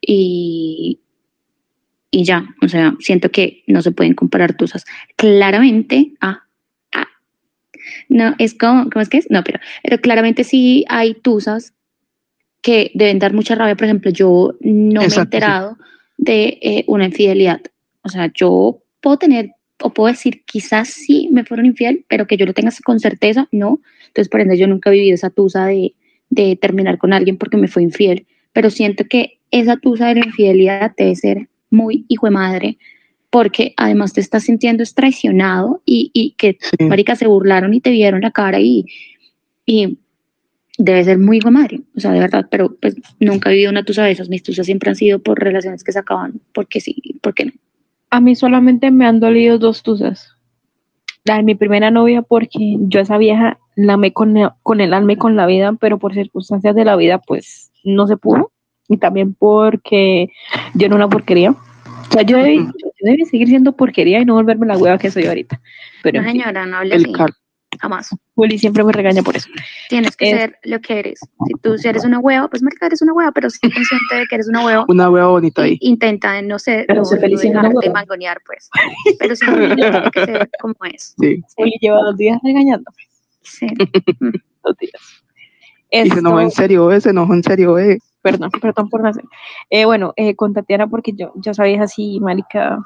[0.00, 1.00] y,
[2.10, 4.84] y ya, o sea, siento que no se pueden comparar tusas.
[5.16, 6.44] Claramente, ah,
[6.92, 7.08] ah,
[8.08, 9.30] no, es como, ¿cómo es que es?
[9.30, 11.74] No, pero, pero claramente sí hay tusas
[12.62, 13.76] que deben dar mucha rabia.
[13.76, 15.36] Por ejemplo, yo no me he Exacto, sí.
[15.36, 15.78] enterado
[16.16, 17.60] de eh, una infidelidad.
[18.02, 19.50] O sea, yo puedo tener,
[19.82, 23.48] o puedo decir, quizás sí me fueron infiel, pero que yo lo tenga con certeza,
[23.52, 23.80] no.
[24.08, 25.94] Entonces, por ende, yo nunca he vivido esa tusa de,
[26.30, 28.26] de terminar con alguien porque me fue infiel.
[28.52, 32.78] Pero siento que esa tusa de la infidelidad debe ser muy hijo de madre,
[33.30, 36.84] porque además te estás sintiendo es traicionado y, y que, Sí.
[36.86, 38.86] marica, se burlaron y te vieron la cara y,
[39.66, 39.98] y
[40.78, 43.70] debe ser muy hijo de madre, o sea, de verdad, pero pues nunca he vivido
[43.70, 46.80] una tusa de esas, mis tusas siempre han sido por relaciones que se acaban, porque
[46.80, 47.52] sí, porque no.
[48.10, 50.34] A mí solamente me han dolido dos tusas.
[51.24, 54.80] La de mi primera novia, porque yo a esa vieja la amé con, el- con
[54.80, 58.16] el alma y con la vida, pero por circunstancias de la vida, pues no se
[58.16, 58.50] pudo.
[58.88, 60.28] Y también porque
[60.74, 61.50] yo era una porquería.
[61.50, 65.10] O sea, yo debí, yo debí seguir siendo porquería y no volverme la hueva que
[65.10, 65.60] soy ahorita.
[66.02, 67.30] Pero No, señora, no hable El así, car.
[67.80, 68.08] Jamás.
[68.34, 69.48] Juli siempre me regaña por eso.
[69.88, 71.20] Tienes que Es- ser lo que eres.
[71.20, 74.14] Si tú si eres una hueva, pues marica, eres una hueva, pero si eres consciente
[74.16, 75.76] de que eres una hueva, Una hueva bonita ahí.
[75.80, 77.70] intenta no ser, Pero no, sé no feliz hueva.
[77.92, 78.68] mangonear, pues.
[79.18, 79.46] Pero sí,
[79.76, 81.14] tiene que ser como es.
[81.20, 81.42] Sí.
[81.56, 82.96] Juli lleva dos días regañándome.
[83.42, 83.66] Sí.
[84.64, 84.92] Dos días.
[85.90, 87.98] Y se enojó en serio, eh, se enojó en serio, eh.
[88.20, 89.24] perdón, perdón por nacer.
[89.70, 92.78] Eh, bueno, eh, con Tatiana, porque yo, yo sabía así, marica,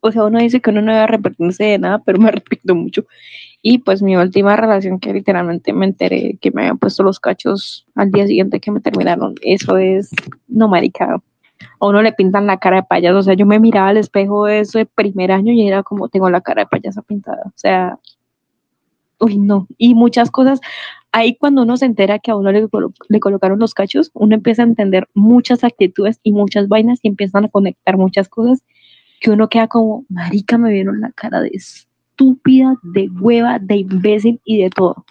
[0.00, 3.04] o sea, uno dice que uno no debe arrepentirse de nada, pero me arrepiento mucho.
[3.70, 7.84] Y pues mi última relación, que literalmente me enteré que me habían puesto los cachos
[7.94, 10.08] al día siguiente que me terminaron, eso es,
[10.46, 11.16] no, marica,
[11.78, 14.46] a uno le pintan la cara de payaso, o sea, yo me miraba al espejo
[14.46, 17.98] de ese primer año y era como, tengo la cara de payaso pintada, o sea,
[19.20, 20.60] uy, no, y muchas cosas,
[21.12, 24.34] ahí cuando uno se entera que a uno le, colo- le colocaron los cachos, uno
[24.34, 28.64] empieza a entender muchas actitudes y muchas vainas y empiezan a conectar muchas cosas
[29.20, 31.50] que uno queda como, marica, me vieron la cara de
[32.18, 35.04] estúpida, de hueva, de imbécil y de todo.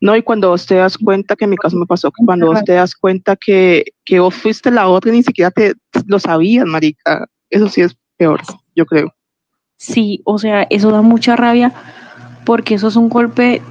[0.00, 2.46] No, y cuando vos te das cuenta, que en mi caso me pasó, que cuando
[2.46, 5.74] vos te das cuenta que, que vos fuiste la otra y ni siquiera te
[6.06, 7.26] lo sabías, marica.
[7.48, 8.40] Eso sí es peor,
[8.74, 9.14] yo creo.
[9.76, 11.72] Sí, o sea, eso da mucha rabia
[12.44, 13.62] porque eso es un golpe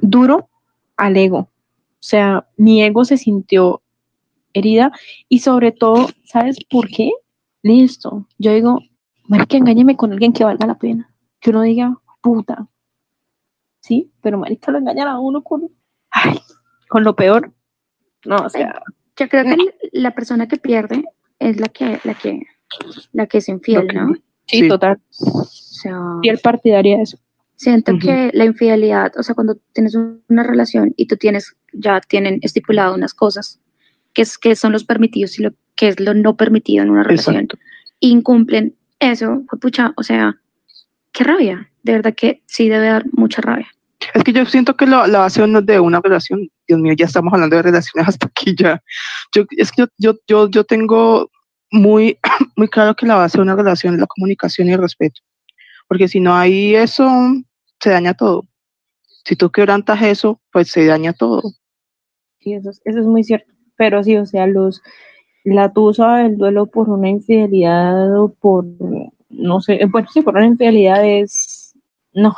[0.00, 0.48] duro
[0.96, 1.38] al ego.
[1.38, 3.82] O sea, mi ego se sintió
[4.52, 4.92] herida
[5.28, 7.10] y sobre todo, ¿sabes por qué?
[7.62, 8.80] Listo, yo digo,
[9.26, 11.12] marica, engáñeme con alguien que valga la pena.
[11.40, 12.68] Que uno diga, puta.
[13.80, 15.68] Sí, pero marica, lo engañan a uno con,
[16.10, 16.38] ay,
[16.88, 17.52] con lo peor.
[18.24, 18.82] No, o sea,
[19.16, 19.56] Yo creo que
[19.92, 21.04] la persona que pierde
[21.38, 22.42] es la que, la que,
[23.12, 24.14] la que es infiel, que- ¿no?
[24.46, 24.68] sí, Sí.
[24.68, 25.00] total.
[25.20, 27.18] O sea, Y el partidaria de eso.
[27.56, 32.00] siento que la infidelidad, o sea, cuando tienes un- una relación y tú tienes, ya
[32.00, 33.60] tienen estipulado unas cosas,
[34.12, 37.02] que, es, que son los permitidos y lo que es lo no permitido en una
[37.02, 37.58] relación, Exacto.
[38.00, 40.40] incumplen eso, pucha, o sea,
[41.12, 43.68] qué rabia, de verdad que sí debe dar mucha rabia.
[44.14, 46.48] Es que yo siento que lo- la base no es de una relación.
[46.66, 48.82] Dios mío, ya estamos hablando de relaciones hasta aquí ya.
[49.34, 51.30] Yo, es que yo, yo, yo, yo tengo
[51.70, 52.18] muy,
[52.56, 55.20] muy claro que la base de una relación es la comunicación y el respeto.
[55.88, 57.08] Porque si no hay eso,
[57.80, 58.44] se daña todo.
[59.24, 61.42] Si tú quebrantas eso, pues se daña todo.
[62.40, 63.52] Sí, eso es, eso es muy cierto.
[63.76, 64.82] Pero sí, o sea, los
[65.44, 68.64] la tusa, el duelo por una infidelidad o por,
[69.30, 71.74] no sé, bueno, sí, por una infidelidad es,
[72.12, 72.36] no,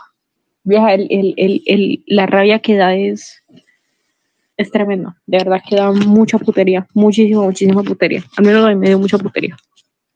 [0.65, 3.43] vieja, el, el, el, el- la rabia que da es,
[4.57, 5.17] es tremenda.
[5.27, 8.23] De verdad que da mucha putería, muchísima, muchísima putería.
[8.37, 9.57] Al menos a mí me dio mucha putería.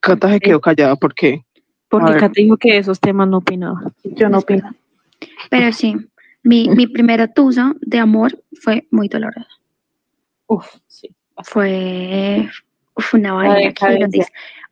[0.00, 1.42] Cata se quedó callada porque
[1.88, 2.20] Porque A ver.
[2.20, 3.80] Cata dijo que de esos temas no opinaba.
[4.04, 4.72] Yo no opino.
[5.50, 5.96] Pero sí,
[6.42, 9.48] mi, mi primera tusa de amor fue muy dolorosa.
[10.46, 11.08] Uf, sí.
[11.42, 12.48] Fue
[12.94, 13.72] uf, una vaina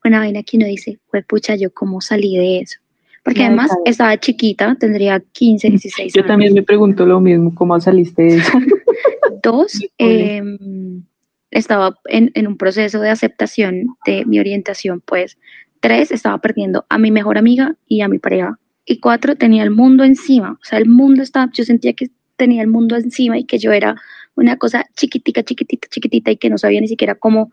[0.05, 2.79] una vaina que uno dice, fue pucha, yo cómo salí de eso.
[3.23, 6.29] Porque además estaba chiquita, tendría 15, 16 Yo años.
[6.29, 8.53] también me pregunto lo mismo, ¿cómo saliste de eso?
[9.43, 11.05] Dos, em,
[11.51, 15.39] estaba en, en un proceso de aceptación de mi orientación, pues.
[15.81, 18.59] Tres, estaba perdiendo a mi mejor amiga y a mi pareja.
[18.87, 20.59] Y cuatro, tenía el mundo encima.
[20.61, 23.73] O sea, el mundo estaba, yo sentía que tenía el mundo encima y que yo
[23.73, 23.97] era
[24.35, 27.51] una cosa chiquitica, chiquitita, chiquitita y que no sabía ni siquiera cómo,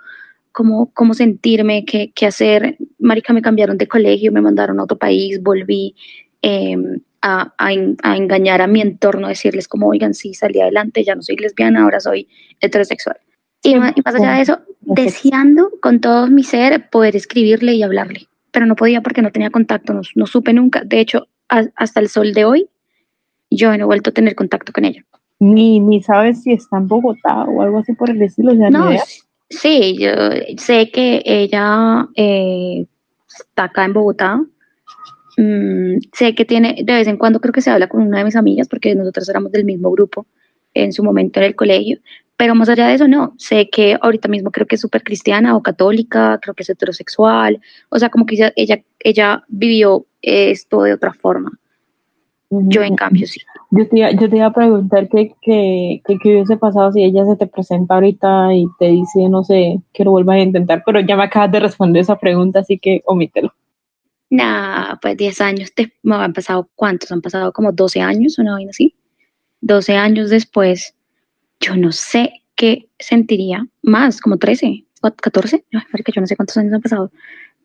[0.51, 2.77] cómo, cómo sentirme, qué, qué hacer.
[2.99, 5.95] Marica, me cambiaron de colegio, me mandaron a otro país, volví
[6.41, 11.03] em, a, a en- a engañar a mi entorno, decirles como, oigan, sí, salí adelante,
[11.03, 12.27] ya no soy lesbiana, ahora soy
[12.59, 13.17] heterosexual.
[13.63, 18.27] Y, y más allá de eso, deseando con todo mi ser poder escribirle y hablarle,
[18.51, 20.83] pero no podía porque no tenía contacto, no, no supe nunca.
[20.83, 22.69] De hecho, a- hasta el sol de hoy,
[23.51, 25.03] yo no he vuelto a tener contacto con ella.
[25.39, 28.53] Ni, ni sabes si está en Bogotá o algo así por el estilo.
[28.53, 29.03] O sea, ni No, idea.
[29.51, 30.11] Sí, yo
[30.57, 32.85] sé que ella eh,
[33.27, 34.41] está acá en Bogotá.
[35.37, 38.25] Mm, sé que tiene, de vez en cuando creo que se habla con una de
[38.25, 40.25] mis amigas, porque nosotros éramos del mismo grupo
[40.73, 41.99] en su momento en el colegio,
[42.37, 43.35] pero más allá de eso, no.
[43.37, 47.61] Sé que ahorita mismo creo que es súper cristiana o católica, creo que es heterosexual,
[47.89, 51.51] o sea, como que ella, ella, ella vivió esto de otra forma.
[52.51, 53.39] Yo, en cambio, sí.
[53.71, 57.01] Yo te, iba- yo te iba a preguntar qué que, que, qué hubiese pasado si
[57.01, 60.83] ella se te presenta ahorita y te dice, no sé, que lo vuelvas a intentar,
[60.85, 63.53] pero ya me acabas de responder esa pregunta, así que omítelo.
[64.29, 67.11] Nah, pues 10 años, te, me han pasado, ¿cuántos?
[67.11, 68.95] Han pasado como 12 años, una vaina así.
[69.61, 70.95] 12 años después,
[71.61, 76.35] yo no sé qué sentiría, más, como 13, o 14, Ay, marica, yo no sé
[76.35, 77.11] cuántos años han pasado.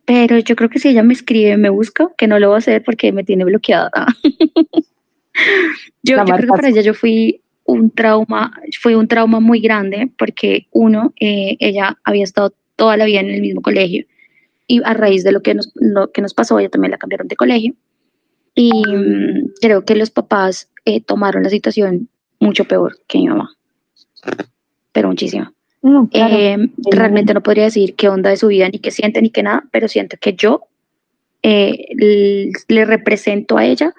[0.07, 2.59] Pero yo creo que si ella me escribe, me busca, que no lo va a
[2.59, 3.91] hacer porque me tiene bloqueada.
[6.03, 10.69] yo, creo que para ella yo fui un trauma, fue un trauma muy grande porque
[10.71, 14.07] uno, eh, ella había estado toda la vida en el mismo colegio
[14.69, 17.27] y a raíz de lo que nos, lo que nos pasó, ella también la cambiaron
[17.27, 17.75] de colegio.
[18.55, 22.09] Y mm, creo que los papás eh, tomaron la situación
[22.39, 23.57] mucho peor que mi mamá,
[24.93, 25.53] pero muchísimo.
[25.87, 26.35] No, claro.
[26.35, 29.45] Eh, realmente no podría decir qué onda de su vida, ni qué siente, ni qué
[29.45, 30.63] nada, pero siento que yo
[31.45, 31.87] eh,
[32.67, 33.95] le represento a ella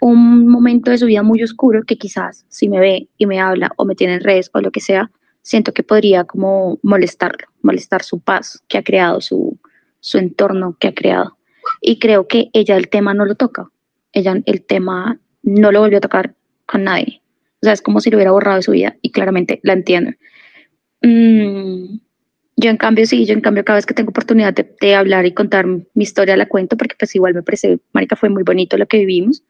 [0.00, 3.70] un momento de su vida muy oscuro que quizás si me ve y me habla
[3.76, 5.12] o me tiene en redes o lo que sea,
[5.42, 9.56] siento que podría como molestarlo, molestar su paz que ha creado, su,
[10.00, 11.38] su entorno que ha creado.
[11.80, 13.70] Y creo que ella el tema no lo toca.
[14.12, 16.34] Ella el tema no lo volvió a tocar
[16.66, 17.22] con nadie.
[17.62, 20.10] O sea, es como si lo hubiera borrado de su vida y claramente la entiendo.
[21.02, 21.98] Mm,
[22.56, 25.34] yo en cambio sí, yo en cambio cada vez que tengo oportunidad de, hablar y
[25.34, 28.86] contar mi historia la cuento porque pues igual me parece, marica, fue muy bonito lo
[28.86, 29.42] que vivimos.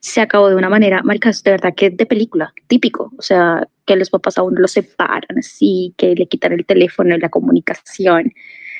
[0.00, 3.10] Se acabó de una manera, marica, de verdad que de película, típico.
[3.16, 7.16] O sea, que los papás a uno lo separan así, que le quitan el teléfono,
[7.16, 8.32] la comunicación,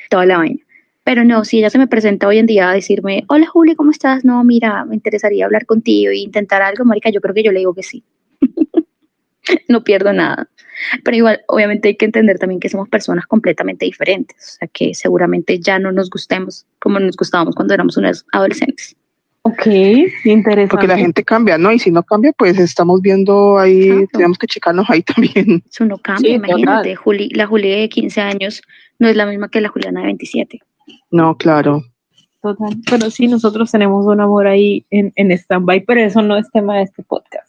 [0.09, 0.61] toda la vaina.
[1.03, 3.91] Pero no, si ella se me presenta hoy en día a decirme, hola Juli, ¿cómo
[3.91, 4.25] estás?
[4.25, 7.59] No, mira, me interesaría hablar contigo e intentar algo, marica, yo creo que yo le
[7.59, 8.03] digo que sí.
[9.67, 10.49] no pierdo nada.
[11.03, 14.93] Pero igual, obviamente hay que entender también que somos personas completamente diferentes, o sea, que
[14.93, 18.95] seguramente ya no nos gustemos como nos gustábamos cuando éramos unos adolescentes.
[19.47, 19.67] Ok,
[20.23, 20.67] interesante.
[20.69, 21.71] Porque la gente cambia, ¿no?
[21.71, 24.17] Y si no cambia, pues estamos viendo ahí, Exacto.
[24.17, 25.63] tenemos que checarnos ahí también.
[25.69, 28.63] Eso no cambia, Sí, imagínate, Juli, la Juli de 15 años
[28.97, 30.59] no es la misma que la Juliana de 27.
[31.11, 31.83] No, claro.
[32.41, 32.75] Total.
[32.89, 36.77] Pero sí, nosotros tenemos un amor ahí en, en stand-by, pero eso no es tema
[36.77, 37.44] de este podcast.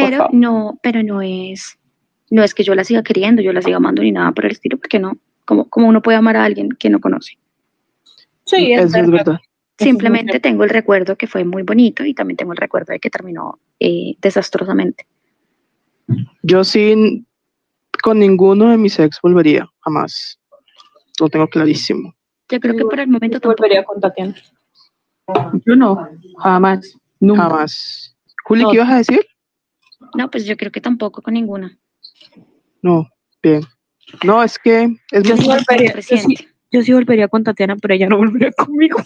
[0.00, 1.78] Pero no, pero no es,
[2.30, 4.52] no es que yo la siga queriendo, yo la siga amando ni nada por el
[4.52, 7.38] estilo, porque no, como, como uno puede amar a alguien que no conoce.
[8.44, 9.38] Sí, Eso es verdad.
[9.78, 13.00] es Simplemente tengo el recuerdo que fue muy bonito y también tengo el recuerdo de
[13.00, 15.06] que terminó eh, desastrosamente.
[16.42, 17.24] Yo sí,
[18.02, 20.38] con ninguno de mis ex volvería, jamás.
[21.18, 22.14] Lo tengo clarísimo.
[22.48, 23.62] Yo creo que por el momento tampoco.
[23.62, 24.34] volvería con Tatiana.
[25.64, 26.08] Yo no,
[26.38, 27.42] jamás, nunca.
[27.42, 28.16] Jamás.
[28.44, 28.70] Juli, No.
[28.70, 29.26] ¿qué ibas a decir?
[30.14, 31.78] No, pues yo creo que tampoco con ninguna.
[32.82, 33.08] No,
[33.42, 33.62] bien.
[34.24, 36.36] No, es que es Yo muy- sí volvería, yo sí,
[36.70, 38.98] yo sí volvería con Tatiana, pero ella no volvería conmigo.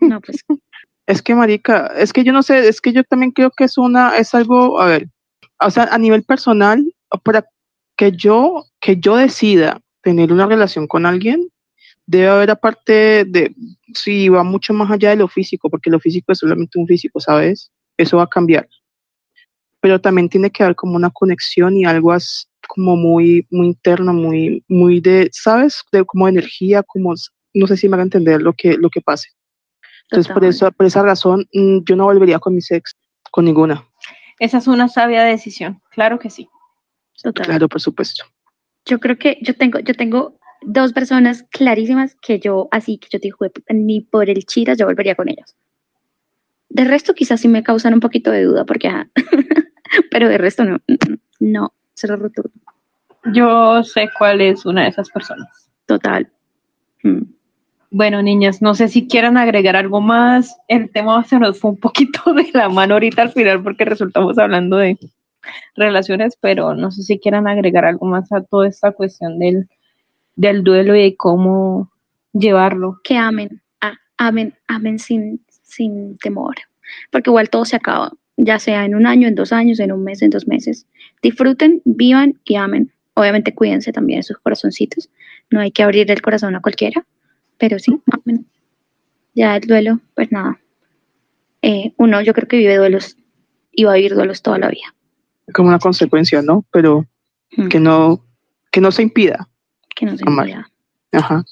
[0.00, 0.44] No, pues
[1.06, 3.76] Es que, marica, es que yo no sé, es que yo también creo que es
[3.78, 5.08] una, es algo, a ver,
[5.58, 6.94] o sea, a nivel personal,
[7.24, 7.46] para
[7.96, 11.48] que yo, que yo decida tener una relación con alguien,
[12.06, 13.52] debe haber aparte de,
[13.92, 17.18] si va mucho más allá de lo físico, porque lo físico es solamente un físico,
[17.18, 17.72] ¿sabes?
[17.96, 18.68] Eso va a cambiar.
[19.80, 24.12] Pero también tiene que haber como una conexión y algo as- como muy, muy interno,
[24.12, 25.82] muy, muy de, ¿sabes?
[25.90, 27.14] De como energía, como,
[27.54, 29.28] no sé si me va a entender lo que, lo que pase.
[30.10, 32.96] Entonces, por, eso, por esa razón, mm, yo no volvería con mi ex,
[33.30, 33.86] con ninguna.
[34.38, 36.48] Esa es una sabia decisión, claro que sí.
[37.22, 37.46] total.
[37.46, 38.24] Claro, por supuesto.
[38.86, 43.20] Yo creo que yo tengo, yo tengo dos personas clarísimas que yo, así que yo
[43.20, 45.56] te digo, ni por el chiras yo volvería con ellas.
[46.68, 49.10] De resto, quizás sí me causan un poquito de duda, porque, ajá.
[50.10, 50.78] pero de resto no,
[51.40, 52.50] no, cero rotundo,
[53.32, 55.70] Yo sé cuál es una de esas personas.
[55.86, 56.30] total.
[57.02, 57.22] Mm.
[57.92, 60.56] Bueno, niñas, no sé si quieran agregar algo más.
[60.68, 64.38] El tema se nos fue un poquito de la mano ahorita al final porque resultamos
[64.38, 64.96] hablando de
[65.74, 69.68] relaciones, pero no sé si quieran agregar algo más a toda esta cuestión del,
[70.36, 71.90] del duelo y de cómo
[72.32, 73.00] llevarlo.
[73.02, 73.60] Que amen,
[74.18, 76.56] amen, amen sin, sin temor,
[77.10, 78.12] porque igual todo se acaba,
[78.44, 80.86] ya sea en un año, en dos años, en un mes, en dos meses.
[81.22, 82.92] Disfruten, vivan y amen.
[83.14, 85.08] Obviamente cuídense también de sus corazoncitos.
[85.50, 87.04] No hay que abrir el corazón a cualquiera,
[87.58, 88.46] pero sí, amen.
[89.34, 90.58] Ya el duelo, pues nada.
[91.62, 93.16] Eh, uno yo creo que vive duelos
[93.72, 94.94] y va a vivir duelos toda la vida.
[95.52, 96.64] Como una consecuencia, ¿no?
[96.72, 97.06] Pero
[97.56, 98.24] Mm, que no,
[98.70, 99.48] que no se impida.
[99.96, 100.48] que no se amar.
[100.48, 100.70] impida.
[101.12, 101.44] Ajá.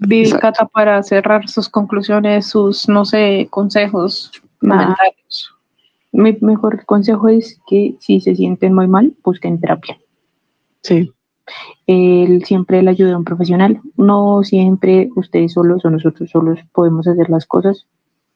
[0.00, 0.30] Vivi.
[0.32, 5.54] Cata para cerrar sus conclusiones, sus, no sé, consejos, comentarios.
[6.16, 10.00] Mi mejor consejo es que si se sienten muy mal, busquen terapia.
[10.80, 11.12] Sí,
[11.86, 13.82] Él siempre le ayuda a un profesional.
[13.98, 17.86] No siempre ustedes solos o nosotros solos podemos hacer las cosas.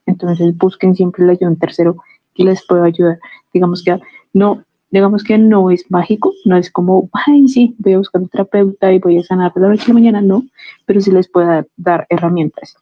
[0.05, 1.97] Entonces busquen siempre la ayuda de un tercero
[2.35, 3.19] que les pueda ayudar.
[3.55, 3.99] Digamos que
[4.35, 8.29] no, digamos que no es mágico, no es como, ay, sí, voy a buscar un
[8.29, 10.45] terapeuta y voy a sanar de la noche a la mañana, no,
[10.85, 12.77] pero sí les pueda dar herramientas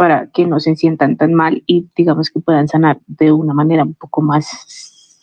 [0.00, 3.82] para que no se sientan tan mal y digamos que puedan sanar de una manera
[3.82, 5.20] un poco más,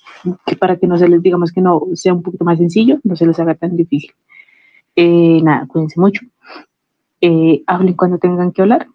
[0.60, 3.26] para que no se les, digamos que no sea un poquito más sencillo, no se
[3.26, 4.12] les haga tan difícil.
[4.96, 6.22] Eh, nada, cuídense mucho.
[7.22, 8.86] Eh, hablen cuando tengan que hablar.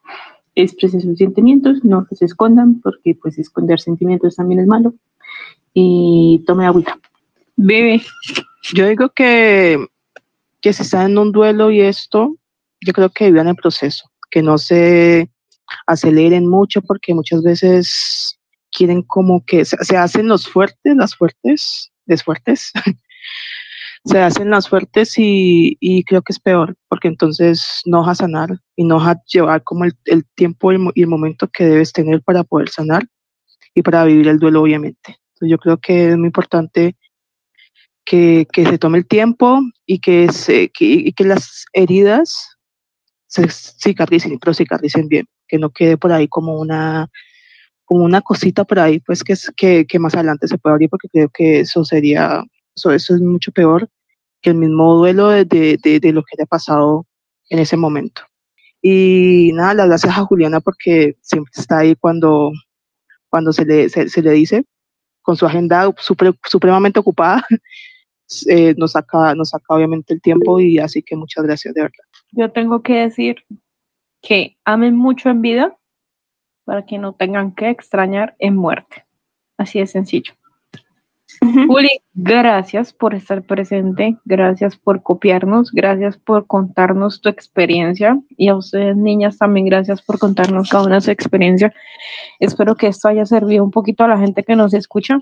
[0.55, 4.95] Expresen sus sentimientos, no se escondan, porque pues esconder sentimientos también es malo.
[5.75, 6.97] Y tome agüita.
[7.57, 8.01] Vivi,
[8.73, 9.85] yo digo que,
[10.61, 12.37] que si están en un duelo y esto,
[12.81, 15.32] yo creo que vivan el proceso, que no se
[15.87, 18.39] aceleren mucho porque muchas veces
[18.73, 22.73] quieren como que se, hacen los fuertes, las fuertes, les fuertes,
[24.05, 28.25] se hacen las fuertes y, y creo que es peor, porque entonces no vas a
[28.25, 31.93] sanar y no vas a llevar como el, el tiempo y el, momento que debes
[31.93, 33.07] tener para poder sanar
[33.75, 35.19] y para vivir el duelo, obviamente.
[35.41, 36.97] Yo creo que es muy importante
[38.05, 42.57] que, que se tome el tiempo y que, se, que, y que las heridas
[43.27, 47.11] se cicatricen, pero cicatricen bien, que no quede por ahí como una
[47.85, 51.09] como una cosita por ahí, pues que, que, que más adelante se puede abrir, porque
[51.09, 52.43] creo que eso sería,
[52.75, 53.87] eso, eso es mucho peor
[54.41, 57.07] que el mismo duelo de, de, de, de lo que haya pasado
[57.51, 58.23] en ese momento.
[58.81, 62.51] Y nada, las gracias a Juliana porque siempre está ahí cuando,
[63.29, 64.65] cuando se, le, se, se le dice,
[65.21, 67.45] con su agenda super, supremamente ocupada,
[68.49, 72.05] eh, nos, saca, nos saca obviamente el tiempo y así que muchas gracias de verdad.
[72.31, 73.37] yo tengo que decir
[74.23, 75.77] que amen mucho en vida
[76.65, 79.05] para que no tengan que extrañar en muerte.
[79.59, 80.33] Así de sencillo.
[81.41, 88.57] Juli, gracias por estar presente, gracias por copiarnos, gracias por contarnos tu experiencia y a
[88.57, 91.73] ustedes niñas también gracias por contarnos cada una su experiencia.
[92.39, 95.19] Espero que esto haya servido un poquito a la gente que nos escucha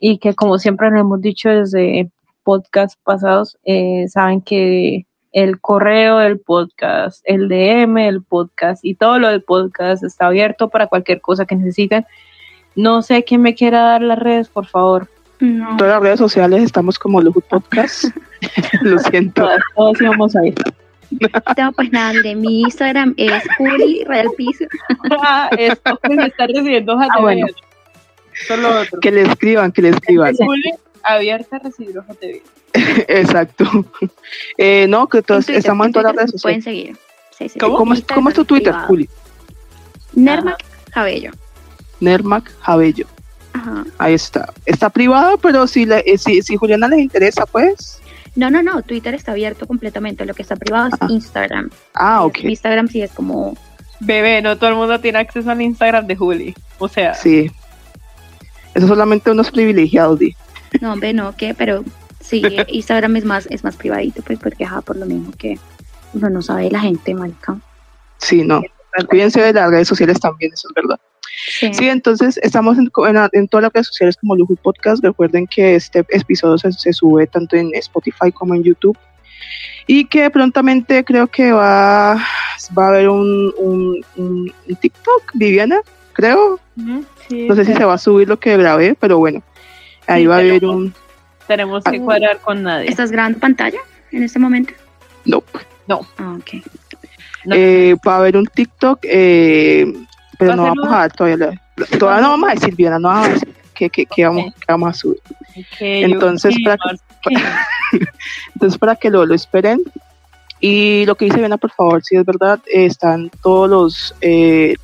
[0.00, 2.10] y que como siempre lo hemos dicho desde
[2.42, 5.05] podcast pasados, eh, saben que
[5.36, 10.70] el correo del podcast, el DM del podcast y todo lo del podcast está abierto
[10.70, 12.06] para cualquier cosa que necesiten.
[12.74, 15.10] No sé quién me quiera dar las redes, por favor.
[15.40, 15.76] No.
[15.76, 18.04] Todas las redes sociales estamos como Lujo Podcast.
[18.80, 19.42] Lo siento.
[19.42, 20.54] Todos, todos íbamos a ir.
[21.58, 24.64] No, pues nada, mire, mi Instagram es Juli Real Piso.
[25.20, 27.46] Ah, Esto que me está recibiendo Ah, bueno.
[28.48, 29.00] Solo otro.
[29.00, 30.34] Que le escriban, que le escriban.
[30.34, 30.72] Juli,
[31.02, 32.42] abierta a recibir de.
[33.08, 33.64] Exacto.
[34.58, 36.64] Eh, no, que todos, Twitter, estamos en todas las redes Pueden sociales.
[36.64, 36.96] seguir.
[37.38, 37.78] Sí, sí, ¿Cómo, sí.
[37.78, 38.86] ¿Cómo es, cómo es tu Twitter, privado.
[38.88, 39.08] Juli?
[40.14, 41.32] Nermac Cabello.
[42.00, 43.06] Nermac Jabello.
[43.52, 43.84] Ajá.
[43.98, 44.52] Ahí está.
[44.64, 48.00] Está privado, pero si, le, eh, si, si Juliana les interesa, pues.
[48.34, 50.26] No, no, no, Twitter está abierto completamente.
[50.26, 51.06] Lo que está privado es Ah.
[51.08, 51.70] Instagram.
[51.94, 52.38] Ah, ok.
[52.44, 53.56] Instagram sí es como.
[54.00, 56.54] Bebé, no todo el mundo tiene acceso al Instagram de Juli.
[56.78, 57.50] O sea, Sí.
[58.74, 60.34] Eso solamente unos privilegiados, di.
[60.82, 61.54] No, hombre, no, ¿qué?
[61.54, 61.82] Pero
[62.28, 65.58] sí, Instagram es más, es más privadito, pues, porque ajá, por lo mismo que
[66.14, 67.58] uno no sabe la gente, marica.
[68.18, 68.62] Sí, no.
[69.08, 70.98] Cuídense de las redes sociales también, eso es verdad.
[71.60, 71.72] Sí.
[71.74, 75.04] Sí, entonces estamos en, en- en todas las redes sociales como Lujo Podcast.
[75.04, 78.96] Recuerden que este episodio se, se sube tanto en Spotify como en YouTube.
[79.86, 82.14] Y que prontamente creo que va,
[82.76, 83.52] va a haber un,
[84.16, 85.78] un, TikTok, Viviana,
[86.14, 86.58] creo.
[87.28, 89.42] sí, No sé si se va a subir lo que grabé, pero bueno,
[90.06, 90.94] ahí Sí, va a haber tenemos- un...
[91.46, 92.00] tenemos que Ah.
[92.00, 92.88] cuadrar con nadie.
[92.88, 93.78] ¿Estás grabando pantalla
[94.12, 94.72] en este momento?
[95.24, 95.42] No,
[96.18, 96.62] Ah, ok.
[97.44, 97.54] No.
[97.54, 99.86] eh, va a haber un TikTok, eh,
[100.38, 101.60] pero Va no vamos una- a dar todavía...
[101.98, 103.54] todavía no vamos a decir, Viviana, no vamos a decir
[104.08, 105.20] que vamos, a subir.
[105.80, 107.36] Entonces, que para- que-
[108.54, 109.80] Entonces, para que lo, lo esperen.
[110.58, 114.74] Y lo que dice Viana, por favor, si es verdad, eh, están todos los, eh,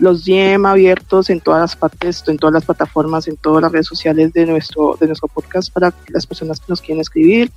[0.00, 3.86] los DM abiertos en todas las partes, en todas las plataformas, en todas las redes
[3.86, 7.52] sociales de nuestro, de nuestro podcast para las personas que nos quieren escribir,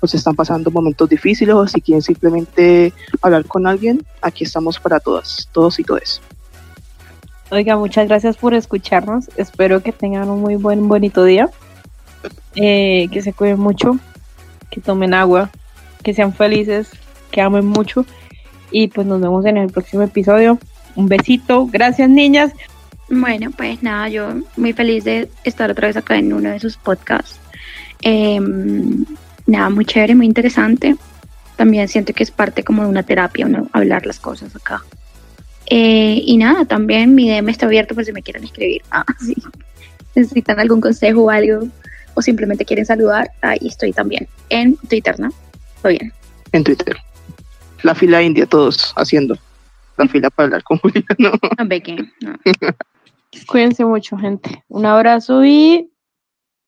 [0.00, 4.98] pues están pasando momentos difíciles o si quieren simplemente hablar con alguien, aquí estamos para
[4.98, 6.20] todas, todos y todas.
[7.50, 9.28] Oiga, muchas gracias por escucharnos.
[9.36, 11.50] Espero que tengan un muy buen, bonito día.
[12.54, 13.98] Eh, que se cuiden mucho,
[14.70, 15.50] que tomen agua,
[16.02, 16.90] que sean felices,
[17.30, 18.06] que amen mucho.
[18.70, 20.58] Y pues nos vemos en el próximo episodio.
[20.96, 21.66] Un besito.
[21.66, 22.52] Gracias, niñas.
[23.08, 26.76] Bueno, pues nada, yo muy feliz de estar otra vez acá en uno de sus
[26.76, 27.38] podcasts.
[28.00, 29.04] Em,
[29.46, 30.96] nada, muy chévere, muy interesante.
[31.56, 33.68] También siento que es parte como de una terapia, ¿no?
[33.72, 34.82] hablar las cosas acá.
[35.66, 38.82] Eh, y nada, también mi DM está abierto por si me quieren escribir.
[38.90, 39.34] Ah, sí.
[40.14, 41.68] Necesitan algún consejo o algo,
[42.14, 44.28] o simplemente quieren saludar, ahí estoy también.
[44.48, 45.30] En Twitter, ¿no?
[45.82, 46.12] Muy bien.
[46.52, 46.96] En Twitter.
[47.82, 49.38] La fila india, todos haciendo
[50.02, 51.38] la fila para hablar con Juliano.
[51.58, 52.34] No, Becky, no.
[53.46, 54.64] Cuídense mucho, gente.
[54.68, 55.90] Un abrazo y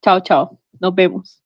[0.02, 0.61] chao, chao.
[0.81, 1.43] Nos vemos.